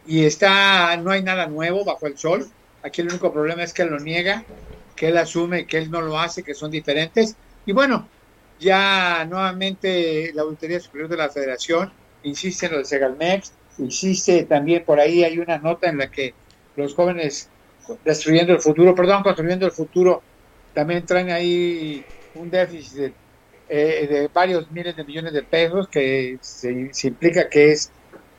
y 0.06 0.24
está, 0.24 0.96
no 0.96 1.10
hay 1.10 1.22
nada 1.22 1.46
nuevo 1.46 1.84
bajo 1.84 2.06
el 2.06 2.18
sol. 2.18 2.46
Aquí 2.82 3.00
el 3.00 3.08
único 3.08 3.32
problema 3.32 3.62
es 3.62 3.72
que 3.72 3.82
él 3.82 3.88
lo 3.88 3.98
niega, 3.98 4.44
que 4.94 5.08
él 5.08 5.16
asume 5.16 5.66
que 5.66 5.78
él 5.78 5.90
no 5.90 6.00
lo 6.00 6.18
hace, 6.18 6.42
que 6.42 6.54
son 6.54 6.70
diferentes. 6.70 7.36
Y 7.64 7.72
bueno, 7.72 8.08
ya 8.60 9.24
nuevamente 9.24 10.32
la 10.34 10.42
Auditoría 10.42 10.80
Superior 10.80 11.08
de 11.08 11.16
la 11.16 11.30
Federación 11.30 11.92
insiste 12.22 12.66
en 12.66 12.72
lo 12.72 12.78
de 12.78 12.84
Segalmex, 12.84 13.52
insiste 13.78 14.44
también 14.44 14.84
por 14.84 15.00
ahí, 15.00 15.24
hay 15.24 15.38
una 15.38 15.58
nota 15.58 15.88
en 15.88 15.98
la 15.98 16.10
que 16.10 16.34
los 16.76 16.94
jóvenes 16.94 17.48
destruyendo 18.04 18.52
el 18.52 18.60
futuro, 18.60 18.94
perdón, 18.94 19.22
construyendo 19.22 19.66
el 19.66 19.72
futuro, 19.72 20.22
también 20.72 21.04
traen 21.04 21.30
ahí 21.30 22.04
un 22.34 22.50
déficit 22.50 22.96
de, 22.96 23.12
eh, 23.68 24.06
de 24.08 24.30
varios 24.32 24.70
miles 24.70 24.96
de 24.96 25.04
millones 25.04 25.32
de 25.32 25.42
pesos 25.42 25.88
que 25.88 26.38
se, 26.40 26.92
se 26.92 27.08
implica 27.08 27.48
que 27.48 27.72
es 27.72 27.90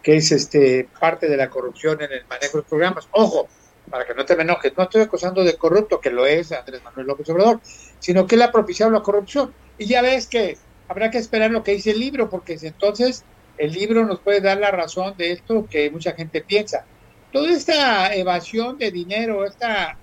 que 0.06 0.18
es 0.18 0.32
este 0.32 0.88
parte 0.99 1.28
de 1.28 1.36
la 1.36 1.49
corrupción 1.49 1.99
en 1.99 2.12
el 2.12 2.26
manejo 2.28 2.51
de 2.51 2.58
los 2.60 2.70
programas. 2.70 3.08
Ojo, 3.10 3.47
para 3.89 4.06
que 4.06 4.14
no 4.14 4.24
te 4.24 4.36
me 4.36 4.43
enojes, 4.43 4.72
no 4.78 4.84
estoy 4.84 5.01
acusando 5.01 5.43
de 5.43 5.58
corrupto, 5.58 5.99
que 5.99 6.12
lo 6.12 6.28
es 6.28 6.51
Andrés 6.51 6.84
Manuel 6.84 7.08
López 7.08 7.28
Obrador, 7.32 7.60
sino 7.97 8.28
que 8.28 8.36
él 8.36 8.43
ha 8.43 8.51
propiciado 8.51 8.91
la 8.91 9.01
corrupción. 9.01 9.51
Y 9.80 9.88
ya 9.88 10.03
ves 10.03 10.28
que 10.28 10.60
habrá 10.88 11.10
que 11.10 11.18
esperar 11.18 11.49
lo 11.49 11.64
que 11.64 11.72
dice 11.72 11.89
el 11.89 11.99
libro, 11.99 12.30
porque 12.30 12.56
entonces 12.62 13.24
el 13.58 13.72
libro 13.72 14.06
nos 14.06 14.20
puede 14.20 14.41
dar 14.41 14.60
la 14.60 14.70
razón 14.70 15.18
de 15.18 15.32
esto 15.32 15.66
que 15.68 15.89
mucha 15.89 16.12
gente 16.12 16.41
piensa. 16.41 16.86
Toda 17.34 17.49
esta 17.49 18.14
evasión 18.14 18.78
de 18.78 18.91
dinero, 18.91 19.43
esta 19.43 19.97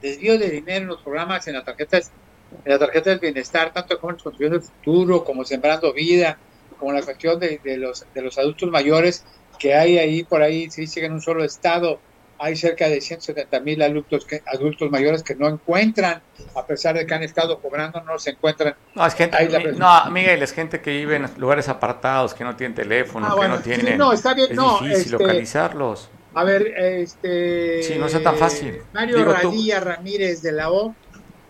desvío 0.00 0.38
de 0.38 0.48
dinero 0.48 0.82
en 0.82 0.86
los 0.86 1.02
programas, 1.02 1.48
en 1.48 1.54
las 1.54 1.64
tarjetas, 1.64 2.12
en 2.64 2.70
la 2.70 2.78
tarjeta 2.78 3.10
del 3.10 3.18
bienestar, 3.18 3.72
tanto 3.72 3.98
como 3.98 4.12
en 4.12 4.18
construyendo 4.18 4.58
el 4.58 4.62
futuro, 4.62 5.24
como 5.24 5.44
sembrando 5.44 5.92
vida, 5.92 6.38
como 6.78 6.92
la 6.92 7.02
cuestión 7.02 7.38
de, 7.38 7.60
de 7.62 7.76
los, 7.76 8.04
de 8.14 8.22
los 8.22 8.38
adultos 8.38 8.70
mayores, 8.70 9.24
que 9.58 9.74
hay 9.74 9.98
ahí, 9.98 10.24
por 10.24 10.42
ahí, 10.42 10.70
se 10.70 10.82
dice 10.82 11.00
que 11.00 11.06
en 11.06 11.12
un 11.12 11.20
solo 11.20 11.44
estado 11.44 12.00
hay 12.40 12.54
cerca 12.54 12.88
de 12.88 13.00
170 13.00 13.58
mil 13.60 13.82
adultos, 13.82 14.24
que, 14.24 14.40
adultos 14.46 14.88
mayores 14.92 15.24
que 15.24 15.34
no 15.34 15.48
encuentran, 15.48 16.22
a 16.54 16.64
pesar 16.64 16.94
de 16.94 17.04
que 17.04 17.12
han 17.12 17.24
estado 17.24 17.60
cobrando, 17.60 18.00
no 18.02 18.16
se 18.20 18.30
encuentran. 18.30 18.76
No, 18.94 19.04
es 19.04 19.14
gente, 19.14 19.36
no, 19.76 20.10
Miguel, 20.12 20.40
es 20.42 20.52
gente 20.52 20.80
que 20.80 20.90
vive 20.92 21.16
en 21.16 21.26
lugares 21.36 21.68
apartados, 21.68 22.34
que 22.34 22.44
no 22.44 22.54
tienen 22.54 22.76
teléfono, 22.76 23.26
Ah, 23.26 23.30
que 23.30 23.36
bueno, 23.36 23.56
no 23.56 23.62
sí, 23.62 23.70
tienen. 23.70 23.98
no, 23.98 24.12
está 24.12 24.34
bien, 24.34 24.52
es 24.52 24.56
no, 24.56 24.78
difícil 24.78 24.92
este, 24.92 25.10
localizarlos. 25.12 26.08
A 26.34 26.44
ver, 26.44 26.68
este. 26.78 27.82
Sí, 27.82 27.96
no 27.98 28.06
es 28.06 28.22
tan 28.22 28.36
fácil. 28.36 28.82
Mario 28.92 29.16
Digo, 29.16 29.32
tú- 29.34 29.48
Radilla 29.48 29.80
Ramírez 29.80 30.40
de 30.40 30.52
la 30.52 30.70
O, 30.70 30.94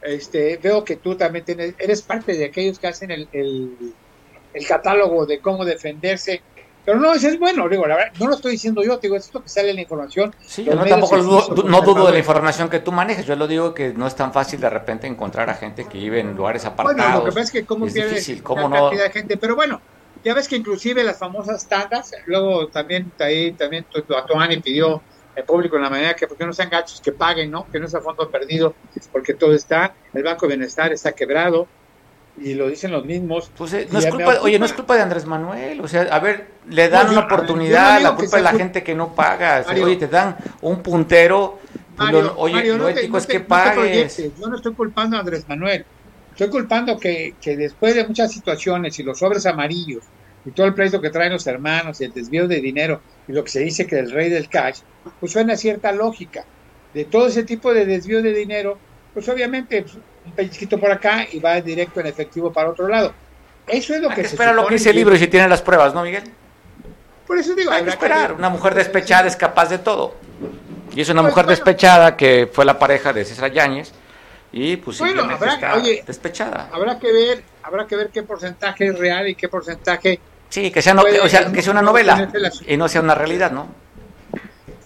este, 0.01 0.57
veo 0.57 0.85
que 0.85 0.97
tú 0.97 1.17
también 1.17 1.45
tienes, 1.45 1.75
eres 1.79 2.01
parte 2.01 2.33
de 2.35 2.47
aquellos 2.47 2.79
que 2.79 2.87
hacen 2.87 3.11
el, 3.11 3.29
el, 3.33 3.95
el 4.59 4.67
catálogo 4.67 5.25
de 5.25 5.39
cómo 5.39 5.65
defenderse 5.65 6.43
Pero 6.85 6.99
no, 6.99 7.13
es 7.15 7.39
bueno, 7.39 7.69
digo, 7.69 7.87
la 7.87 7.97
verdad, 7.97 8.13
no 8.19 8.29
lo 8.29 8.35
estoy 8.35 8.53
diciendo 8.53 8.83
yo, 8.83 8.97
digo, 8.97 9.17
es 9.17 9.27
esto 9.27 9.43
que 9.43 9.49
sale 9.49 9.71
en 9.71 9.77
la 9.77 9.83
información. 9.83 10.35
Sí, 10.41 10.65
yo 10.65 10.75
no, 10.75 10.85
tampoco 10.85 11.19
dudo, 11.19 11.63
no 11.65 11.83
dudo 11.83 12.07
de 12.07 12.13
la 12.13 12.19
información 12.19 12.69
que 12.69 12.81
tú 12.81 12.93
manejes. 12.93 13.27
Yo 13.27 13.37
lo 13.37 13.47
digo 13.47 13.75
que 13.75 13.93
no 13.93 14.07
es 14.07 14.15
tan 14.15 14.33
fácil 14.33 14.61
de 14.61 14.71
repente 14.71 15.07
encontrar 15.07 15.51
a 15.51 15.55
gente 15.55 15.87
que 15.87 15.99
vive 15.99 16.21
en 16.21 16.35
lugares 16.35 16.65
apartados. 16.65 16.97
Bueno, 16.97 17.19
lo 17.19 17.25
que 17.25 17.31
pasa 17.31 17.43
es 17.43 17.51
que 17.51 17.67
cómo 17.67 17.87
es 17.87 17.95
difícil, 17.95 18.43
cómo 18.43 18.69
no. 18.69 18.89
cantidad 18.89 19.05
de 19.05 19.11
gente, 19.11 19.37
pero 19.37 19.55
bueno, 19.55 19.81
ya 20.25 20.35
ves 20.35 20.49
que 20.49 20.57
inclusive 20.57 21.05
las 21.05 21.19
famosas 21.19 21.69
tandas, 21.69 22.13
luego 22.27 22.69
también 22.69 23.13
ahí 23.19 23.53
también 23.53 23.85
pidió 24.63 25.03
el 25.37 25.45
público 25.45 25.77
en 25.77 25.83
la 25.83 25.91
manera 25.91 26.15
que 26.15 26.27
porque 26.27 26.45
no 26.45 26.53
sean 26.53 26.71
gachos 26.71 27.01
que 27.01 27.13
paguen, 27.13 27.51
¿no? 27.51 27.67
Que 27.71 27.79
no 27.79 27.87
sea 27.87 28.01
fondo 28.01 28.29
perdido, 28.29 28.75
porque 29.13 29.35
todo 29.35 29.55
está, 29.55 29.95
el 30.15 30.23
Banco 30.23 30.47
de 30.47 30.57
Bienestar 30.57 30.93
está 30.93 31.13
quebrado 31.13 31.69
y 32.41 32.55
lo 32.55 32.69
dicen 32.69 32.91
los 32.93 33.05
mismos. 33.05 33.51
Pues, 33.57 33.73
eh, 33.75 33.89
no 33.91 33.99
es 33.99 34.07
culpa, 34.07 34.25
ocupa- 34.33 34.41
oye, 34.43 34.59
no 34.59 34.65
es 34.67 34.73
culpa 34.73 34.97
de 34.97 35.03
Andrés 35.03 35.27
Manuel, 35.27 35.81
o 35.81 35.89
sea, 35.89 36.03
a 36.03 36.19
ver, 36.21 36.49
le 36.69 36.89
dan 36.89 37.07
No, 37.07 37.13
una 37.13 37.21
yo 37.23 37.27
oportunidad, 37.27 38.01
la 38.01 38.15
culpa 38.15 38.37
de 38.37 38.43
la 38.43 38.53
gente 38.53 38.83
que 38.83 38.95
no 38.95 39.15
paga, 39.15 39.65
Mario. 39.67 39.85
oye, 39.85 39.97
te 39.97 40.09
dan 40.09 40.37
un 40.63 40.83
puntero, 40.83 41.59
pues, 41.63 41.97
Mario, 41.97 42.23
lo- 42.23 42.37
oye, 42.39 42.55
Mario, 42.55 42.79
no 42.79 42.89
ético 42.89 43.19
es 43.19 43.27
que 43.27 43.41
te 43.41 43.45
pagues. 43.45 44.17
Yo 44.37 44.47
no 44.49 44.57
estoy 44.57 44.75
culpando 44.75 45.17
a 45.17 45.21
Andrés 45.21 45.47
Manuel. 45.49 45.85
Estoy 46.31 46.51
culpando 46.51 46.99
que, 46.99 47.35
que 47.41 47.57
después 47.57 47.95
de 47.97 48.07
muchas 48.07 48.31
situaciones 48.33 48.99
y 48.99 49.03
los 49.03 49.19
sobres 49.19 49.45
amarillos 49.47 50.05
y 50.45 50.53
todo 50.53 50.67
el 50.67 50.75
pleito 50.75 51.01
que 51.01 51.11
traen 51.11 51.33
los 51.33 51.47
hermanos 51.49 52.01
y 52.01 52.05
el 52.05 52.13
desvío 52.13 52.47
de 52.47 52.61
dinero 52.61 53.03
y 53.27 53.33
lo 53.33 53.43
que 53.43 53.51
se 53.51 53.61
dice 53.61 53.87
que 53.87 53.99
el 53.99 54.11
rey 54.13 54.31
del 54.31 54.49
cash, 54.49 54.81
pues 55.19 55.33
suena 55.33 55.57
cierta 55.57 55.91
lógica. 55.91 56.45
De 56.95 57.05
todo 57.07 57.27
ese 57.27 57.43
tipo 57.43 57.75
de 57.75 57.85
desvío 57.87 58.23
de 58.23 58.33
dinero, 58.33 58.79
pues 59.13 59.29
obviamente 59.29 59.83
pues, 59.83 59.99
un 60.29 60.33
pellizquito 60.35 60.79
por 60.79 60.91
acá 60.91 61.27
y 61.31 61.39
va 61.41 61.61
directo 61.61 62.01
en 62.01 62.07
efectivo 62.07 62.53
para 62.53 62.71
otro 62.71 62.87
lado. 62.89 63.13
Eso 63.67 63.95
es 63.95 64.01
lo 64.01 64.09
Hay 64.11 64.15
que 64.17 64.23
que 64.23 64.29
se 64.29 64.35
esperar 64.35 64.55
lo 64.55 64.67
que 64.67 64.75
dice 64.75 64.91
el 64.91 64.97
libro 64.97 65.15
y 65.15 65.19
si 65.19 65.27
tiene 65.27 65.49
las 65.49 65.63
pruebas, 65.63 65.93
¿no, 65.95 66.03
Miguel? 66.03 66.25
Por 67.27 67.39
eso 67.39 67.55
digo, 67.55 67.71
Hay 67.71 67.85
que 67.85 67.91
esperar, 67.91 68.33
una 68.33 68.49
mujer 68.49 68.75
despechada 68.75 69.27
es 69.29 69.37
capaz 69.37 69.69
de 69.69 69.79
todo. 69.79 70.15
Y 70.95 71.01
es 71.03 71.09
una 71.11 71.21
Pues, 71.23 71.33
mujer 71.33 71.45
bueno. 71.45 71.57
despechada 71.57 72.17
que 72.17 72.49
fue 72.51 72.65
la 72.65 72.79
pareja 72.79 73.13
de 73.13 73.25
César 73.25 73.53
Yáñez 73.53 73.93
y 74.53 74.77
pues 74.79 74.99
Bueno, 74.99 75.23
simplemente 75.23 75.45
habrá- 75.45 75.55
está 75.55 75.75
oye, 75.77 76.03
despechada. 76.07 76.71
Habrá 76.73 76.99
que 76.99 77.13
ver, 77.13 77.43
habrá 77.63 77.87
que 77.87 77.97
ver 77.97 78.09
qué 78.09 78.23
porcentaje 78.23 78.87
es 78.87 78.99
real 78.99 79.29
y 79.29 79.35
qué 79.35 79.49
porcentaje 79.49 80.19
Sí, 80.49 80.71
que 80.71 80.81
sea, 80.81 80.95
no- 80.95 81.03
puede- 81.03 81.21
o 81.21 81.29
sea, 81.29 81.53
que 81.53 81.61
sea 81.61 81.73
una 81.73 81.83
no 81.83 81.89
novela 81.93 82.31
y 82.67 82.77
no 82.79 82.89
sea 82.89 83.03
una 83.03 83.15
realidad, 83.15 83.51
¿no? 83.53 83.69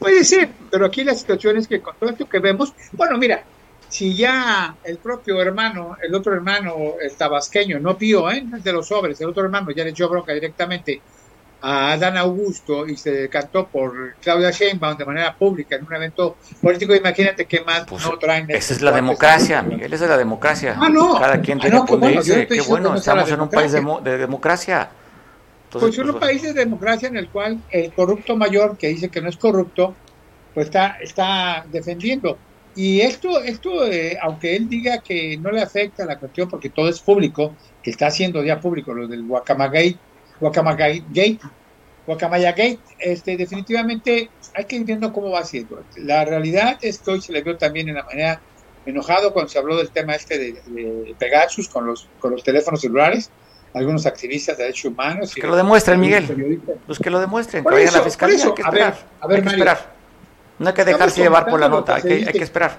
Puede 0.01 0.24
ser, 0.24 0.49
pero 0.68 0.86
aquí 0.86 1.05
la 1.05 1.14
situación 1.14 1.57
es 1.59 1.68
que 1.68 1.80
con 1.80 1.95
todo 1.97 2.11
esto 2.11 2.28
que 2.28 2.40
vemos, 2.40 2.72
bueno, 2.90 3.16
mira, 3.16 3.45
si 3.93 4.16
ya 4.16 4.74
el 4.84 4.97
propio 4.97 5.43
hermano, 5.43 5.99
el 6.03 6.14
otro 6.14 6.32
hermano, 6.32 6.95
el 6.99 7.12
tabasqueño, 7.12 7.78
no 7.78 7.99
pío, 7.99 8.30
¿eh? 8.30 8.40
No 8.40 8.59
de 8.59 8.72
los 8.72 8.88
sobres, 8.88 9.20
el 9.20 9.28
otro 9.28 9.45
hermano 9.45 9.70
ya 9.70 9.84
le 9.84 9.90
echó 9.90 10.09
bronca 10.09 10.32
directamente 10.32 11.03
a 11.61 11.93
Adán 11.93 12.16
Augusto 12.16 12.88
y 12.88 12.97
se 12.97 13.12
decantó 13.12 13.66
por 13.66 14.14
Claudia 14.14 14.51
Sheinbaum 14.51 14.97
de 14.97 15.05
manera 15.05 15.36
pública 15.36 15.76
en 15.76 15.84
un 15.84 15.93
evento 15.95 16.38
político, 16.62 16.95
imagínate 16.95 17.45
qué 17.45 17.61
más 17.61 17.86
no 17.86 18.18
traen. 18.18 18.51
Esa 18.51 18.72
es 18.72 18.80
la 18.80 18.93
democracia, 18.93 19.61
Miguel, 19.61 19.93
esa 19.93 20.05
es 20.05 20.11
la 20.11 20.16
democracia. 20.16 20.74
Ah, 20.80 20.88
no. 20.88 21.20
Cada 21.20 21.43
quien 21.43 21.59
Ah, 21.59 21.61
tiene 21.61 21.76
no, 21.76 21.84
qué 21.84 21.93
poder 21.93 22.14
bueno, 22.14 22.16
no 22.16 22.47
qué 22.49 22.61
bueno, 22.62 22.88
que 22.88 22.93
no 22.95 22.99
estamos 22.99 23.30
en 23.30 23.40
un 23.43 23.51
país 23.51 23.72
de, 23.72 23.80
de 24.05 24.16
democracia. 24.16 24.88
Pues 25.70 25.99
en 25.99 26.09
un 26.09 26.18
país 26.18 26.43
de 26.43 26.55
democracia 26.55 27.09
en 27.09 27.18
el 27.18 27.28
cual 27.28 27.59
el 27.70 27.93
corrupto 27.93 28.36
mayor, 28.36 28.78
que 28.78 28.88
dice 28.88 29.11
que 29.11 29.20
no 29.20 29.28
es 29.28 29.36
corrupto, 29.36 29.95
pues 30.55 30.66
está, 30.66 30.97
está 31.01 31.64
defendiendo. 31.70 32.38
Y 32.74 33.00
esto, 33.00 33.42
esto 33.42 33.86
eh, 33.86 34.18
aunque 34.22 34.56
él 34.56 34.68
diga 34.68 34.98
que 34.98 35.36
no 35.36 35.50
le 35.50 35.60
afecta 35.60 36.04
la 36.04 36.18
cuestión 36.18 36.48
porque 36.48 36.70
todo 36.70 36.88
es 36.88 37.00
público, 37.00 37.54
que 37.82 37.90
está 37.90 38.06
haciendo 38.06 38.42
ya 38.42 38.60
público 38.60 38.94
lo 38.94 39.06
del 39.06 39.24
Guacamagate, 39.24 39.96
Guacamagate 40.40 41.04
Gate, 41.10 41.40
Guacamaya 42.06 42.50
Gate, 42.50 42.80
este, 42.98 43.36
definitivamente 43.36 44.30
hay 44.54 44.64
que 44.64 44.76
ir 44.76 44.84
viendo 44.84 45.12
cómo 45.12 45.30
va 45.30 45.40
haciendo. 45.40 45.84
La 45.96 46.24
realidad 46.24 46.78
es 46.82 46.98
que 46.98 47.12
hoy 47.12 47.20
se 47.20 47.32
le 47.32 47.42
vio 47.42 47.56
también 47.56 47.88
en 47.88 47.96
la 47.96 48.04
manera 48.04 48.40
enojado 48.84 49.32
cuando 49.32 49.48
se 49.48 49.58
habló 49.58 49.76
del 49.76 49.90
tema 49.90 50.14
este 50.14 50.38
de, 50.38 50.52
de 50.52 51.14
Pegasus 51.18 51.68
con 51.68 51.86
los, 51.86 52.08
con 52.18 52.32
los 52.32 52.42
teléfonos 52.42 52.80
celulares, 52.80 53.30
algunos 53.74 54.04
activistas 54.06 54.58
de 54.58 54.64
derechos 54.64 54.86
humanos. 54.86 55.34
Que 55.34 55.46
lo 55.46 55.56
demuestren, 55.56 56.00
Miguel. 56.00 56.60
Pues 56.86 56.98
que 56.98 57.10
lo 57.10 57.20
demuestren, 57.20 57.64
que 57.64 57.70
vayan 57.70 57.94
a 57.94 57.98
la 57.98 58.02
fiscalía, 58.02 58.36
por 58.36 58.44
eso, 58.44 58.48
hay 58.48 58.54
que 58.54 58.62
a 58.62 58.70
ver, 58.70 58.94
a 59.20 59.26
ver, 59.26 59.36
hay 59.36 59.42
que 59.42 59.44
Mario. 59.44 59.64
esperar. 59.64 60.01
No 60.59 60.68
hay 60.68 60.74
que 60.74 60.84
dejarse 60.84 61.22
llevar 61.22 61.46
por 61.46 61.59
la 61.61 61.68
nota, 61.68 61.96
hay 61.96 62.03
que 62.03 62.14
hay 62.26 62.32
que 62.32 62.42
esperar. 62.44 62.78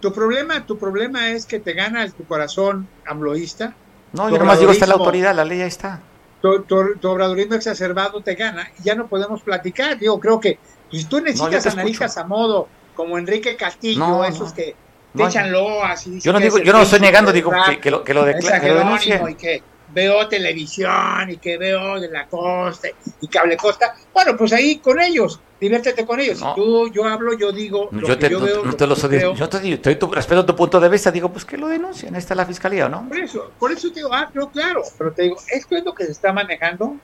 Tu 0.00 0.12
problema, 0.12 0.64
tu 0.66 0.78
problema 0.78 1.30
es 1.30 1.46
que 1.46 1.58
te 1.58 1.72
gana 1.72 2.06
tu 2.10 2.24
corazón 2.24 2.86
amloísta. 3.06 3.74
No, 4.12 4.30
yo 4.30 4.38
nomás 4.38 4.58
digo, 4.60 4.70
está 4.72 4.86
la 4.86 4.94
autoridad, 4.94 5.34
la 5.34 5.44
ley 5.44 5.62
ahí 5.62 5.68
está. 5.68 6.00
Tu, 6.42 6.62
tu- 6.62 6.96
tu 7.00 7.08
obradorismo 7.08 7.54
exacerbado 7.54 8.20
te 8.20 8.34
gana 8.34 8.70
y 8.78 8.82
ya 8.84 8.94
no 8.94 9.06
podemos 9.08 9.42
platicar. 9.42 9.98
Digo, 9.98 10.20
creo 10.20 10.38
que 10.38 10.58
pues, 10.90 11.02
si 11.02 11.08
tú 11.08 11.20
necesitas 11.20 11.64
te 11.64 11.70
analistas 11.70 12.16
a 12.18 12.24
modo 12.24 12.68
como 12.94 13.18
Enrique 13.18 13.56
Castillo, 13.56 13.98
No, 13.98 14.24
esos 14.24 14.50
no. 14.50 14.54
que 14.54 14.76
te 15.14 15.22
No, 15.22 15.28
echan 15.28 15.50
loas 15.50 16.06
y 16.06 16.20
Yo 16.20 16.32
no 16.32 16.38
digo, 16.38 16.58
yo 16.58 16.72
no 16.72 16.78
lo 16.78 16.84
estoy 16.84 17.00
negando, 17.00 17.32
digo 17.32 17.50
que, 17.50 17.80
que 17.80 17.90
lo, 17.90 18.04
que 18.04 18.14
lo, 18.14 18.24
que 18.26 18.32
lo 18.32 19.28
y 19.30 19.34
que 19.34 19.62
veo 19.96 20.28
televisión 20.28 21.30
y 21.30 21.38
que 21.38 21.56
veo 21.56 21.98
de 21.98 22.10
la 22.10 22.26
costa 22.26 22.88
y 23.18 23.28
cable 23.28 23.56
costa. 23.56 23.96
Bueno, 24.12 24.36
pues 24.36 24.52
ahí 24.52 24.76
con 24.76 25.00
ellos, 25.00 25.40
diviértete 25.58 26.04
con 26.04 26.20
ellos. 26.20 26.38
No. 26.38 26.50
Si 26.50 26.60
tú, 26.60 26.92
yo 26.92 27.06
hablo, 27.06 27.32
yo 27.32 27.50
digo, 27.50 27.88
lo 27.90 28.02
Yo 28.02 28.06
que 28.08 28.16
te, 28.16 28.30
yo 28.30 28.38
no, 28.38 28.44
veo, 28.44 28.56
no 28.62 28.70
lo 28.72 28.76
te 28.76 28.86
lo 28.86 28.94
que 28.94 29.00
estoy 29.00 29.18
creo. 29.18 29.34
yo 29.34 29.48
te 29.48 29.60
digo, 29.60 29.74
estoy 29.76 29.96
tu, 29.96 30.12
respeto 30.12 30.44
tu 30.44 30.54
punto 30.54 30.78
de 30.78 30.90
vista, 30.90 31.10
digo, 31.10 31.32
pues 31.32 31.46
que 31.46 31.56
lo 31.56 31.68
denuncien, 31.68 32.14
ahí 32.14 32.18
está 32.18 32.34
la 32.34 32.44
fiscalía, 32.44 32.90
¿no? 32.90 33.08
Por 33.08 33.18
eso, 33.18 33.50
por 33.58 33.72
eso 33.72 33.88
te 33.88 34.00
digo, 34.00 34.10
ah, 34.12 34.30
no, 34.34 34.50
claro, 34.50 34.82
pero 34.98 35.12
te 35.12 35.22
digo, 35.22 35.36
esto 35.50 35.76
es 35.76 35.84
lo 35.84 35.94
que 35.94 36.04
se 36.04 36.12
está 36.12 36.30
manejando 36.30 36.96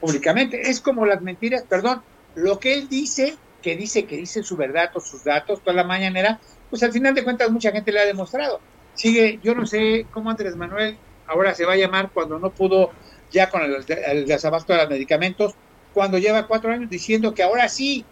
públicamente. 0.00 0.70
Es 0.70 0.80
como 0.80 1.04
las 1.04 1.20
mentiras, 1.20 1.62
perdón, 1.68 2.00
lo 2.36 2.58
que 2.58 2.72
él 2.72 2.88
dice, 2.88 3.36
que 3.60 3.76
dice 3.76 4.06
que 4.06 4.16
dice 4.16 4.42
su 4.42 4.56
verdad 4.56 4.90
o 4.94 5.00
sus 5.00 5.24
datos 5.24 5.60
toda 5.60 5.76
la 5.76 5.84
mañanera, 5.84 6.40
pues 6.70 6.82
al 6.82 6.92
final 6.92 7.14
de 7.14 7.22
cuentas 7.22 7.50
mucha 7.50 7.70
gente 7.70 7.92
le 7.92 8.00
ha 8.00 8.06
demostrado. 8.06 8.60
Sigue, 8.94 9.40
yo 9.42 9.54
no 9.54 9.66
sé 9.66 10.06
cómo 10.10 10.30
Andrés 10.30 10.56
Manuel 10.56 10.96
ahora 11.30 11.54
se 11.54 11.64
va 11.64 11.74
a 11.74 11.76
llamar 11.76 12.10
cuando 12.12 12.38
no 12.38 12.50
pudo 12.50 12.90
ya 13.30 13.48
con 13.48 13.62
el, 13.62 13.84
el 13.88 14.26
desabasto 14.26 14.72
de 14.72 14.80
los 14.80 14.90
medicamentos, 14.90 15.54
cuando 15.94 16.18
lleva 16.18 16.46
cuatro 16.46 16.72
años 16.72 16.90
diciendo 16.90 17.32
que 17.34 17.42
ahora 17.42 17.68
sí 17.68 18.04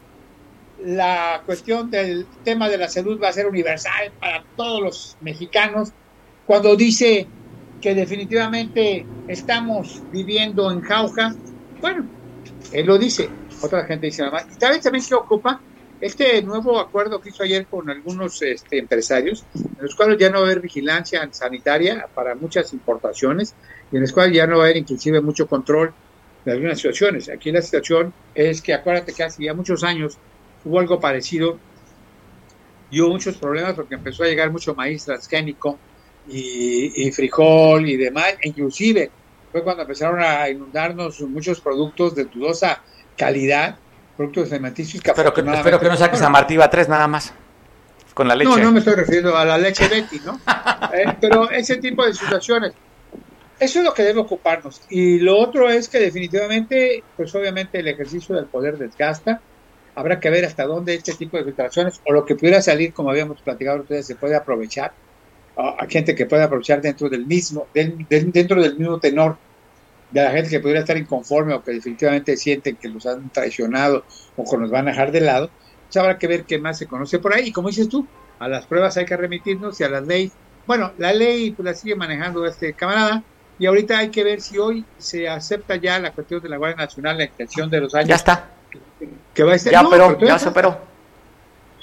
la 0.85 1.43
cuestión 1.45 1.91
del 1.91 2.27
tema 2.45 2.69
de 2.69 2.79
la 2.79 2.89
salud 2.89 3.21
va 3.21 3.29
a 3.29 3.33
ser 3.33 3.47
universal 3.47 4.13
para 4.21 4.45
todos 4.57 4.81
los 4.81 5.17
mexicanos, 5.21 5.91
cuando 6.47 6.77
dice 6.77 7.27
que 7.81 7.95
definitivamente 7.95 9.07
estamos 9.27 10.03
viviendo 10.13 10.71
en 10.71 10.81
jauja, 10.81 11.35
bueno, 11.81 12.07
él 12.73 12.87
lo 12.87 12.99
dice, 12.99 13.29
otra 13.63 13.85
gente 13.85 14.07
dice 14.07 14.23
nada 14.23 14.35
más. 14.35 14.47
Y 14.55 14.59
también, 14.59 14.83
también 14.83 15.03
se 15.03 15.15
ocupa 15.15 15.61
este 16.01 16.43
nuevo 16.43 16.79
acuerdo 16.79 17.21
que 17.21 17.31
hizo 17.31 17.43
ayer 17.43 17.67
con 17.67 17.89
algunos 17.91 18.41
este, 18.43 18.79
empresarios, 18.79 19.45
en 19.55 19.77
los 19.81 19.95
cuales 19.95 20.19
ya 20.19 20.31
no 20.31 20.41
va 20.41 20.47
a 20.47 20.51
haber 20.51 20.61
vigilancia 20.61 21.29
sanitaria 21.33 22.07
para 22.15 22.35
muchas 22.35 22.73
importaciones 22.73 23.55
y 23.91 23.97
en 23.97 24.03
los 24.03 24.13
cuales 24.13 24.35
ya 24.35 24.47
no 24.47 24.59
va 24.59 24.65
a 24.65 24.67
haber 24.67 24.79
inclusive 24.79 25.21
mucho 25.21 25.47
control 25.47 25.93
de 26.45 26.53
algunas 26.53 26.79
situaciones. 26.79 27.29
Aquí 27.29 27.51
la 27.51 27.63
situación 27.63 28.13
es 28.35 28.63
que 28.63 28.75
acuérdate 28.75 29.13
que 29.13 29.25
hace 29.25 29.45
ya 29.45 29.55
muchos 29.55 29.83
años 29.85 30.19
hubo 30.65 30.79
algo 30.79 31.01
parecido 31.01 31.59
y 32.91 33.01
hubo 33.01 33.11
muchos 33.11 33.37
problemas 33.37 33.75
porque 33.75 33.97
empezó 33.97 34.25
a 34.25 34.27
llegar 34.27 34.51
mucho 34.51 34.75
maíz 34.75 35.05
transgénico 35.05 35.79
y, 36.29 37.07
y 37.07 37.13
frijol 37.13 37.89
y 37.89 37.97
demás, 37.97 38.35
e 38.43 38.49
inclusive 38.49 39.11
fue 39.51 39.63
cuando 39.63 39.83
empezaron 39.83 40.21
a 40.21 40.49
inundarnos 40.49 41.21
muchos 41.23 41.61
productos 41.61 42.15
de 42.15 42.25
dudosa 42.27 42.83
calidad, 43.17 43.79
productos 44.19 44.53
alimenticios 44.53 45.03
que 45.03 45.11
Espero 45.11 45.33
que, 45.33 45.41
espero 45.41 45.81
que 45.81 45.89
no 45.89 45.97
saques 45.97 46.21
a 46.21 46.29
Martiva 46.29 46.69
3 46.69 46.89
nada 46.89 47.07
más, 47.09 47.33
con 48.13 48.29
la 48.29 48.35
leche. 48.35 48.51
no, 48.51 48.59
no 48.59 48.73
me 48.73 48.81
estoy 48.81 48.95
refiriendo 48.97 49.35
a 49.37 49.45
la 49.45 49.57
leche 49.57 49.89
Betty, 49.89 50.21
¿no? 50.27 50.39
Eh, 50.93 51.05
pero 51.21 51.51
ese 51.51 51.77
tipo 51.77 52.05
de 52.05 52.15
situaciones, 52.15 52.73
eso 53.61 53.79
es 53.81 53.85
lo 53.85 53.93
que 53.93 54.03
debe 54.05 54.21
ocuparnos. 54.21 54.81
Y 54.89 55.19
lo 55.19 55.37
otro 55.39 55.69
es 55.69 55.89
que 55.89 55.99
definitivamente, 55.99 57.03
pues 57.17 57.35
obviamente 57.35 57.79
el 57.81 57.89
ejercicio 57.89 58.35
del 58.35 58.47
poder 58.47 58.77
desgasta. 58.79 59.41
Habrá 59.95 60.19
que 60.21 60.31
ver 60.31 60.45
hasta 60.47 60.65
dónde 60.65 60.95
este 60.95 61.13
tipo 61.15 61.37
de 61.37 61.45
filtraciones 61.45 62.01
o 62.07 62.13
lo 62.13 62.25
que 62.25 62.37
pudiera 62.37 62.63
salir, 62.63 62.93
como 62.95 63.11
habíamos 63.11 63.43
platicado 63.43 63.81
ustedes, 63.83 64.07
se 64.07 64.15
puede 64.15 64.37
aprovechar. 64.37 64.93
A 65.57 65.77
a 65.81 65.87
gente 65.89 66.15
que 66.15 66.25
puede 66.27 66.45
aprovechar 66.45 66.81
dentro 66.81 67.09
del 67.09 67.27
mismo, 67.27 67.67
del- 67.75 68.07
del- 68.09 68.31
dentro 68.33 68.63
del 68.63 68.77
mismo 68.79 68.99
tenor 68.99 69.37
de 70.11 70.23
la 70.23 70.31
gente 70.31 70.51
que 70.51 70.61
pudiera 70.61 70.81
estar 70.81 70.97
inconforme 70.97 71.55
o 71.55 71.63
que 71.63 71.73
definitivamente 71.73 72.37
sienten 72.37 72.77
que 72.77 72.89
los 72.89 73.07
han 73.07 73.31
traicionado 73.31 74.05
o 74.37 74.49
que 74.49 74.57
nos 74.57 74.71
van 74.71 74.89
a 74.89 74.91
dejar 74.93 75.13
de 75.13 75.21
lado, 75.21 75.51
pues 75.85 75.97
habrá 75.97 76.19
que 76.19 76.27
ver 76.27 76.45
qué 76.45 76.59
más 76.59 76.79
se 76.79 76.87
conoce 76.87 77.19
por 77.19 77.35
ahí. 77.35 77.49
Y 77.49 77.53
como 77.53 77.69
dices 77.69 77.89
tú, 77.89 78.07
a 78.39 78.49
las 78.49 78.67
pruebas 78.67 78.97
hay 78.97 79.05
que 79.05 79.17
remitirnos 79.17 79.81
y 79.81 79.85
a 79.85 79.89
las 79.89 80.07
leyes. 80.07 80.33
Bueno, 80.67 80.93
la 80.99 81.13
ley 81.13 81.51
pues, 81.51 81.65
la 81.65 81.75
sigue 81.75 81.95
manejando 81.95 82.47
este 82.47 82.73
camarada 82.75 83.23
y 83.59 83.67
ahorita 83.67 83.99
hay 83.99 84.11
que 84.11 84.23
ver 84.23 84.41
si 84.41 84.59
hoy 84.59 84.85
se 84.99 85.29
acepta 85.29 85.77
ya 85.77 85.99
la 85.99 86.13
cuestión 86.13 86.41
de 86.41 86.49
la 86.49 86.57
Guardia 86.57 86.85
Nacional, 86.85 87.19
la 87.19 87.25
extensión 87.25 87.71
de 87.71 87.81
los 87.81 87.95
años. 87.95 88.09
Ya 88.09 88.17
está. 88.17 88.51
Que 89.35 89.43
va 89.43 89.55
a 89.55 89.59
ser, 89.59 89.73
Ya 89.73 89.83
no, 89.83 89.91
pero 89.91 90.19
ya 90.21 90.39
se 90.39 90.49
operó. 90.49 90.79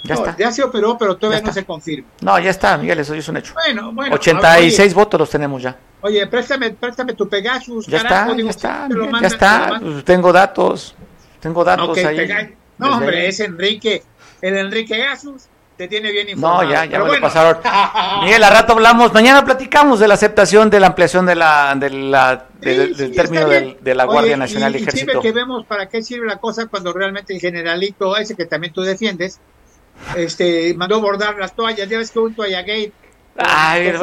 Ya 0.08 0.16
no, 0.16 0.22
está. 0.26 0.38
ya 0.38 0.52
se 0.52 0.64
operó, 0.64 0.98
pero 0.98 1.18
todavía 1.18 1.42
no 1.46 1.52
se 1.54 1.66
confirma. 1.66 2.08
No, 2.22 2.38
ya 2.40 2.50
está, 2.52 2.78
Miguel, 2.78 3.00
eso 3.00 3.14
ya 3.14 3.20
es 3.20 3.28
un 3.30 3.38
hecho. 3.38 3.54
Bueno, 3.54 3.92
bueno. 3.92 4.16
86 4.16 4.80
oye, 4.80 4.94
votos 4.94 5.20
los 5.20 5.30
tenemos 5.30 5.62
ya. 5.62 5.76
Oye, 6.02 6.26
préstame, 6.28 6.72
préstame 6.72 7.14
tu 7.14 7.28
Pegasus. 7.28 7.88
Ya 7.88 8.04
carajo, 8.04 8.32
está, 8.32 8.36
digo, 8.36 8.46
ya 8.48 8.52
está, 8.52 8.88
lo 8.90 9.06
ya 9.06 9.20
lo 9.22 9.28
está. 9.28 9.80
Pues 9.82 10.06
tengo 10.06 10.32
datos, 10.32 10.96
tengo 11.40 11.64
datos 11.64 11.90
Ok, 11.90 11.98
ahí. 11.98 12.18
Pega- 12.18 12.52
No, 12.78 12.86
Desde 12.88 12.98
hombre, 13.00 13.22
ahí. 13.22 13.26
es 13.28 13.40
Enrique. 13.40 14.04
El 14.42 14.58
Enrique 14.58 14.98
Gasus 14.98 15.44
te 15.78 15.88
tiene 15.88 16.12
bien 16.12 16.30
informado. 16.30 16.64
No, 16.64 16.70
ya, 16.70 16.86
ya 16.86 16.92
me 16.92 16.98
lo 17.00 17.06
bueno. 17.08 17.22
pasaron. 17.22 17.58
Miguel, 18.24 18.44
a 18.44 18.50
rato 18.50 18.74
hablamos. 18.74 19.14
Mañana 19.14 19.44
platicamos 19.44 20.00
de 20.00 20.08
la 20.08 20.14
aceptación 20.14 20.70
de 20.70 20.80
la 20.80 20.88
ampliación 20.88 21.26
de 21.26 21.36
la, 21.36 21.74
de 21.76 21.90
la, 21.90 22.46
de- 22.60 22.88
Sí, 22.88 22.94
del 22.94 23.10
sí, 23.12 23.16
término 23.16 23.48
del- 23.48 23.78
de 23.82 23.96
la 23.96 24.04
Oye, 24.06 24.14
Guardia 24.14 24.38
Nacional 24.38 24.74
y, 24.76 24.80
y 24.80 24.82
y 24.82 24.86
sirve 24.86 24.98
Ejército. 25.00 25.22
que 25.22 25.32
vemos 25.32 25.66
para 25.66 25.90
qué 25.90 26.02
sirve 26.04 26.28
la 26.28 26.38
cosa 26.38 26.68
cuando 26.68 26.94
realmente 26.94 27.34
el 27.34 27.40
generalito 27.42 28.16
ese 28.18 28.36
que 28.36 28.46
también 28.46 28.72
tú 28.74 28.82
defiendes, 28.84 29.40
este, 30.16 30.74
mandó 30.76 31.02
bordar 31.02 31.36
las 31.38 31.56
toallas. 31.56 31.90
Ya 31.90 31.98
ves 31.98 32.12
que 32.12 32.20
un 32.20 32.34
toalla 32.36 32.62
gay. 32.62 32.92
Ay, 33.38 33.94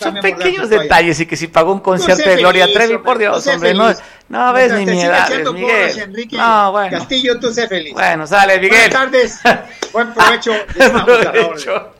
son 0.00 0.16
pequeños 0.20 0.68
detalles 0.68 1.20
y 1.20 1.26
que 1.26 1.36
si 1.36 1.46
pagó 1.46 1.72
un 1.72 1.78
concierto 1.78 2.24
sé 2.24 2.30
de 2.30 2.36
Gloria 2.38 2.64
feliz, 2.64 2.76
Trevi, 2.76 2.94
hombre, 2.94 3.06
por 3.06 3.18
Dios, 3.18 3.46
hombre, 3.46 3.72
no, 3.72 3.84
feliz. 3.84 4.02
no 4.28 4.52
ves 4.52 4.72
ni 4.72 4.86
mi 4.86 5.00
edad, 5.00 5.30
Miguel. 5.52 5.98
Enrique 6.00 6.36
No, 6.36 6.72
bueno. 6.72 6.98
Castillo, 6.98 7.38
tú 7.38 7.52
sé 7.52 7.68
feliz. 7.68 7.92
Bueno, 7.92 8.26
sale, 8.26 8.58
Miguel. 8.58 8.90
Buenas 8.90 8.90
tardes. 8.90 9.40
Buen 9.92 10.12
provecho. 10.12 10.52
Orden. 10.76 11.32
Provecho. 11.32 11.93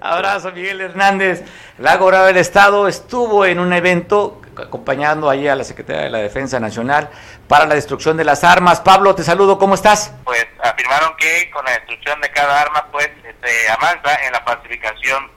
Abrazo, 0.00 0.52
Miguel 0.52 0.80
Hernández. 0.80 1.42
La 1.78 1.96
gobernadora 1.96 2.28
del 2.28 2.38
Estado 2.38 2.88
estuvo 2.88 3.44
en 3.46 3.58
un 3.60 3.72
evento 3.72 4.40
acompañando 4.56 5.30
allí 5.30 5.46
a 5.46 5.54
la 5.54 5.62
Secretaría 5.64 6.02
de 6.02 6.10
la 6.10 6.18
Defensa 6.18 6.58
Nacional 6.58 7.10
para 7.46 7.66
la 7.66 7.74
destrucción 7.74 8.16
de 8.16 8.24
las 8.24 8.42
armas. 8.44 8.80
Pablo, 8.80 9.14
te 9.14 9.22
saludo, 9.22 9.58
¿cómo 9.58 9.74
estás? 9.74 10.12
pues 10.24 10.46
afirmaron 10.62 11.14
que 11.16 11.50
con 11.50 11.64
la 11.64 11.72
destrucción 11.72 12.20
de 12.20 12.30
cada 12.30 12.60
arma 12.62 12.86
pues 12.90 13.08
se 13.42 13.70
avanza 13.70 14.14
en 14.24 14.32
la 14.32 14.44
pacificación 14.44 15.30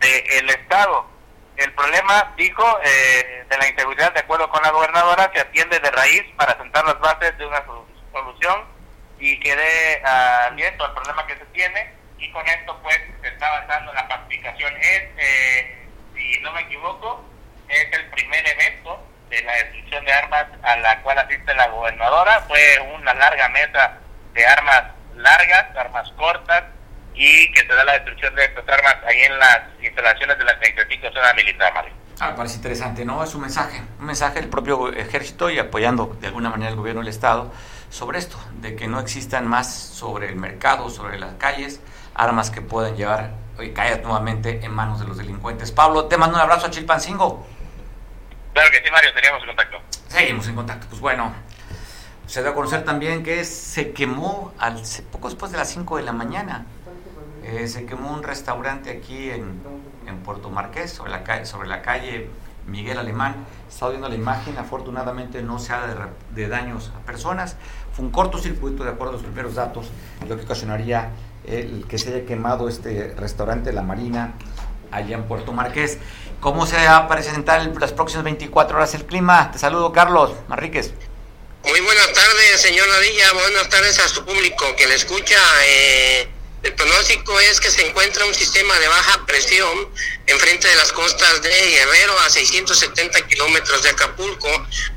del 0.00 0.50
Estado. 0.50 1.06
El 1.56 1.72
problema, 1.72 2.34
dijo, 2.36 2.62
eh, 2.84 3.46
de 3.48 3.56
la 3.56 3.66
inseguridad, 3.68 4.12
de 4.12 4.20
acuerdo 4.20 4.50
con 4.50 4.62
la 4.62 4.70
gobernadora, 4.70 5.30
se 5.32 5.40
atiende 5.40 5.80
de 5.80 5.90
raíz 5.90 6.22
para 6.36 6.54
sentar 6.58 6.84
las 6.84 7.00
bases 7.00 7.36
de 7.38 7.46
una 7.46 7.64
sol- 7.64 7.86
solución 8.12 8.60
y 9.18 9.40
que 9.40 9.56
dé 9.56 10.02
aliento 10.04 10.84
al 10.84 10.92
problema 10.92 11.26
que 11.26 11.34
se 11.38 11.46
tiene 11.46 11.94
y 12.18 12.30
con 12.30 12.46
esto 12.46 12.78
pues 12.82 12.98
se 13.22 13.28
está 13.28 13.48
avanzando 13.48 13.92
la 13.92 14.08
pacificación. 14.08 14.74
Es, 14.76 15.02
eh, 15.18 15.86
si 16.14 16.40
no 16.40 16.52
me 16.52 16.62
equivoco, 16.62 17.24
es 17.68 17.92
el 17.92 18.06
primer 18.10 18.46
evento 18.46 19.02
de 19.28 19.42
la 19.42 19.52
destrucción 19.54 20.04
de 20.04 20.12
armas 20.12 20.46
a 20.62 20.76
la 20.76 21.02
cual 21.02 21.18
asiste 21.18 21.54
la 21.54 21.68
gobernadora. 21.68 22.40
Fue 22.42 22.78
una 22.94 23.14
larga 23.14 23.48
mesa 23.48 23.98
de 24.34 24.46
armas 24.46 24.84
largas, 25.16 25.76
armas 25.76 26.10
cortas, 26.12 26.64
y 27.16 27.50
que 27.52 27.60
se 27.60 27.74
da 27.74 27.84
la 27.84 27.94
destrucción 27.94 28.34
de 28.34 28.44
estas 28.44 28.68
armas 28.68 28.96
ahí 29.06 29.22
en 29.22 29.38
las 29.38 29.60
instalaciones 29.82 30.38
de 30.38 30.44
la 30.44 30.58
35 30.58 31.08
zona 31.12 31.32
militar, 31.32 31.72
Mario. 31.72 31.92
Ah, 32.20 32.34
parece 32.34 32.56
interesante, 32.56 33.04
¿no? 33.04 33.22
Es 33.24 33.34
un 33.34 33.42
mensaje, 33.42 33.82
un 33.98 34.06
mensaje 34.06 34.40
del 34.40 34.48
propio 34.48 34.92
ejército 34.92 35.50
y 35.50 35.58
apoyando 35.58 36.16
de 36.20 36.28
alguna 36.28 36.50
manera 36.50 36.70
el 36.70 36.76
gobierno 36.76 37.00
del 37.00 37.08
Estado 37.08 37.52
sobre 37.90 38.18
esto, 38.18 38.38
de 38.60 38.74
que 38.76 38.86
no 38.88 39.00
existan 39.00 39.46
más 39.46 39.74
sobre 39.74 40.28
el 40.28 40.36
mercado, 40.36 40.90
sobre 40.90 41.18
las 41.18 41.34
calles, 41.34 41.80
armas 42.16 42.50
que 42.50 42.62
puedan 42.62 42.96
llevar 42.96 43.34
y 43.60 43.70
caer 43.70 44.02
nuevamente 44.02 44.64
en 44.64 44.72
manos 44.72 45.00
de 45.00 45.06
los 45.06 45.16
delincuentes. 45.16 45.72
Pablo, 45.72 46.06
te 46.06 46.16
mando 46.16 46.36
un 46.36 46.42
abrazo 46.42 46.66
a 46.66 46.70
Chilpancingo. 46.70 47.46
Claro 48.52 48.70
que 48.70 48.82
sí, 48.82 48.90
Mario, 48.90 49.10
teníamos 49.14 49.42
en 49.42 49.48
contacto. 49.48 49.76
Seguimos 50.08 50.48
en 50.48 50.54
contacto. 50.54 50.86
Pues 50.88 51.00
bueno, 51.00 51.32
se 52.26 52.42
da 52.42 52.50
a 52.50 52.54
conocer 52.54 52.84
también 52.84 53.22
que 53.22 53.44
se 53.44 53.92
quemó 53.92 54.52
al, 54.58 54.82
poco 55.12 55.28
después 55.28 55.52
de 55.52 55.58
las 55.58 55.68
5 55.70 55.98
de 55.98 56.02
la 56.02 56.12
mañana. 56.12 56.66
Eh, 57.44 57.68
se 57.68 57.86
quemó 57.86 58.12
un 58.12 58.22
restaurante 58.22 58.90
aquí 58.90 59.30
en, 59.30 59.60
en 60.06 60.18
Puerto 60.22 60.50
Marqués, 60.50 60.92
sobre 60.92 61.12
la, 61.12 61.22
calle, 61.22 61.46
sobre 61.46 61.68
la 61.68 61.82
calle 61.82 62.30
Miguel 62.66 62.98
Alemán. 62.98 63.36
Estaba 63.68 63.90
viendo 63.90 64.08
la 64.08 64.16
imagen, 64.16 64.58
afortunadamente 64.58 65.42
no 65.42 65.58
se 65.58 65.72
ha 65.72 65.86
de, 65.86 65.94
de 66.30 66.48
daños 66.48 66.92
a 66.96 67.06
personas. 67.06 67.56
Fue 67.92 68.04
un 68.04 68.10
cortocircuito, 68.10 68.84
de 68.84 68.90
acuerdo 68.90 69.10
a 69.10 69.16
los 69.16 69.22
primeros 69.22 69.54
datos, 69.54 69.90
lo 70.28 70.36
que 70.36 70.44
ocasionaría 70.44 71.10
el 71.46 71.86
que 71.88 71.98
se 71.98 72.14
haya 72.14 72.26
quemado 72.26 72.68
este 72.68 73.14
restaurante 73.16 73.72
La 73.72 73.82
Marina 73.82 74.34
allá 74.90 75.16
en 75.16 75.24
Puerto 75.24 75.52
Marqués. 75.52 75.98
¿Cómo 76.40 76.66
se 76.66 76.76
va 76.76 76.96
a 76.96 77.08
presentar 77.08 77.60
en 77.62 77.78
las 77.78 77.92
próximas 77.92 78.24
24 78.24 78.76
horas 78.76 78.94
el 78.94 79.04
clima? 79.04 79.50
Te 79.50 79.58
saludo, 79.58 79.92
Carlos 79.92 80.32
Manríquez. 80.48 80.92
Muy 81.64 81.80
buenas 81.80 82.12
tardes, 82.12 82.60
señor 82.60 82.86
Ladilla. 82.88 83.32
Buenas 83.32 83.68
tardes 83.68 83.98
a 83.98 84.08
su 84.08 84.24
público 84.24 84.64
que 84.76 84.86
le 84.86 84.94
escucha. 84.94 85.38
Eh, 85.64 86.28
el 86.62 86.74
pronóstico 86.74 87.38
es 87.40 87.60
que 87.60 87.70
se 87.70 87.86
encuentra 87.88 88.24
un 88.24 88.34
sistema 88.34 88.78
de 88.78 88.88
baja 88.88 89.24
presión 89.26 89.88
enfrente 90.26 90.68
de 90.68 90.76
las 90.76 90.92
costas 90.92 91.42
de 91.42 91.50
Guerrero 91.50 92.18
a 92.20 92.30
670 92.30 93.26
kilómetros 93.26 93.82
de 93.82 93.90
Acapulco, 93.90 94.48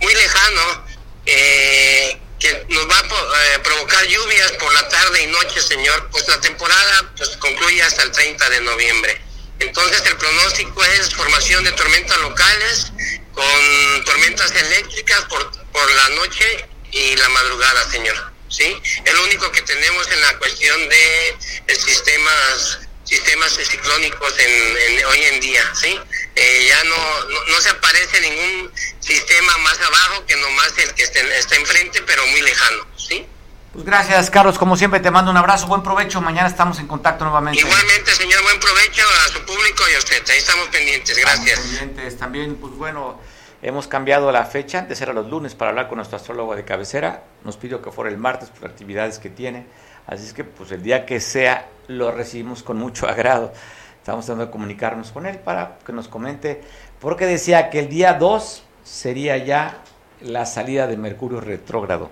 muy 0.02 0.14
lejano, 0.14 0.84
eh, 1.26 2.20
que 2.40 2.66
nos 2.70 2.90
va 2.90 2.98
a 2.98 3.56
eh, 3.56 3.60
provocar 3.60 4.06
lluvias 4.08 4.52
por 4.54 4.74
la 4.74 4.88
tarde 4.88 5.24
y 5.24 5.28
noche, 5.28 5.62
señor. 5.62 6.10
Pues 6.12 6.28
la 6.28 6.40
temporada 6.40 7.14
pues, 7.16 7.30
concluye 7.38 7.82
hasta 7.84 8.04
el 8.04 8.12
30 8.12 8.50
de 8.50 8.62
noviembre. 8.62 9.22
Entonces 9.60 10.02
el 10.06 10.16
pronóstico 10.18 10.84
es 10.84 11.14
formación 11.14 11.64
de 11.66 11.72
tormentas 11.74 12.18
locales 12.20 12.92
con 13.34 14.06
tormentas 14.06 14.52
eléctricas 14.52 15.22
por, 15.26 15.52
por 15.72 15.92
la 15.92 16.10
noche 16.10 16.66
y 16.92 17.16
la 17.18 17.30
madrugada, 17.30 17.90
señor. 17.92 18.34
¿Sí? 18.48 18.82
Es 19.06 19.14
lo 19.14 19.24
único 19.26 19.52
que 19.52 19.62
tenemos 19.62 20.10
en 20.12 20.22
la 20.22 20.38
cuestión 20.40 20.90
de 20.90 21.30
eh, 21.68 21.76
sistemas 21.76 22.80
sistemas 23.10 23.51
ciclónicos 23.57 24.34
en, 24.39 24.97
en- 24.99 25.05
hoy 25.05 25.20
en 25.34 25.39
día, 25.41 25.62
¿sí? 25.74 25.99
Eh, 26.36 26.66
ya 26.70 26.84
no, 26.84 26.95
no, 27.30 27.45
no 27.47 27.62
se 27.62 27.70
aparece 27.70 28.22
ningún 28.22 28.72
sistema 28.99 29.57
más 29.60 29.80
abajo 29.82 30.26
que 30.28 30.36
nomás 30.38 30.74
el 30.78 30.93
que 30.93 31.03
esté, 31.03 31.20
está 31.39 31.55
enfrente, 31.55 32.01
pero 32.03 32.26
muy 32.28 32.41
lejano, 32.41 32.84
¿sí? 32.95 33.26
Pues 33.74 33.86
gracias, 33.86 34.30
Carlos. 34.30 34.57
Como 34.57 34.76
siempre, 34.78 34.99
te 34.99 35.12
mando 35.12 35.30
un 35.32 35.38
abrazo. 35.38 35.68
Buen 35.68 35.84
provecho. 35.84 36.22
Mañana 36.22 36.47
estamos 36.47 36.80
en 36.80 36.88
contacto 36.88 37.24
nuevamente. 37.24 37.60
Igualmente, 37.60 38.12
señor, 38.16 38.41
buen 38.43 38.60
provecho 38.60 39.03
a 39.26 39.28
su 39.30 39.41
público 39.45 39.84
y 39.91 39.95
a 39.95 39.99
usted. 39.99 40.24
Ahí 40.30 40.39
estamos 40.39 40.68
pendientes. 40.70 41.16
Gracias. 41.18 41.60
Estamos 41.60 41.80
pendientes. 41.80 42.18
También, 42.18 42.55
pues 42.55 42.74
bueno, 42.74 43.22
hemos 43.62 43.88
cambiado 43.88 44.32
la 44.32 44.45
fecha. 44.45 44.80
Antes 44.80 44.99
era 45.01 45.14
los 45.14 45.28
lunes 45.28 45.53
para 45.53 45.70
hablar 45.70 45.88
con 45.88 45.97
nuestro 45.97 46.18
astrólogo 46.18 46.55
de 46.55 46.66
cabecera. 46.66 47.24
Nos 47.43 47.57
pidió 47.57 47.80
que 47.84 47.91
fuera 47.91 48.10
el 48.10 48.18
martes 48.18 48.49
por 48.49 48.68
actividades 48.70 49.20
que 49.20 49.30
tiene. 49.30 49.68
Así 50.10 50.26
es 50.26 50.34
que, 50.34 50.43
pues 50.43 50.72
el 50.72 50.82
día 50.82 51.05
que 51.05 51.20
sea, 51.20 51.68
lo 51.88 52.12
recibimos 52.12 52.64
con 52.64 52.78
mucho 52.78 53.07
agrado. 53.07 53.53
Estamos 53.99 54.26
tratando 54.26 54.47
de 54.47 54.51
comunicarnos 54.51 55.12
con 55.12 55.28
él 55.28 55.38
para 55.38 55.78
que 55.86 55.93
nos 55.93 56.07
comente. 56.07 56.64
Porque 56.99 57.28
decía 57.28 57.70
que 57.70 57.78
el 57.78 57.89
día 57.89 58.14
2 58.14 58.64
sería 58.84 59.38
ya 59.38 59.78
la 60.22 60.47
salida 60.47 60.88
de 60.88 60.97
Mercurio 60.97 61.39
retrógrado. 61.39 62.10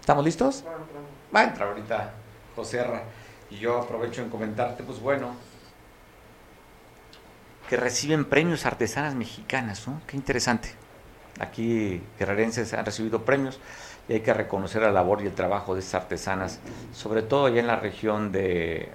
¿Estamos 0.00 0.24
listos? 0.24 0.64
Va 1.34 1.40
a 1.40 1.44
entrar 1.44 1.68
ahorita 1.68 2.12
José 2.54 2.82
Ra. 2.82 3.02
Y 3.50 3.58
yo 3.58 3.82
aprovecho 3.82 4.22
en 4.22 4.30
comentarte, 4.30 4.82
pues 4.82 4.98
bueno, 4.98 5.36
que 7.68 7.76
reciben 7.76 8.24
premios 8.24 8.64
artesanas 8.64 9.14
mexicanas, 9.14 9.86
¿no? 9.86 10.00
Qué 10.06 10.16
interesante. 10.16 10.72
Aquí 11.38 12.02
guerrerenses 12.18 12.72
han 12.72 12.86
recibido 12.86 13.26
premios 13.26 13.60
y 14.08 14.14
hay 14.14 14.20
que 14.20 14.32
reconocer 14.32 14.82
la 14.82 14.92
labor 14.92 15.22
y 15.22 15.26
el 15.26 15.34
trabajo 15.34 15.74
de 15.74 15.80
estas 15.80 16.02
artesanas, 16.02 16.60
sobre 16.92 17.22
todo 17.22 17.46
allá 17.46 17.60
en 17.60 17.66
la 17.66 17.76
región 17.76 18.30
de, 18.32 18.90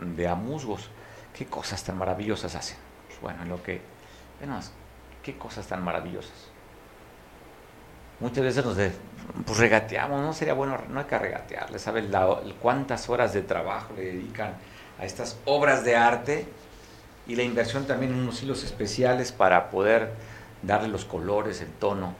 de 0.00 0.28
Amusgos. 0.28 0.90
Qué 1.34 1.44
cosas 1.46 1.84
tan 1.84 1.98
maravillosas 1.98 2.54
hacen. 2.54 2.78
Pues 3.08 3.20
bueno, 3.20 3.42
en 3.42 3.48
lo 3.50 3.62
que, 3.62 3.80
bueno, 4.40 4.58
qué 5.22 5.36
cosas 5.36 5.66
tan 5.66 5.84
maravillosas. 5.84 6.48
Muchas 8.18 8.44
veces 8.44 8.64
nos 8.64 8.76
pues 9.44 9.58
regateamos, 9.58 10.22
no 10.22 10.32
sería 10.32 10.54
bueno, 10.54 10.78
no 10.88 11.00
hay 11.00 11.04
que 11.06 11.18
regatearle, 11.18 11.78
¿sabes? 11.78 12.08
La- 12.08 12.40
cuántas 12.62 13.10
horas 13.10 13.34
de 13.34 13.42
trabajo 13.42 13.92
le 13.94 14.04
dedican 14.06 14.54
a 14.98 15.04
estas 15.04 15.38
obras 15.44 15.84
de 15.84 15.96
arte 15.96 16.46
y 17.26 17.36
la 17.36 17.42
inversión 17.42 17.86
también 17.86 18.12
en 18.12 18.20
unos 18.20 18.42
hilos 18.42 18.64
especiales 18.64 19.32
para 19.32 19.68
poder 19.68 20.14
darle 20.62 20.88
los 20.88 21.04
colores, 21.04 21.60
el 21.60 21.68
tono 21.72 22.14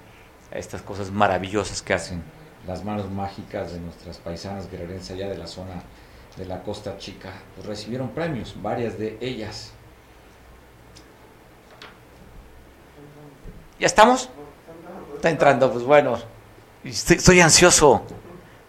estas 0.58 0.82
cosas 0.82 1.10
maravillosas 1.10 1.82
que 1.82 1.94
hacen 1.94 2.22
las 2.66 2.84
manos 2.84 3.10
mágicas 3.10 3.72
de 3.72 3.80
nuestras 3.80 4.18
paisanas 4.18 4.70
guerrerenses 4.70 5.12
allá 5.12 5.28
de 5.28 5.38
la 5.38 5.46
zona 5.46 5.82
de 6.36 6.44
la 6.44 6.62
Costa 6.62 6.98
Chica. 6.98 7.30
Pues 7.54 7.66
recibieron 7.66 8.10
premios, 8.10 8.54
varias 8.60 8.98
de 8.98 9.18
ellas. 9.20 9.72
¿Ya 13.78 13.86
estamos? 13.86 14.30
Está 15.14 15.30
entrando, 15.30 15.70
pues 15.72 15.84
bueno. 15.84 16.18
Estoy, 16.84 17.16
estoy 17.16 17.40
ansioso 17.40 18.02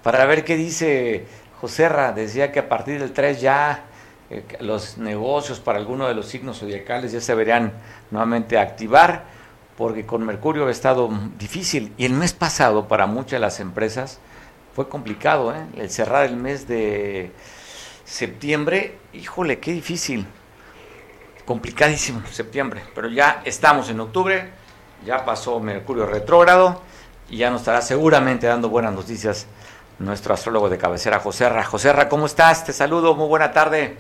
para 0.03 0.25
ver 0.25 0.43
qué 0.43 0.55
dice 0.55 1.25
Joserra. 1.59 2.11
Decía 2.11 2.51
que 2.51 2.59
a 2.59 2.69
partir 2.69 2.99
del 2.99 3.13
3 3.13 3.41
ya 3.41 3.83
eh, 4.29 4.43
los 4.59 4.97
negocios 4.97 5.59
para 5.59 5.79
alguno 5.79 6.07
de 6.07 6.13
los 6.13 6.27
signos 6.27 6.59
zodiacales 6.59 7.13
ya 7.13 7.21
se 7.21 7.33
verían 7.33 7.71
nuevamente 8.11 8.57
activar, 8.57 9.23
porque 9.77 10.05
con 10.05 10.25
Mercurio 10.25 10.67
ha 10.67 10.71
estado 10.71 11.09
difícil. 11.37 11.93
Y 11.97 12.05
el 12.05 12.13
mes 12.13 12.33
pasado 12.33 12.87
para 12.87 13.05
muchas 13.05 13.33
de 13.33 13.39
las 13.39 13.59
empresas 13.59 14.19
fue 14.75 14.89
complicado, 14.89 15.53
¿eh? 15.55 15.65
El 15.75 15.89
cerrar 15.89 16.25
el 16.25 16.35
mes 16.35 16.67
de 16.67 17.31
septiembre, 18.03 18.97
híjole, 19.13 19.59
qué 19.59 19.71
difícil. 19.71 20.25
complicadísimo 21.45 22.21
septiembre, 22.29 22.83
pero 22.93 23.07
ya 23.07 23.41
estamos 23.45 23.89
en 23.89 24.01
octubre, 24.01 24.49
ya 25.05 25.23
pasó 25.23 25.61
Mercurio 25.61 26.05
retrógrado 26.05 26.81
y 27.29 27.37
ya 27.37 27.49
nos 27.49 27.61
estará 27.61 27.81
seguramente 27.81 28.47
dando 28.47 28.67
buenas 28.67 28.93
noticias 28.93 29.47
nuestro 29.99 30.33
astrólogo 30.33 30.69
de 30.69 30.77
cabecera, 30.77 31.19
Joserra. 31.19 31.63
Joserra, 31.63 32.09
¿cómo 32.09 32.25
estás? 32.25 32.65
Te 32.65 32.73
saludo, 32.73 33.15
muy 33.15 33.27
buena 33.27 33.51
tarde. 33.53 33.97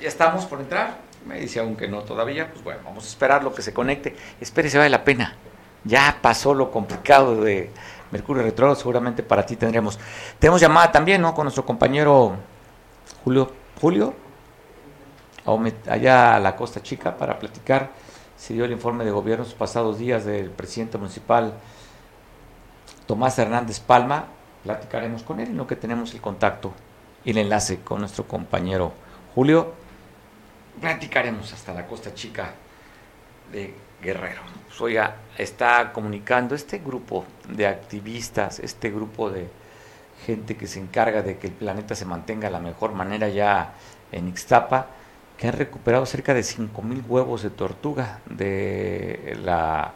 ¿Ya 0.00 0.08
estamos 0.08 0.44
por 0.44 0.60
entrar? 0.60 1.11
Me 1.26 1.38
dice 1.38 1.60
aún 1.60 1.76
que 1.76 1.88
no 1.88 2.02
todavía, 2.02 2.50
pues 2.50 2.64
bueno, 2.64 2.80
vamos 2.84 3.04
a 3.04 3.08
esperar 3.08 3.44
lo 3.44 3.54
que 3.54 3.62
se 3.62 3.72
conecte. 3.72 4.16
Espérese, 4.40 4.78
vale 4.78 4.90
la 4.90 5.04
pena. 5.04 5.36
Ya 5.84 6.18
pasó 6.20 6.54
lo 6.54 6.70
complicado 6.70 7.42
de 7.42 7.70
Mercurio 8.10 8.42
retrógrado, 8.42 8.78
seguramente 8.78 9.22
para 9.22 9.46
ti 9.46 9.56
tendremos. 9.56 9.98
Tenemos 10.38 10.60
llamada 10.60 10.92
también, 10.92 11.22
¿no? 11.22 11.34
Con 11.34 11.44
nuestro 11.44 11.64
compañero 11.64 12.36
Julio. 13.24 13.52
Julio, 13.80 14.14
allá 15.88 16.36
a 16.36 16.40
la 16.40 16.54
Costa 16.54 16.82
Chica 16.82 17.16
para 17.16 17.38
platicar. 17.38 17.90
Se 18.36 18.54
dio 18.54 18.64
el 18.64 18.72
informe 18.72 19.04
de 19.04 19.10
gobierno 19.10 19.44
los 19.44 19.54
pasados 19.54 19.98
días 19.98 20.24
del 20.24 20.50
presidente 20.50 20.98
municipal 20.98 21.54
Tomás 23.06 23.38
Hernández 23.38 23.80
Palma. 23.80 24.26
Platicaremos 24.62 25.24
con 25.24 25.40
él, 25.40 25.48
en 25.48 25.56
lo 25.56 25.66
que 25.66 25.74
tenemos 25.74 26.14
el 26.14 26.20
contacto 26.20 26.72
y 27.24 27.30
el 27.30 27.38
enlace 27.38 27.80
con 27.80 28.00
nuestro 28.00 28.28
compañero 28.28 28.92
Julio. 29.34 29.81
Platicaremos 30.80 31.52
hasta 31.52 31.72
la 31.72 31.86
Costa 31.86 32.14
Chica 32.14 32.54
de 33.52 33.74
Guerrero. 34.02 34.40
Pues, 34.78 34.98
está 35.38 35.92
comunicando 35.92 36.54
este 36.54 36.78
grupo 36.78 37.24
de 37.48 37.66
activistas, 37.66 38.58
este 38.58 38.90
grupo 38.90 39.30
de 39.30 39.48
gente 40.26 40.56
que 40.56 40.66
se 40.66 40.80
encarga 40.80 41.22
de 41.22 41.38
que 41.38 41.48
el 41.48 41.52
planeta 41.52 41.94
se 41.94 42.04
mantenga 42.04 42.48
de 42.48 42.52
la 42.52 42.60
mejor 42.60 42.92
manera 42.92 43.28
ya 43.28 43.74
en 44.10 44.28
Ixtapa 44.28 44.86
que 45.36 45.48
han 45.48 45.54
recuperado 45.54 46.06
cerca 46.06 46.34
de 46.34 46.42
5.000 46.42 47.04
huevos 47.08 47.42
de 47.42 47.50
tortuga 47.50 48.20
de 48.26 49.36
la 49.42 49.92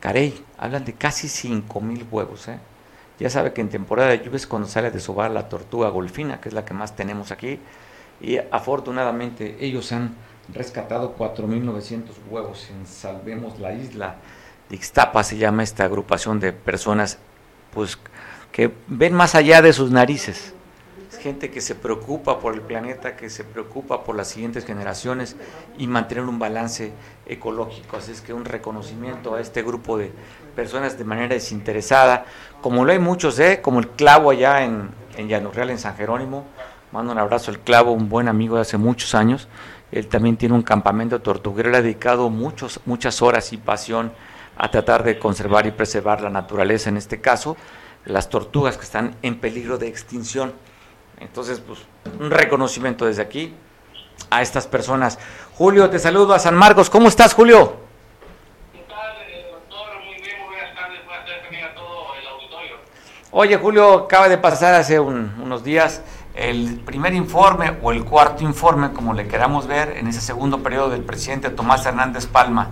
Carey. 0.00 0.44
Hablan 0.58 0.84
de 0.84 0.94
casi 0.94 1.28
5.000 1.28 2.06
huevos. 2.10 2.48
¿eh? 2.48 2.58
Ya 3.18 3.30
sabe 3.30 3.52
que 3.52 3.60
en 3.60 3.68
temporada 3.68 4.10
de 4.10 4.18
lluvias 4.24 4.46
cuando 4.46 4.68
sale 4.68 4.90
de 4.90 5.00
sobar 5.00 5.30
la 5.30 5.48
tortuga 5.48 5.88
golfina, 5.88 6.40
que 6.40 6.48
es 6.48 6.54
la 6.54 6.64
que 6.64 6.74
más 6.74 6.96
tenemos 6.96 7.30
aquí. 7.30 7.60
Y 8.20 8.38
afortunadamente 8.38 9.56
ellos 9.60 9.92
han 9.92 10.14
rescatado 10.52 11.16
4.900 11.16 12.04
huevos 12.30 12.68
en 12.70 12.86
Salvemos 12.86 13.58
la 13.60 13.74
Isla 13.74 14.16
de 14.68 14.76
Ixtapa, 14.76 15.22
se 15.22 15.36
llama 15.36 15.62
esta 15.62 15.84
agrupación 15.84 16.40
de 16.40 16.52
personas 16.52 17.18
pues 17.72 17.98
que 18.50 18.72
ven 18.86 19.14
más 19.14 19.34
allá 19.34 19.62
de 19.62 19.72
sus 19.72 19.90
narices 19.90 20.54
gente 21.18 21.50
que 21.50 21.60
se 21.60 21.74
preocupa 21.74 22.38
por 22.38 22.54
el 22.54 22.62
planeta, 22.62 23.16
que 23.16 23.28
se 23.28 23.44
preocupa 23.44 24.04
por 24.04 24.16
las 24.16 24.28
siguientes 24.28 24.64
generaciones 24.64 25.36
y 25.76 25.86
mantener 25.86 26.24
un 26.24 26.38
balance 26.38 26.92
ecológico. 27.26 27.96
Así 27.96 28.12
es 28.12 28.20
que 28.20 28.32
un 28.32 28.44
reconocimiento 28.44 29.34
a 29.34 29.40
este 29.40 29.62
grupo 29.62 29.98
de 29.98 30.12
personas 30.56 30.96
de 30.96 31.04
manera 31.04 31.34
desinteresada, 31.34 32.24
como 32.62 32.84
lo 32.84 32.92
hay 32.92 32.98
muchos, 32.98 33.38
¿eh? 33.38 33.60
como 33.60 33.80
el 33.80 33.88
clavo 33.88 34.30
allá 34.30 34.64
en, 34.64 34.90
en 35.16 35.28
Llano 35.28 35.50
Real, 35.50 35.70
en 35.70 35.78
San 35.78 35.96
Jerónimo. 35.96 36.46
Mando 36.90 37.12
un 37.12 37.18
abrazo 37.18 37.50
al 37.50 37.58
clavo, 37.60 37.92
un 37.92 38.08
buen 38.08 38.28
amigo 38.28 38.56
de 38.56 38.62
hace 38.62 38.78
muchos 38.78 39.14
años. 39.14 39.46
Él 39.92 40.08
también 40.08 40.36
tiene 40.36 40.54
un 40.54 40.62
campamento 40.62 41.20
tortuguero, 41.20 41.70
le 41.70 41.78
ha 41.78 41.82
dedicado 41.82 42.30
muchos, 42.30 42.80
muchas 42.86 43.20
horas 43.20 43.52
y 43.52 43.58
pasión 43.58 44.12
a 44.56 44.70
tratar 44.70 45.04
de 45.04 45.18
conservar 45.18 45.66
y 45.66 45.70
preservar 45.70 46.20
la 46.20 46.30
naturaleza, 46.30 46.88
en 46.88 46.96
este 46.96 47.20
caso, 47.20 47.56
las 48.04 48.28
tortugas 48.28 48.76
que 48.76 48.84
están 48.84 49.16
en 49.22 49.38
peligro 49.38 49.78
de 49.78 49.86
extinción. 49.86 50.54
Entonces, 51.20 51.60
pues, 51.60 51.80
un 52.18 52.30
reconocimiento 52.30 53.04
desde 53.04 53.22
aquí 53.22 53.54
a 54.30 54.40
estas 54.40 54.66
personas. 54.66 55.18
Julio, 55.54 55.90
te 55.90 55.98
saludo 55.98 56.34
a 56.34 56.38
San 56.38 56.54
Marcos. 56.54 56.88
¿Cómo 56.88 57.08
estás, 57.08 57.34
Julio? 57.34 57.76
¿Qué 58.72 58.84
tal, 58.88 59.50
doctor? 59.52 60.04
Muy 60.04 60.20
bien, 60.22 60.36
buenas 60.46 60.74
tardes. 60.74 61.04
Buenas 61.04 61.24
tardes 61.24 61.42
también 61.42 61.64
a 61.64 61.74
todo 61.74 62.14
el 62.20 62.26
auditorio. 62.26 62.76
Oye, 63.30 63.56
Julio, 63.56 63.94
acaba 64.04 64.28
de 64.28 64.38
pasar 64.38 64.74
hace 64.74 64.98
unos 64.98 65.62
días 65.62 66.02
el 66.38 66.80
primer 66.86 67.14
informe 67.14 67.72
o 67.82 67.90
el 67.90 68.04
cuarto 68.04 68.44
informe, 68.44 68.92
como 68.92 69.12
le 69.12 69.26
queramos 69.26 69.66
ver, 69.66 69.96
en 69.96 70.06
ese 70.06 70.20
segundo 70.20 70.62
periodo 70.62 70.90
del 70.90 71.02
presidente 71.02 71.50
Tomás 71.50 71.84
Hernández 71.84 72.26
Palma. 72.26 72.70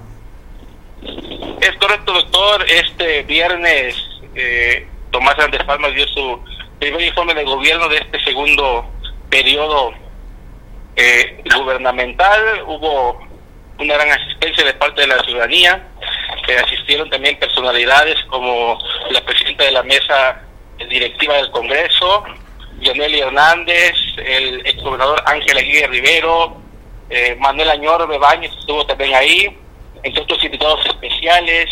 Es 1.03 1.77
correcto, 1.81 2.12
doctor. 2.12 2.64
Este 2.69 3.25
viernes 3.25 3.97
eh, 4.37 4.87
Tomás 5.11 5.35
Hernández 5.35 5.64
Palma 5.64 5.89
dio 5.89 6.07
su 6.07 6.41
primer 6.79 7.03
informe 7.03 7.35
de 7.35 7.45
gobierno 7.45 7.89
de 7.89 7.97
este 7.99 8.21
segundo 8.21 8.87
periodo 9.29 9.93
eh, 10.95 11.43
gubernamental. 11.57 12.62
Hubo 12.69 13.19
una 13.81 13.95
gran 13.95 14.11
asistencia 14.11 14.64
de 14.64 14.75
parte 14.75 15.01
de 15.01 15.09
la 15.09 15.23
ciudadanía, 15.25 15.89
que 16.47 16.57
asistieron 16.57 17.11
también 17.11 17.37
personalidades 17.41 18.17
como 18.27 18.79
la 19.11 19.21
presidenta 19.25 19.64
de 19.64 19.73
la 19.73 19.83
mesa 19.83 20.41
directiva 20.89 21.35
del 21.35 21.51
Congreso, 21.51 22.25
Yaneli 22.81 23.20
Hernández, 23.20 23.95
el 24.18 24.66
exgobernador 24.66 25.22
Ángel 25.27 25.59
Aguirre 25.59 25.89
Rivero, 25.89 26.57
eh, 27.09 27.37
Manuel 27.39 27.70
Añor 27.70 28.07
Bebañez 28.09 28.53
estuvo 28.59 28.85
también 28.87 29.14
ahí, 29.14 29.57
entre 30.03 30.22
otros 30.22 30.43
invitados 30.45 30.85
especiales. 30.87 31.68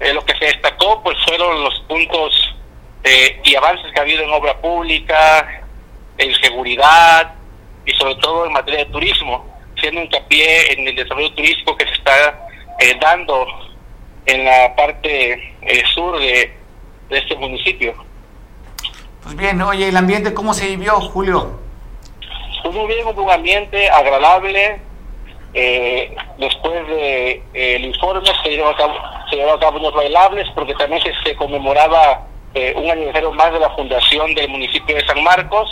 Eh, 0.00 0.12
lo 0.12 0.24
que 0.24 0.34
se 0.34 0.46
destacó 0.46 1.00
pues 1.02 1.16
fueron 1.24 1.62
los 1.62 1.78
puntos 1.80 2.56
eh, 3.04 3.40
y 3.44 3.54
avances 3.54 3.92
que 3.92 4.00
ha 4.00 4.02
habido 4.02 4.24
en 4.24 4.30
obra 4.30 4.60
pública, 4.60 5.62
en 6.18 6.34
seguridad 6.36 7.34
y 7.86 7.92
sobre 7.92 8.16
todo 8.16 8.46
en 8.46 8.52
materia 8.52 8.84
de 8.84 8.90
turismo, 8.90 9.46
siendo 9.80 10.02
hincapié 10.02 10.72
en 10.72 10.88
el 10.88 10.96
desarrollo 10.96 11.32
turístico 11.34 11.76
que 11.76 11.86
se 11.86 11.92
está 11.92 12.48
eh, 12.80 12.96
dando 13.00 13.46
en 14.26 14.44
la 14.44 14.74
parte 14.74 15.54
sur 15.94 16.18
de, 16.18 16.52
este 17.10 17.36
municipio. 17.36 17.94
Pues 19.22 19.36
bien, 19.36 19.60
oye, 19.62 19.88
¿el 19.88 19.96
ambiente 19.96 20.34
cómo 20.34 20.54
se 20.54 20.66
vivió, 20.66 21.00
Julio? 21.00 21.58
Pues 22.62 22.74
muy 22.74 22.86
bien, 22.86 23.06
un 23.06 23.30
ambiente 23.30 23.88
agradable. 23.90 24.80
después 26.38 26.86
de 26.88 27.42
el 27.52 27.84
informe 27.84 28.28
se 28.42 28.50
llevaron 28.50 28.74
a 28.74 28.76
cabo, 28.76 28.94
se 29.30 29.42
a 29.42 29.58
cabo 29.58 29.78
unos 29.78 29.94
bailables 29.94 30.48
porque 30.54 30.74
también 30.74 31.02
se, 31.02 31.12
se 31.24 31.36
conmemoraba 31.36 32.26
eh, 32.54 32.74
un 32.76 32.90
aniversario 32.90 33.32
más 33.32 33.50
de 33.50 33.60
la 33.60 33.70
fundación 33.70 34.34
del 34.34 34.50
municipio 34.50 34.94
de 34.94 35.06
San 35.06 35.22
Marcos, 35.22 35.70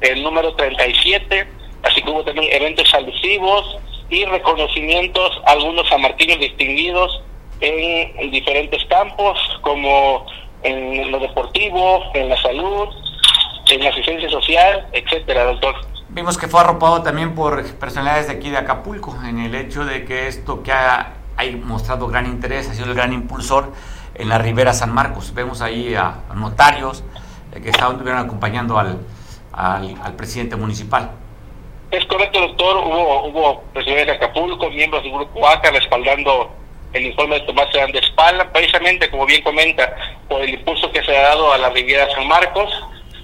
el 0.00 0.20
número 0.24 0.52
37, 0.56 1.46
así 1.84 2.02
que 2.02 2.10
hubo 2.10 2.24
también 2.24 2.52
eventos 2.52 2.92
alusivos 2.92 3.78
y 4.10 4.24
reconocimientos 4.24 5.40
a 5.46 5.52
algunos 5.52 5.88
sanmartinos 5.88 6.40
distinguidos 6.40 7.22
en, 7.60 8.32
diferentes 8.32 8.84
campos, 8.86 9.38
como 9.60 10.26
en 10.62 11.10
lo 11.10 11.18
deportivo, 11.18 12.02
en 12.14 12.28
la 12.28 12.40
salud, 12.40 12.88
en 13.70 13.84
la 13.84 13.90
asistencia 13.90 14.30
social, 14.30 14.86
etcétera, 14.92 15.44
doctor. 15.44 15.74
Vimos 16.10 16.38
que 16.38 16.48
fue 16.48 16.60
arropado 16.60 17.02
también 17.02 17.34
por 17.34 17.62
personalidades 17.74 18.28
de 18.28 18.34
aquí 18.34 18.50
de 18.50 18.56
Acapulco, 18.56 19.16
en 19.24 19.38
el 19.40 19.54
hecho 19.54 19.84
de 19.84 20.04
que 20.04 20.26
esto 20.26 20.62
que 20.62 20.72
ha, 20.72 21.14
ha 21.36 21.44
mostrado 21.64 22.08
gran 22.08 22.26
interés, 22.26 22.68
ha 22.68 22.74
sido 22.74 22.86
el 22.86 22.94
gran 22.94 23.12
impulsor 23.12 23.72
en 24.14 24.28
la 24.28 24.38
Ribera 24.38 24.72
San 24.72 24.92
Marcos. 24.92 25.32
Vemos 25.34 25.60
ahí 25.60 25.94
a, 25.94 26.22
notarios 26.34 27.04
eh, 27.54 27.60
que 27.60 27.70
estaban 27.70 28.00
acompañando 28.16 28.78
al, 28.78 28.98
al, 29.52 30.14
presidente 30.16 30.56
municipal. 30.56 31.10
Es 31.90 32.04
correcto, 32.06 32.40
doctor. 32.40 32.78
Hubo, 32.78 33.26
hubo 33.28 33.62
presidente 33.72 34.06
de 34.06 34.12
Acapulco, 34.12 34.70
miembros 34.70 35.02
del 35.02 35.12
Grupo 35.12 35.46
ACA 35.46 35.70
respaldando 35.70 36.50
el 36.92 37.06
informe 37.06 37.40
de 37.40 37.46
Tomás 37.46 37.68
de 37.72 37.98
Espalda, 37.98 38.50
precisamente, 38.52 39.10
como 39.10 39.26
bien 39.26 39.42
comenta, 39.42 39.94
por 40.28 40.42
el 40.42 40.50
impulso 40.50 40.90
que 40.90 41.04
se 41.04 41.16
ha 41.16 41.22
dado 41.28 41.52
a 41.52 41.58
la 41.58 41.70
Riviera 41.70 42.08
San 42.14 42.26
Marcos, 42.26 42.70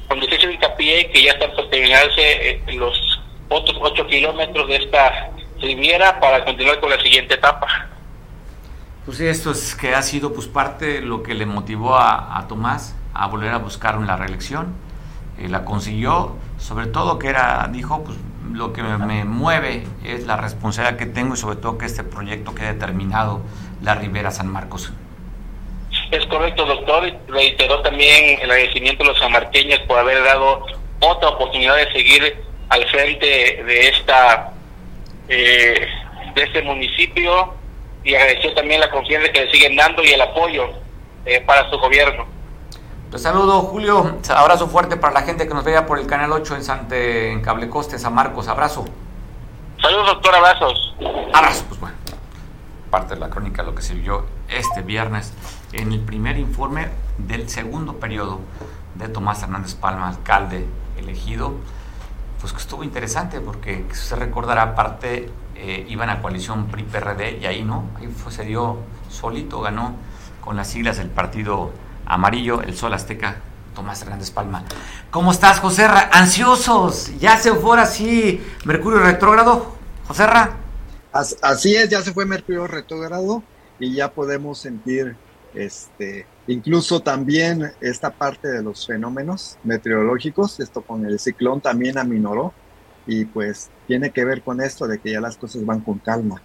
donde 0.08 0.26
se 0.28 0.36
hizo 0.36 0.50
hincapié 0.50 1.10
que 1.10 1.22
ya 1.22 1.32
están 1.32 1.52
por 1.52 1.68
terminarse 1.70 2.50
eh, 2.50 2.62
los 2.74 3.22
otros 3.48 3.76
ocho 3.80 4.06
kilómetros 4.06 4.68
de 4.68 4.76
esta 4.76 5.30
riviera 5.60 6.20
para 6.20 6.44
continuar 6.44 6.80
con 6.80 6.90
la 6.90 7.00
siguiente 7.00 7.34
etapa. 7.34 7.66
Pues 9.04 9.20
esto 9.20 9.50
es 9.50 9.74
que 9.74 9.94
ha 9.94 10.02
sido 10.02 10.32
pues 10.32 10.46
parte 10.46 10.86
de 10.86 11.00
lo 11.02 11.22
que 11.22 11.34
le 11.34 11.46
motivó 11.46 11.96
a, 11.96 12.44
Tomás 12.48 12.94
a 13.12 13.26
volver 13.26 13.50
a 13.50 13.58
buscar 13.58 13.98
la 14.00 14.16
reelección. 14.16 14.74
Eh, 15.38 15.48
la 15.48 15.64
consiguió, 15.64 16.36
sobre 16.64 16.86
todo 16.86 17.18
que 17.18 17.28
era, 17.28 17.68
dijo, 17.70 18.02
pues 18.04 18.16
lo 18.50 18.72
que 18.72 18.82
me, 18.82 19.24
mueve 19.24 19.84
es 20.02 20.26
la 20.26 20.38
responsabilidad 20.38 20.98
que 20.98 21.04
tengo 21.04 21.34
y 21.34 21.36
sobre 21.36 21.56
todo 21.56 21.76
que 21.76 21.84
este 21.84 22.04
proyecto 22.04 22.54
quede 22.54 22.72
terminado, 22.72 23.42
la 23.82 23.94
Ribera 23.94 24.30
San 24.30 24.48
Marcos. 24.48 24.90
Es 26.10 26.24
correcto, 26.26 26.64
doctor. 26.64 27.12
Reiteró 27.28 27.82
también 27.82 28.40
el 28.40 28.50
agradecimiento 28.50 29.04
a 29.04 29.08
los 29.08 29.18
sanmarqueños 29.18 29.78
por 29.80 29.98
haber 29.98 30.24
dado 30.24 30.64
otra 31.00 31.28
oportunidad 31.28 31.76
de 31.76 31.92
seguir 31.92 32.42
al 32.70 32.82
frente 32.86 33.26
de 33.62 33.88
esta 33.88 34.54
eh, 35.28 35.86
de 36.34 36.42
este 36.42 36.62
municipio 36.62 37.54
y 38.04 38.14
agradeció 38.14 38.54
también 38.54 38.80
la 38.80 38.90
confianza 38.90 39.30
que 39.30 39.44
le 39.44 39.52
siguen 39.52 39.76
dando 39.76 40.02
y 40.02 40.12
el 40.12 40.20
apoyo 40.20 40.70
eh, 41.26 41.42
para 41.42 41.68
su 41.68 41.76
gobierno. 41.78 42.33
Te 43.10 43.18
saludo, 43.18 43.60
Julio. 43.62 44.18
Abrazo 44.34 44.68
fuerte 44.68 44.96
para 44.96 45.12
la 45.12 45.22
gente 45.22 45.46
que 45.46 45.54
nos 45.54 45.64
vea 45.64 45.86
por 45.86 45.98
el 45.98 46.06
Canal 46.06 46.32
8 46.32 46.56
en, 46.56 46.64
Sante, 46.64 47.30
en 47.32 47.40
Cable 47.40 47.68
Coste, 47.68 47.98
San 47.98 48.14
Marcos. 48.14 48.48
Abrazo. 48.48 48.84
Saludos, 49.80 50.06
doctor, 50.06 50.34
abrazos. 50.34 50.96
Abrazos, 51.32 51.64
pues 51.68 51.80
bueno. 51.80 51.96
Parte 52.90 53.14
de 53.14 53.20
la 53.20 53.30
crónica, 53.30 53.62
lo 53.62 53.74
que 53.74 53.82
se 53.82 53.94
vio 53.94 54.26
este 54.48 54.82
viernes 54.82 55.32
en 55.72 55.92
el 55.92 56.00
primer 56.00 56.38
informe 56.38 56.88
del 57.18 57.48
segundo 57.48 57.94
periodo 57.94 58.40
de 58.94 59.08
Tomás 59.08 59.42
Hernández 59.42 59.74
Palma, 59.74 60.08
alcalde 60.08 60.66
elegido, 60.96 61.54
pues 62.40 62.52
que 62.52 62.60
estuvo 62.60 62.84
interesante 62.84 63.40
porque 63.40 63.86
se 63.92 64.16
recordará 64.16 64.74
parte 64.74 65.30
eh, 65.56 65.86
iban 65.88 66.10
a 66.10 66.20
coalición 66.20 66.66
PRI-PRD 66.66 67.38
y 67.40 67.46
ahí 67.46 67.62
no, 67.62 67.84
ahí 67.96 68.08
fue, 68.08 68.32
se 68.32 68.44
dio 68.44 68.78
solito, 69.08 69.60
ganó 69.60 69.94
con 70.40 70.56
las 70.56 70.68
siglas 70.68 70.98
del 70.98 71.08
partido 71.08 71.72
amarillo, 72.06 72.62
el 72.62 72.74
Sol 72.76 72.94
Azteca, 72.94 73.36
Tomás 73.74 74.02
Hernández 74.02 74.30
Palma. 74.30 74.64
¿Cómo 75.10 75.32
estás, 75.32 75.60
José 75.60 75.86
Ansiosos, 76.12 77.18
ya 77.18 77.38
se 77.38 77.52
fue 77.54 77.80
así 77.80 78.40
Mercurio 78.64 79.00
retrógrado, 79.00 79.74
José 80.06 80.24
Así 81.12 81.76
es, 81.76 81.88
ya 81.88 82.02
se 82.02 82.12
fue 82.12 82.26
Mercurio 82.26 82.66
retrógrado 82.66 83.42
y 83.78 83.94
ya 83.94 84.10
podemos 84.10 84.58
sentir 84.58 85.16
este 85.54 86.26
incluso 86.46 87.00
también 87.00 87.72
esta 87.80 88.10
parte 88.10 88.48
de 88.48 88.62
los 88.62 88.86
fenómenos 88.86 89.56
meteorológicos, 89.62 90.60
esto 90.60 90.82
con 90.82 91.06
el 91.06 91.18
ciclón 91.18 91.60
también 91.60 91.96
aminoró 91.96 92.52
y 93.06 93.24
pues 93.26 93.70
tiene 93.86 94.10
que 94.10 94.24
ver 94.24 94.42
con 94.42 94.60
esto 94.60 94.86
de 94.86 94.98
que 94.98 95.12
ya 95.12 95.20
las 95.20 95.36
cosas 95.36 95.64
van 95.64 95.80
con 95.80 95.98
calma. 95.98 96.40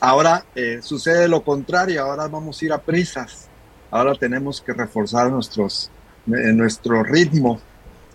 Ahora 0.00 0.44
eh, 0.54 0.80
sucede 0.82 1.28
lo 1.28 1.42
contrario, 1.42 2.02
ahora 2.02 2.26
vamos 2.26 2.60
a 2.60 2.64
ir 2.64 2.72
a 2.72 2.78
prisas, 2.78 3.49
ahora 3.90 4.14
tenemos 4.14 4.60
que 4.60 4.72
reforzar 4.72 5.30
nuestros, 5.30 5.90
nuestro 6.26 7.02
ritmo. 7.02 7.60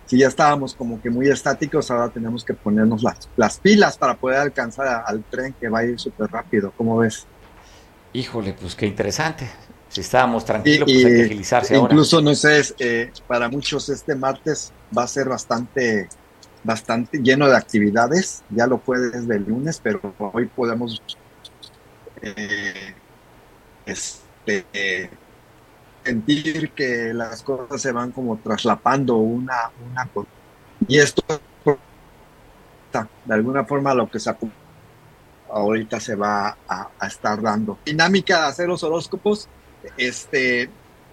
Si 0.06 0.18
ya 0.18 0.28
estábamos 0.28 0.74
como 0.74 1.00
que 1.02 1.10
muy 1.10 1.28
estáticos, 1.28 1.90
ahora 1.90 2.08
tenemos 2.08 2.44
que 2.44 2.54
ponernos 2.54 3.02
las, 3.02 3.28
las 3.36 3.58
pilas 3.58 3.98
para 3.98 4.14
poder 4.14 4.38
alcanzar 4.38 5.04
al 5.06 5.24
tren 5.24 5.54
que 5.58 5.68
va 5.68 5.80
a 5.80 5.84
ir 5.84 5.98
súper 5.98 6.30
rápido. 6.30 6.72
¿Cómo 6.76 6.98
ves? 6.98 7.26
Híjole, 8.12 8.52
pues 8.52 8.74
qué 8.74 8.86
interesante. 8.86 9.48
Si 9.88 10.00
estábamos 10.00 10.44
tranquilos, 10.44 10.84
pues 10.84 11.04
hay 11.04 11.14
que 11.14 11.24
agilizarse 11.24 11.76
incluso, 11.76 12.20
no 12.20 12.34
sé, 12.34 12.62
eh, 12.78 13.12
para 13.26 13.48
muchos 13.48 13.88
este 13.88 14.14
martes 14.14 14.72
va 14.96 15.04
a 15.04 15.06
ser 15.06 15.28
bastante 15.28 16.08
bastante 16.66 17.18
lleno 17.18 17.48
de 17.48 17.56
actividades, 17.56 18.42
ya 18.50 18.66
lo 18.66 18.78
fue 18.78 18.98
desde 18.98 19.36
el 19.36 19.44
lunes, 19.44 19.80
pero 19.80 20.00
hoy 20.18 20.46
podemos 20.46 21.00
eh, 22.20 22.94
este, 23.86 25.10
sentir 26.06 26.70
que 26.70 27.12
las 27.12 27.42
cosas 27.42 27.82
se 27.82 27.92
van 27.92 28.12
como 28.12 28.36
traslapando 28.38 29.16
una, 29.16 29.70
una 29.90 30.08
y 30.86 30.98
esto 30.98 31.22
de 33.24 33.34
alguna 33.34 33.64
forma 33.64 33.92
lo 33.92 34.08
que 34.08 34.20
se 34.20 34.34
ahorita 35.50 36.00
se 36.00 36.14
va 36.14 36.56
a, 36.68 36.88
a, 36.98 37.06
estar 37.06 37.42
dando. 37.42 37.78
Dinámica 37.84 38.40
de 38.40 38.46
hacer 38.46 38.68
los 38.68 38.82
horóscopos, 38.82 39.48
este, 39.96 40.70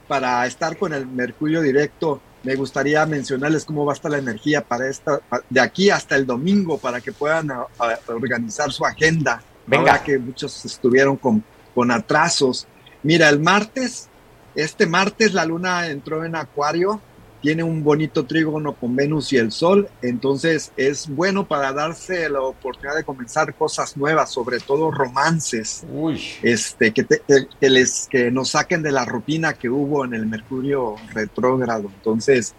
para 0.08 0.46
estar 0.46 0.78
con 0.78 0.94
el 0.94 1.08
Mercurio 1.08 1.62
directo 1.62 2.22
me 2.44 2.56
gustaría 2.56 3.06
mencionarles 3.06 3.64
cómo 3.64 3.86
va 3.86 3.94
a 3.94 3.96
estar 3.96 4.12
la 4.12 4.18
energía 4.18 4.62
para 4.62 4.90
esta, 4.90 5.22
de 5.50 5.62
aquí 5.62 5.90
hasta 5.90 6.16
el 6.16 6.26
domingo, 6.26 6.78
para 6.78 7.00
que 7.00 7.14
puedan 7.14 7.50
organizar 8.08 8.72
su 8.72 8.86
agenda. 8.86 9.42
Venga. 9.66 10.04
que 10.04 10.20
muchos 10.20 10.66
estuvieron 10.66 11.16
con, 11.16 11.42
con 11.74 11.90
atrasos. 11.90 12.68
Mira, 13.02 13.30
el 13.30 13.40
martes, 13.40 14.10
este 14.56 14.86
martes 14.86 15.34
la 15.34 15.46
luna 15.46 15.88
entró 15.88 16.26
en 16.26 16.36
Acuario, 16.36 17.02
tiene 17.44 17.62
un 17.62 17.84
bonito 17.84 18.26
trígono 18.26 18.74
con 18.74 18.96
Venus 18.96 19.34
y 19.34 19.38
el 19.38 19.52
Sol, 19.52 19.90
entonces 20.02 20.72
es 20.78 21.10
bueno 21.10 21.46
para 21.46 21.74
darse 21.74 22.30
la 22.30 22.42
oportunidad 22.42 22.96
de 22.96 23.04
comenzar 23.04 23.54
cosas 23.54 23.98
nuevas, 23.98 24.32
sobre 24.32 24.62
todo 24.62 24.92
romances, 24.92 25.84
este 26.42 26.94
que, 26.94 27.06
que, 27.06 27.70
les 27.70 28.08
que 28.10 28.32
nos 28.32 28.52
saquen 28.52 28.82
de 28.82 28.94
la 28.94 29.04
rutina 29.04 29.54
que 29.54 29.70
hubo 29.70 30.06
en 30.06 30.14
el 30.14 30.26
Mercurio 30.26 30.96
retrógrado. 31.14 31.92
Entonces, 31.94 32.56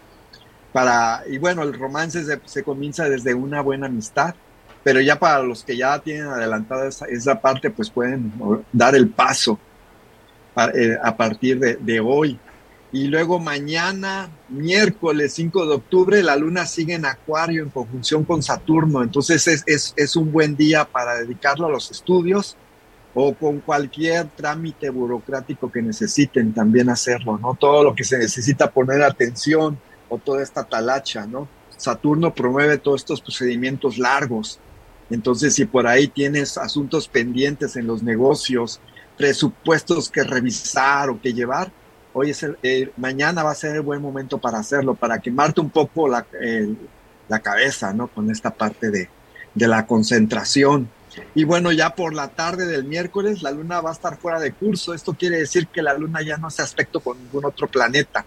para 0.70 1.22
y 1.30 1.38
bueno, 1.38 1.62
el 1.62 1.72
romance 1.72 2.22
se, 2.44 2.62
comienza 2.62 3.08
desde 3.08 3.32
una 3.32 3.62
buena 3.62 3.86
amistad, 3.86 4.34
pero 4.82 5.00
ya 5.00 5.18
para 5.18 5.42
los 5.42 5.64
que 5.64 5.78
ya 5.78 5.98
tienen 6.00 6.26
adelantada 6.26 6.88
esa, 7.08 7.40
parte, 7.40 7.70
pues 7.70 7.88
pueden 7.88 8.34
dar 8.70 8.94
el 8.94 9.08
paso 9.08 9.58
a, 10.54 10.66
eh, 10.68 10.98
a 11.02 11.16
partir 11.16 11.58
de, 11.58 11.76
de 11.76 12.00
hoy. 12.00 12.38
Y 12.94 13.08
luego 13.08 13.40
mañana, 13.40 14.30
miércoles 14.48 15.34
5 15.34 15.66
de 15.66 15.74
octubre, 15.74 16.22
la 16.22 16.36
luna 16.36 16.64
sigue 16.64 16.94
en 16.94 17.04
Acuario 17.04 17.64
en 17.64 17.70
conjunción 17.70 18.22
con 18.22 18.40
Saturno. 18.40 19.02
Entonces 19.02 19.48
es, 19.48 19.64
es, 19.66 19.94
es, 19.96 20.14
un 20.14 20.30
buen 20.30 20.56
día 20.56 20.84
para 20.84 21.16
dedicarlo 21.16 21.66
a 21.66 21.70
los 21.70 21.90
estudios 21.90 22.56
o 23.12 23.34
con 23.34 23.58
cualquier 23.58 24.28
trámite 24.28 24.90
burocrático 24.90 25.72
que 25.72 25.82
necesiten 25.82 26.54
también 26.54 26.88
hacerlo, 26.88 27.36
¿no? 27.36 27.56
Todo 27.58 27.82
lo 27.82 27.96
que 27.96 28.04
se 28.04 28.16
necesita 28.16 28.70
poner 28.70 29.02
atención 29.02 29.76
o 30.08 30.18
toda 30.18 30.44
esta 30.44 30.62
talacha, 30.62 31.26
¿no? 31.26 31.48
Saturno 31.76 32.32
promueve 32.32 32.78
todos 32.78 33.00
estos 33.00 33.20
procedimientos 33.20 33.98
largos. 33.98 34.60
Entonces, 35.10 35.52
si 35.54 35.64
por 35.64 35.88
ahí 35.88 36.06
tienes 36.06 36.56
asuntos 36.58 37.08
pendientes 37.08 37.74
en 37.74 37.88
los 37.88 38.04
negocios, 38.04 38.80
presupuestos 39.16 40.10
que 40.10 40.22
revisar 40.24 41.10
o 41.10 41.20
que 41.20 41.32
llevar, 41.32 41.70
hoy 42.12 42.30
es 42.30 42.42
el, 42.42 42.92
mañana 42.96 43.42
va 43.42 43.50
a 43.50 43.54
ser 43.54 43.76
el 43.76 43.82
buen 43.82 44.00
momento 44.00 44.38
para 44.38 44.58
hacerlo, 44.58 44.94
para 44.94 45.18
quemarte 45.18 45.60
un 45.60 45.70
poco 45.70 46.08
la, 46.08 46.26
la 47.28 47.38
cabeza, 47.40 47.92
¿no? 47.92 48.08
Con 48.08 48.30
esta 48.30 48.50
parte 48.52 48.90
de, 48.90 49.08
de, 49.54 49.68
la 49.68 49.86
concentración. 49.86 50.88
Y 51.34 51.44
bueno, 51.44 51.70
ya 51.72 51.94
por 51.94 52.14
la 52.14 52.28
tarde 52.28 52.66
del 52.66 52.84
miércoles 52.84 53.42
la 53.42 53.50
luna 53.50 53.80
va 53.80 53.90
a 53.90 53.92
estar 53.92 54.16
fuera 54.16 54.40
de 54.40 54.52
curso. 54.52 54.94
Esto 54.94 55.14
quiere 55.14 55.38
decir 55.38 55.68
que 55.68 55.82
la 55.82 55.94
luna 55.94 56.22
ya 56.22 56.36
no 56.36 56.48
hace 56.48 56.62
aspecto 56.62 57.00
con 57.00 57.18
ningún 57.18 57.44
otro 57.44 57.68
planeta. 57.68 58.24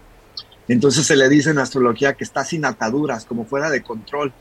Entonces 0.68 1.06
se 1.06 1.16
le 1.16 1.28
dice 1.28 1.50
en 1.50 1.58
astrología 1.58 2.14
que 2.14 2.24
está 2.24 2.44
sin 2.44 2.64
ataduras, 2.64 3.24
como 3.24 3.46
fuera 3.46 3.70
de 3.70 3.82
control. 3.82 4.32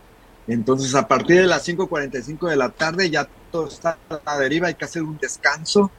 Entonces 0.47 0.93
a 0.95 1.07
partir 1.07 1.41
de 1.41 1.47
las 1.47 1.67
5.45 1.67 2.49
de 2.49 2.55
la 2.55 2.69
tarde 2.69 3.09
ya 3.09 3.27
todo 3.51 3.67
está 3.67 3.97
a 4.09 4.19
la 4.25 4.37
deriva, 4.37 4.67
hay 4.67 4.75
que 4.75 4.85
hacer 4.85 5.03
un 5.03 5.17
descanso 5.17 5.91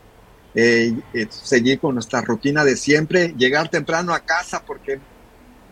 eh, 0.55 0.95
eh, 1.13 1.27
seguir 1.31 1.79
con 1.79 1.95
nuestra 1.95 2.21
rutina 2.21 2.65
de 2.65 2.77
siempre, 2.77 3.35
llegar 3.37 3.69
temprano 3.69 4.13
a 4.13 4.21
casa, 4.21 4.63
porque 4.67 4.99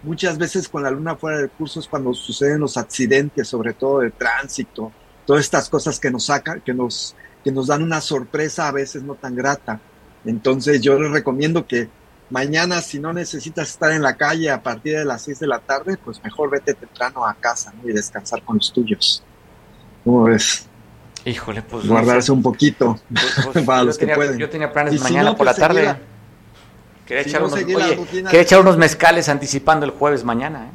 muchas 0.03 0.39
veces 0.39 0.68
con 0.68 0.83
la 0.83 0.91
luna 0.91 1.16
fuera 1.16 1.39
del 1.39 1.51
curso 1.51 1.81
es 1.81 1.89
cuando 1.89 2.12
suceden 2.14 2.61
los 2.61 2.77
accidentes, 2.77 3.49
sobre 3.49 3.72
todo 3.72 4.01
de 4.01 4.11
tránsito, 4.11 4.93
todas 5.24 5.45
estas 5.45 5.68
cosas 5.68 5.99
que 5.99 6.11
nos 6.11 6.27
sacan, 6.27 6.61
que 6.61 6.74
nos, 6.74 7.14
que 7.43 7.51
nos 7.51 7.68
dan 7.68 7.83
una 7.83 8.01
sorpresa 8.01 8.68
a 8.68 8.72
veces 8.72 9.03
no 9.03 9.14
tan 9.14 9.35
grata. 9.35 9.81
Entonces 10.24 10.81
yo 10.81 10.99
les 11.01 11.11
recomiendo 11.11 11.66
que 11.66 11.89
mañana 12.31 12.83
si 12.83 12.99
no 12.99 13.12
necesitas 13.12 13.70
estar 13.70 13.93
en 13.93 14.03
la 14.03 14.16
calle 14.16 14.51
a 14.51 14.62
partir 14.62 14.99
de 14.99 15.05
las 15.05 15.22
6 15.22 15.41
de 15.41 15.47
la 15.47 15.59
tarde, 15.61 15.97
pues 16.05 16.22
mejor 16.22 16.51
vete 16.51 16.74
temprano 16.74 17.27
a 17.27 17.35
casa 17.35 17.72
y 17.85 17.89
descansar 17.89 18.43
con 18.43 18.57
los 18.57 18.72
tuyos. 18.72 19.22
¿Cómo 20.05 20.24
ves? 20.24 20.68
Híjole, 21.27 21.62
pues. 21.62 21.87
Guardarse 21.87 22.31
un 22.31 22.41
poquito 22.41 22.99
pues, 23.12 23.49
pues, 23.53 23.64
para 23.66 23.83
los 23.83 23.99
que 23.99 24.07
pueden. 24.07 24.39
Yo 24.39 24.49
tenía 24.49 24.72
planes 24.72 25.03
mañana 25.03 25.37
por 25.37 25.45
la 25.45 25.55
tarde. 25.55 25.97
quería, 27.05 27.22
echar, 27.22 27.43
unos, 27.43 27.55
oye, 27.55 28.41
echar 28.41 28.61
unos 28.61 28.79
mezcales 28.79 29.29
anticipando 29.29 29.85
el 29.85 29.93
jueves 29.93 30.22
mañana. 30.22 30.68
¿eh? 30.68 30.70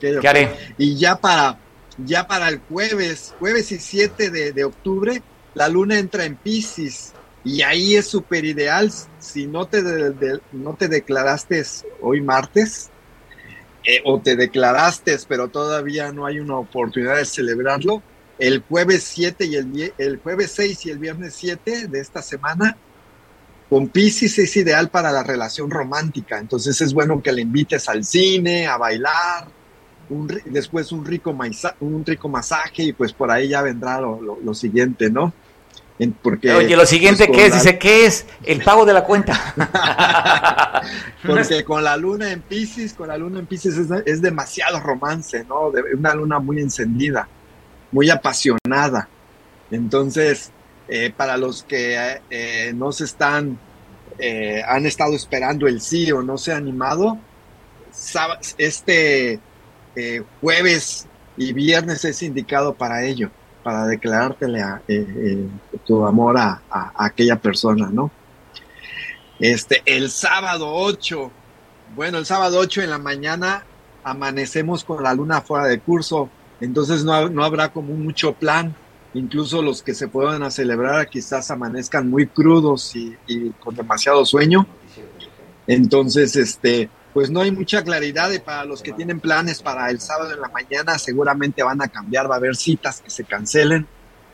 ¿Qué 0.20 0.28
haré? 0.28 0.54
Y 0.76 0.96
ya 0.96 1.16
para, 1.16 1.56
ya 1.96 2.26
para 2.26 2.50
el 2.50 2.60
jueves, 2.68 3.34
jueves 3.38 3.72
y 3.72 3.78
7 3.78 4.30
de, 4.30 4.52
de 4.52 4.64
octubre, 4.64 5.22
la 5.54 5.68
luna 5.68 5.98
entra 5.98 6.26
en 6.26 6.36
Pisces. 6.36 7.14
Y 7.42 7.62
ahí 7.62 7.96
es 7.96 8.06
súper 8.06 8.44
ideal. 8.44 8.92
Si 9.18 9.46
no 9.46 9.66
te, 9.66 9.82
no 10.52 10.74
te 10.74 10.88
declaraste 10.88 11.64
hoy 12.02 12.20
martes, 12.20 12.90
eh, 13.84 14.02
o 14.04 14.20
te 14.20 14.36
declaraste, 14.36 15.16
pero 15.26 15.48
todavía 15.48 16.12
no 16.12 16.26
hay 16.26 16.38
una 16.38 16.56
oportunidad 16.56 17.16
de 17.16 17.24
celebrarlo, 17.24 18.02
el 18.40 18.64
jueves 18.68 19.04
7 19.04 19.46
y 19.46 19.54
el, 19.54 19.92
el 19.98 20.18
jueves 20.18 20.52
6 20.56 20.86
y 20.86 20.90
el 20.90 20.98
viernes 20.98 21.34
7 21.34 21.86
de 21.86 22.00
esta 22.00 22.22
semana, 22.22 22.76
con 23.68 23.88
Pisces 23.88 24.38
es 24.38 24.56
ideal 24.56 24.88
para 24.88 25.12
la 25.12 25.22
relación 25.22 25.70
romántica. 25.70 26.38
Entonces 26.38 26.80
es 26.80 26.92
bueno 26.92 27.22
que 27.22 27.30
le 27.30 27.42
invites 27.42 27.88
al 27.88 28.04
cine, 28.04 28.66
a 28.66 28.76
bailar, 28.76 29.46
después 30.46 30.90
un 30.90 31.04
rico, 31.04 31.36
un 31.80 32.04
rico 32.04 32.28
masaje 32.28 32.82
y 32.82 32.92
pues 32.92 33.12
por 33.12 33.30
ahí 33.30 33.48
ya 33.48 33.62
vendrá 33.62 34.00
lo 34.00 34.54
siguiente, 34.54 35.08
¿no? 35.10 35.32
porque, 36.08 36.52
Oye, 36.52 36.76
lo 36.76 36.86
siguiente 36.86 37.26
pues, 37.26 37.38
que 37.38 37.46
es, 37.46 37.54
dice, 37.54 37.78
¿qué 37.78 38.06
es? 38.06 38.26
El 38.44 38.62
pago 38.62 38.86
de 38.86 38.94
la 38.94 39.04
cuenta. 39.04 39.38
porque 41.26 41.64
con 41.64 41.84
la 41.84 41.96
luna 41.96 42.32
en 42.32 42.40
Pisces, 42.40 42.94
con 42.94 43.08
la 43.08 43.18
luna 43.18 43.40
en 43.40 43.46
Pisces 43.46 43.76
es, 44.06 44.22
demasiado 44.22 44.80
romance, 44.80 45.44
¿no? 45.44 45.70
De, 45.70 45.82
una 45.94 46.14
luna 46.14 46.38
muy 46.38 46.60
encendida, 46.60 47.28
muy 47.92 48.10
apasionada. 48.10 49.08
Entonces, 49.70 50.50
eh, 50.88 51.12
para 51.16 51.36
los 51.36 51.62
que 51.62 52.20
eh, 52.30 52.72
no 52.74 52.92
se 52.92 53.04
están, 53.04 53.58
eh, 54.18 54.62
han 54.66 54.86
estado 54.86 55.14
esperando 55.14 55.66
el 55.66 55.80
sí 55.80 56.10
o 56.12 56.22
no 56.22 56.38
se 56.38 56.52
han 56.52 56.58
animado, 56.58 57.18
este 58.56 59.40
jueves 60.40 61.06
y 61.36 61.52
viernes 61.52 62.04
es 62.04 62.22
indicado 62.22 62.72
para 62.74 63.04
ello 63.04 63.30
para 63.62 63.84
declarártele 63.86 64.62
a, 64.62 64.80
tu 65.84 66.06
amor 66.06 66.38
a 66.38 66.62
aquella 66.96 67.36
persona, 67.36 67.90
¿no? 67.92 68.10
Este, 69.40 69.82
el 69.86 70.10
sábado 70.10 70.70
8, 70.70 71.30
bueno, 71.96 72.18
el 72.18 72.26
sábado 72.26 72.58
8 72.58 72.82
en 72.82 72.90
la 72.90 72.98
mañana 72.98 73.64
amanecemos 74.04 74.84
con 74.84 75.02
la 75.02 75.14
luna 75.14 75.40
fuera 75.40 75.66
de 75.66 75.80
curso, 75.80 76.28
entonces 76.60 77.04
no, 77.04 77.28
no 77.28 77.44
habrá 77.44 77.72
como 77.72 77.94
mucho 77.94 78.34
plan, 78.34 78.74
incluso 79.14 79.62
los 79.62 79.82
que 79.82 79.94
se 79.94 80.08
puedan 80.08 80.42
a 80.42 80.50
celebrar 80.50 81.08
quizás 81.08 81.50
amanezcan 81.50 82.08
muy 82.08 82.26
crudos 82.26 82.94
y, 82.94 83.16
con 83.60 83.74
demasiado 83.74 84.24
sueño. 84.24 84.66
Entonces, 85.66 86.36
este, 86.36 86.90
pues 87.12 87.30
no 87.30 87.40
hay 87.40 87.50
mucha 87.50 87.82
claridad 87.82 88.30
para 88.44 88.64
los 88.64 88.82
que 88.82 88.92
tienen 88.92 89.20
planes 89.20 89.62
para 89.62 89.90
el 89.90 90.00
sábado 90.00 90.32
en 90.32 90.40
la 90.40 90.48
mañana 90.48 90.98
seguramente 90.98 91.62
van 91.62 91.82
a 91.82 91.88
cambiar, 91.88 92.30
va 92.30 92.34
a 92.34 92.38
haber 92.38 92.56
citas 92.56 93.00
que 93.00 93.10
se 93.10 93.24
cancelen. 93.24 93.86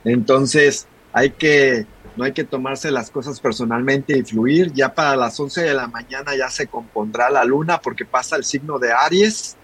Entonces, 0.05 0.87
hay 1.13 1.31
que 1.31 1.87
no 2.17 2.25
hay 2.25 2.33
que 2.33 2.45
tomarse 2.45 2.91
las 2.91 3.11
cosas 3.11 3.41
personalmente 3.41 4.17
y 4.17 4.23
fluir. 4.23 4.73
Ya 4.73 4.95
para 4.95 5.17
las 5.17 5.39
11 5.39 5.63
de 5.63 5.75
la 5.75 5.87
mañana 5.87 6.35
ya 6.35 6.49
se 6.49 6.67
compondrá 6.67 7.29
la 7.31 7.45
luna 7.45 7.81
porque 7.81 8.07
pasa 8.07 8.37
el 8.37 8.45
signo 8.45 8.79
de 8.79 8.93
Aries. 8.93 9.56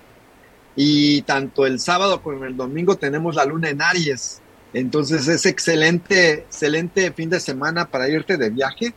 Y 0.74 1.22
tanto 1.22 1.66
el 1.66 1.80
sábado 1.80 2.22
como 2.22 2.44
el 2.44 2.56
domingo 2.56 2.96
tenemos 2.96 3.34
la 3.34 3.44
luna 3.44 3.68
en 3.68 3.82
Aries. 3.82 4.40
Entonces 4.72 5.28
es 5.28 5.44
excelente, 5.44 6.32
excelente 6.32 7.12
fin 7.12 7.28
de 7.28 7.40
semana 7.40 7.88
para 7.88 8.08
irte 8.08 8.38
de 8.38 8.48
viaje, 8.48 8.94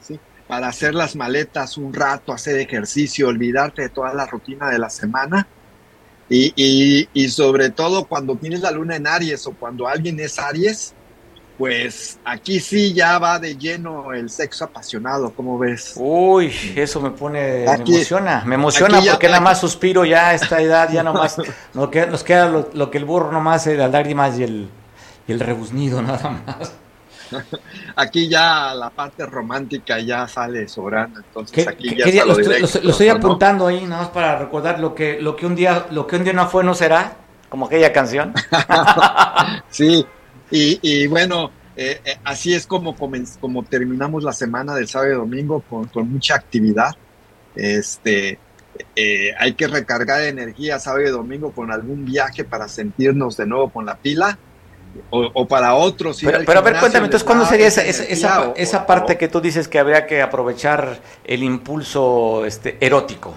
¿sí? 0.00 0.18
para 0.48 0.68
hacer 0.68 0.94
las 0.94 1.14
maletas 1.14 1.78
un 1.78 1.94
rato, 1.94 2.32
hacer 2.32 2.58
ejercicio, 2.58 3.28
olvidarte 3.28 3.82
de 3.82 3.88
toda 3.90 4.12
la 4.12 4.26
rutina 4.26 4.68
de 4.68 4.78
la 4.78 4.90
semana. 4.90 5.46
Y, 6.28 6.52
y, 6.56 7.08
y 7.12 7.28
sobre 7.28 7.70
todo 7.70 8.06
cuando 8.06 8.34
tienes 8.34 8.60
la 8.60 8.72
luna 8.72 8.96
en 8.96 9.06
Aries 9.06 9.46
o 9.46 9.52
cuando 9.52 9.86
alguien 9.86 10.18
es 10.18 10.40
Aries, 10.40 10.95
pues 11.58 12.18
aquí 12.24 12.60
sí 12.60 12.92
ya 12.92 13.18
va 13.18 13.38
de 13.38 13.56
lleno 13.56 14.12
el 14.12 14.28
sexo 14.28 14.64
apasionado, 14.64 15.32
¿cómo 15.34 15.58
ves? 15.58 15.94
Uy, 15.96 16.52
eso 16.76 17.00
me 17.00 17.10
pone, 17.10 17.66
Aquí- 17.68 17.92
me 17.92 17.96
emociona, 17.98 18.42
me 18.44 18.54
emociona 18.56 19.00
ya- 19.00 19.12
porque 19.12 19.28
nada 19.28 19.40
más 19.40 19.60
suspiro 19.60 20.04
ya 20.04 20.28
a 20.28 20.34
esta 20.34 20.60
edad, 20.60 20.90
ya 20.92 21.02
nomás, 21.02 21.36
no 21.74 21.90
queda- 21.90 22.06
nos 22.06 22.22
queda 22.22 22.48
lo, 22.48 22.68
lo 22.74 22.90
que 22.90 22.98
el 22.98 23.04
burro 23.06 23.32
nomás, 23.32 23.66
eh, 23.66 23.76
las 23.76 23.90
lágrimas 23.90 24.38
y 24.38 24.42
el, 24.42 24.68
y 25.26 25.32
el 25.32 25.40
rebuznido 25.40 26.02
nada 26.02 26.30
más. 26.46 26.72
Aquí 27.96 28.28
ya 28.28 28.72
la 28.74 28.90
parte 28.90 29.26
romántica 29.26 29.98
ya 29.98 30.28
sale 30.28 30.68
sobrando, 30.68 31.18
entonces 31.20 31.64
¿Qué- 31.64 31.70
aquí 31.70 31.96
ya 31.96 32.04
qué 32.04 32.12
día- 32.12 32.22
está 32.22 32.26
lo, 32.26 32.34
lo 32.38 32.66
estoy, 32.66 32.82
lo 32.82 33.12
lo 33.12 33.18
apuntando 33.18 33.66
ahí, 33.66 33.84
nada 33.84 34.02
más 34.02 34.10
para 34.10 34.38
recordar 34.38 34.78
lo 34.78 34.94
que, 34.94 35.20
lo 35.20 35.34
que 35.34 35.46
un 35.46 35.56
día, 35.56 35.86
lo 35.90 36.06
que 36.06 36.16
un 36.16 36.24
día 36.24 36.32
no 36.34 36.46
fue, 36.48 36.62
no 36.62 36.74
será, 36.74 37.14
como 37.48 37.66
aquella 37.66 37.92
canción. 37.92 38.34
Sí, 39.70 40.06
y, 40.50 40.78
y 40.82 41.06
bueno, 41.06 41.50
eh, 41.76 42.00
eh, 42.04 42.16
así 42.24 42.54
es 42.54 42.66
como, 42.66 42.96
como 42.96 43.62
terminamos 43.64 44.22
la 44.24 44.32
semana 44.32 44.74
del 44.74 44.88
sábado 44.88 45.12
y 45.12 45.16
domingo 45.16 45.60
con, 45.68 45.86
con 45.88 46.10
mucha 46.10 46.34
actividad. 46.34 46.94
Este, 47.54 48.38
eh, 48.94 49.30
hay 49.38 49.54
que 49.54 49.66
recargar 49.66 50.22
energía 50.22 50.78
sábado 50.78 51.02
y 51.04 51.10
domingo 51.10 51.52
con 51.52 51.70
algún 51.72 52.04
viaje 52.04 52.44
para 52.44 52.68
sentirnos 52.68 53.36
de 53.36 53.46
nuevo 53.46 53.70
con 53.70 53.86
la 53.86 53.96
pila. 53.96 54.38
O, 55.10 55.30
o 55.34 55.46
para 55.46 55.74
otros. 55.74 56.18
Pero, 56.22 56.38
a 56.38 56.62
ver, 56.62 56.78
cuéntame, 56.78 57.04
entonces, 57.04 57.22
¿cuándo 57.22 57.44
sería 57.44 57.66
esa 57.66 57.82
esa, 57.82 58.48
o- 58.48 58.86
parte 58.86 59.18
que 59.18 59.28
tú 59.28 59.42
dices 59.42 59.68
que 59.68 59.78
habría 59.78 60.06
que 60.06 60.22
aprovechar 60.22 61.00
el 61.24 61.42
impulso 61.42 62.46
este, 62.46 62.78
erótico? 62.80 63.36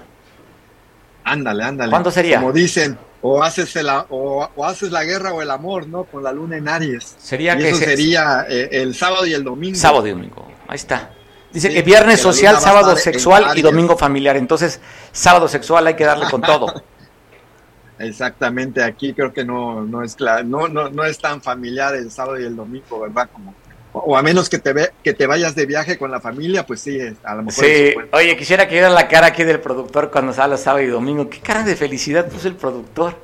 Ándale, 1.25 1.63
ándale. 1.65 1.89
¿Cuándo 1.89 2.11
sería? 2.11 2.39
Como 2.39 2.53
dicen, 2.53 2.97
o 3.21 3.43
haces, 3.43 3.75
el, 3.75 3.87
o, 3.89 4.49
o 4.55 4.65
haces 4.65 4.91
la 4.91 5.03
guerra 5.03 5.33
o 5.33 5.41
el 5.41 5.51
amor, 5.51 5.87
¿no? 5.87 6.05
Con 6.05 6.23
la 6.23 6.31
luna 6.31 6.57
en 6.57 6.69
Aries. 6.69 7.15
Sería 7.17 7.55
y 7.55 7.59
que 7.59 7.69
eso 7.69 7.79
se- 7.79 7.85
sería 7.85 8.45
eh, 8.49 8.69
el 8.71 8.95
sábado 8.95 9.25
y 9.25 9.33
el 9.33 9.43
domingo. 9.43 9.75
Sábado 9.77 10.07
y 10.07 10.11
domingo, 10.11 10.47
ahí 10.67 10.75
está. 10.75 11.11
Dice 11.51 11.67
Sí, 11.69 11.73
que 11.73 11.81
viernes 11.81 12.19
social, 12.19 12.59
sábado 12.59 12.95
sexual 12.95 13.57
y 13.57 13.61
domingo 13.61 13.97
familiar. 13.97 14.37
Entonces, 14.37 14.79
sábado 15.11 15.47
sexual 15.47 15.87
hay 15.87 15.95
que 15.95 16.05
darle 16.05 16.29
con 16.29 16.41
todo. 16.41 16.67
Exactamente, 17.99 18.81
aquí 18.81 19.13
creo 19.13 19.33
que 19.33 19.43
no, 19.43 19.83
no 19.83 20.03
es 20.03 20.15
claro, 20.15 20.43
no, 20.45 20.69
no, 20.69 20.89
no 20.89 21.03
es 21.03 21.17
tan 21.17 21.41
familiar 21.41 21.95
el 21.95 22.09
sábado 22.09 22.39
y 22.39 22.45
el 22.45 22.55
domingo, 22.55 23.01
¿verdad? 23.01 23.29
Como, 23.33 23.53
o, 23.93 24.15
a 24.17 24.21
menos 24.21 24.49
que 24.49 24.59
te 24.59 24.73
ve, 24.73 24.91
que 25.03 25.13
te 25.13 25.25
vayas 25.27 25.55
de 25.55 25.65
viaje 25.65 25.97
con 25.97 26.11
la 26.11 26.19
familia, 26.19 26.65
pues 26.65 26.79
sí, 26.81 26.99
a 27.23 27.35
lo 27.35 27.43
mejor 27.43 27.63
Sí, 27.65 27.93
oye, 28.11 28.37
quisiera 28.37 28.67
que 28.67 28.73
viera 28.75 28.89
la 28.89 29.07
cara 29.07 29.27
aquí 29.27 29.43
del 29.43 29.59
productor 29.59 30.11
cuando 30.11 30.31
sale 30.33 30.57
sábado 30.57 30.83
y 30.83 30.87
domingo. 30.87 31.29
Qué 31.29 31.39
cara 31.39 31.63
de 31.63 31.75
felicidad 31.75 32.27
puso 32.27 32.47
el 32.47 32.55
productor. 32.55 33.15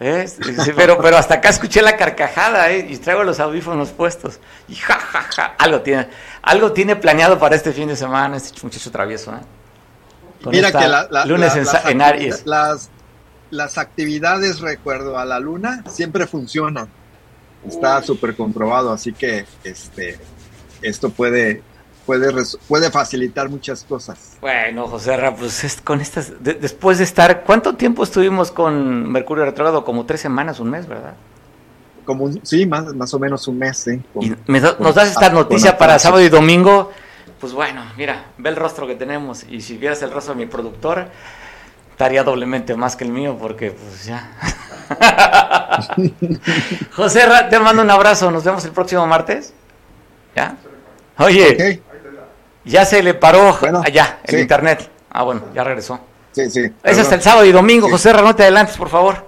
¿eh? 0.00 0.26
Sí, 0.26 0.72
pero, 0.74 0.96
pero 0.98 1.18
hasta 1.18 1.34
acá 1.34 1.50
escuché 1.50 1.82
la 1.82 1.96
carcajada 1.98 2.70
¿eh? 2.70 2.86
y 2.88 2.96
traigo 2.96 3.22
los 3.24 3.38
audífonos 3.40 3.90
puestos. 3.90 4.40
Y 4.68 4.74
ja, 4.76 4.94
ja, 4.94 5.22
ja, 5.22 5.54
algo 5.58 5.82
tiene, 5.82 6.08
algo 6.40 6.72
tiene 6.72 6.96
planeado 6.96 7.38
para 7.38 7.54
este 7.56 7.72
fin 7.72 7.88
de 7.88 7.96
semana 7.96 8.38
este 8.38 8.58
muchacho 8.62 8.90
travieso. 8.90 9.32
¿eh? 9.32 9.40
Con 10.42 10.52
Mira 10.52 10.72
que 10.72 10.88
la- 10.88 11.06
la- 11.10 11.26
lunes 11.26 11.54
la- 11.54 11.60
en, 11.60 11.66
las, 11.66 11.86
en 11.86 12.00
Aries. 12.02 12.46
las, 12.46 12.88
las 13.50 13.76
actividades, 13.76 14.60
recuerdo, 14.60 15.18
a 15.18 15.26
la 15.26 15.38
luna 15.38 15.84
siempre 15.90 16.26
funcionan. 16.26 16.88
Está 17.66 18.02
súper 18.02 18.34
comprobado, 18.36 18.90
así 18.92 19.12
que 19.12 19.44
este, 19.64 20.18
esto 20.82 21.10
puede, 21.10 21.62
puede, 22.06 22.32
puede 22.66 22.90
facilitar 22.90 23.48
muchas 23.50 23.84
cosas. 23.84 24.36
Bueno, 24.40 24.86
José 24.88 25.16
Ra, 25.16 25.34
pues 25.36 25.62
es- 25.64 25.80
con 25.80 26.00
estas, 26.00 26.42
de- 26.42 26.54
después 26.54 26.98
de 26.98 27.04
estar, 27.04 27.42
¿cuánto 27.44 27.74
tiempo 27.76 28.02
estuvimos 28.02 28.50
con 28.50 29.10
Mercurio 29.12 29.44
retrógrado? 29.44 29.84
Como 29.84 30.06
tres 30.06 30.20
semanas, 30.22 30.58
un 30.58 30.70
mes, 30.70 30.86
¿verdad? 30.86 31.14
Como 32.06 32.24
un- 32.24 32.40
sí, 32.44 32.64
más, 32.66 32.86
más 32.94 33.12
o 33.12 33.18
menos 33.18 33.46
un 33.46 33.58
mes, 33.58 33.86
¿eh? 33.88 34.00
Con- 34.14 34.24
Y 34.24 34.34
me 34.46 34.58
da- 34.60 34.76
con- 34.76 34.86
nos 34.86 34.94
das 34.94 35.08
esta 35.10 35.28
noticia 35.28 35.76
para 35.76 35.98
sábado 35.98 36.22
y 36.24 36.30
domingo, 36.30 36.90
pues 37.40 37.52
bueno, 37.52 37.82
mira, 37.96 38.24
ve 38.38 38.48
el 38.50 38.56
rostro 38.56 38.86
que 38.86 38.94
tenemos 38.94 39.44
y 39.48 39.60
si 39.60 39.76
vieras 39.76 40.02
el 40.02 40.10
rostro 40.10 40.34
de 40.34 40.40
mi 40.40 40.46
productor, 40.46 41.08
estaría 41.92 42.24
doblemente 42.24 42.74
más 42.74 42.96
que 42.96 43.04
el 43.04 43.12
mío 43.12 43.36
porque 43.38 43.70
pues 43.72 44.06
ya. 44.06 44.30
José, 46.96 47.22
te 47.48 47.58
mando 47.58 47.82
un 47.82 47.90
abrazo, 47.90 48.30
nos 48.30 48.44
vemos 48.44 48.64
el 48.64 48.72
próximo 48.72 49.06
martes. 49.06 49.52
¿Ya? 50.34 50.56
Oye, 51.18 51.82
ya 52.64 52.84
se 52.84 53.02
le 53.02 53.14
paró 53.14 53.58
allá 53.84 54.20
el 54.24 54.36
sí. 54.36 54.40
internet. 54.40 54.90
Ah, 55.10 55.22
bueno, 55.22 55.42
ya 55.54 55.64
regresó. 55.64 56.00
Sí, 56.32 56.50
sí. 56.50 56.72
Hasta 56.82 57.14
el 57.14 57.22
sábado 57.22 57.44
y 57.44 57.52
domingo, 57.52 57.86
Sí. 57.86 57.92
José 57.92 58.12
no 58.12 58.34
te 58.34 58.44
adelantes, 58.44 58.76
por 58.76 58.88
favor. 58.88 59.26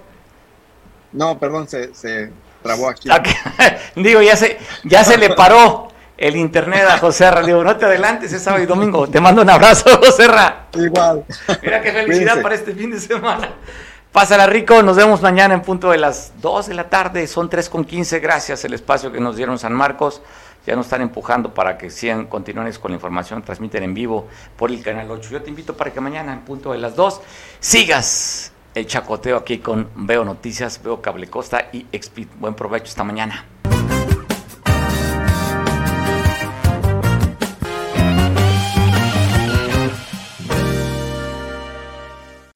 No, 1.11 1.37
perdón, 1.37 1.67
se, 1.67 1.93
se 1.93 2.31
trabó 2.61 2.89
aquí. 2.89 3.09
Digo, 3.95 4.21
ya 4.21 4.35
se, 4.35 4.57
ya 4.83 5.03
se 5.03 5.17
le 5.17 5.31
paró 5.31 5.89
el 6.17 6.35
internet 6.35 6.85
a 6.89 6.97
José 6.97 7.29
Ra. 7.29 7.41
Digo, 7.41 7.63
no 7.63 7.75
te 7.75 7.85
adelantes, 7.85 8.31
es 8.31 8.41
sábado 8.41 8.63
y 8.63 8.65
domingo. 8.65 9.07
Te 9.07 9.19
mando 9.19 9.41
un 9.41 9.49
abrazo, 9.49 9.97
José 10.03 10.27
Ra. 10.27 10.67
Igual. 10.73 11.25
Mira 11.61 11.81
qué 11.81 11.91
felicidad 11.91 12.41
para 12.41 12.55
este 12.55 12.73
fin 12.73 12.91
de 12.91 12.99
semana. 12.99 13.49
Pásala 14.13 14.45
rico, 14.45 14.83
nos 14.83 14.95
vemos 14.95 15.23
mañana 15.23 15.55
en 15.55 15.63
punto 15.63 15.89
de 15.89 15.97
las 15.97 16.33
2 16.39 16.67
de 16.67 16.75
la 16.75 16.87
tarde, 16.87 17.25
son 17.25 17.49
3 17.49 17.67
con 17.67 17.83
15, 17.83 18.19
gracias 18.19 18.63
el 18.63 18.75
espacio 18.75 19.11
que 19.11 19.19
nos 19.19 19.35
dieron 19.35 19.57
San 19.57 19.73
Marcos, 19.73 20.21
ya 20.67 20.75
nos 20.75 20.85
están 20.85 21.01
empujando 21.01 21.55
para 21.55 21.79
que 21.79 21.89
sigan, 21.89 22.27
continúen 22.27 22.71
con 22.73 22.91
la 22.91 22.95
información, 22.97 23.41
transmiten 23.41 23.81
en 23.81 23.95
vivo 23.95 24.27
por 24.55 24.69
el 24.69 24.83
canal 24.83 25.09
8. 25.09 25.31
Yo 25.31 25.41
te 25.41 25.49
invito 25.49 25.75
para 25.75 25.91
que 25.91 25.99
mañana 25.99 26.31
en 26.31 26.41
punto 26.41 26.73
de 26.73 26.77
las 26.77 26.95
2 26.95 27.21
sigas 27.59 28.51
el 28.75 28.85
chacoteo 28.85 29.35
aquí 29.35 29.57
con 29.57 29.89
Veo 29.95 30.23
Noticias, 30.23 30.79
Veo 30.83 31.01
Cable 31.01 31.27
Costa 31.27 31.69
y 31.71 31.87
Expit. 31.91 32.29
Buen 32.39 32.53
provecho 32.53 32.89
esta 32.89 33.03
mañana. 33.03 33.47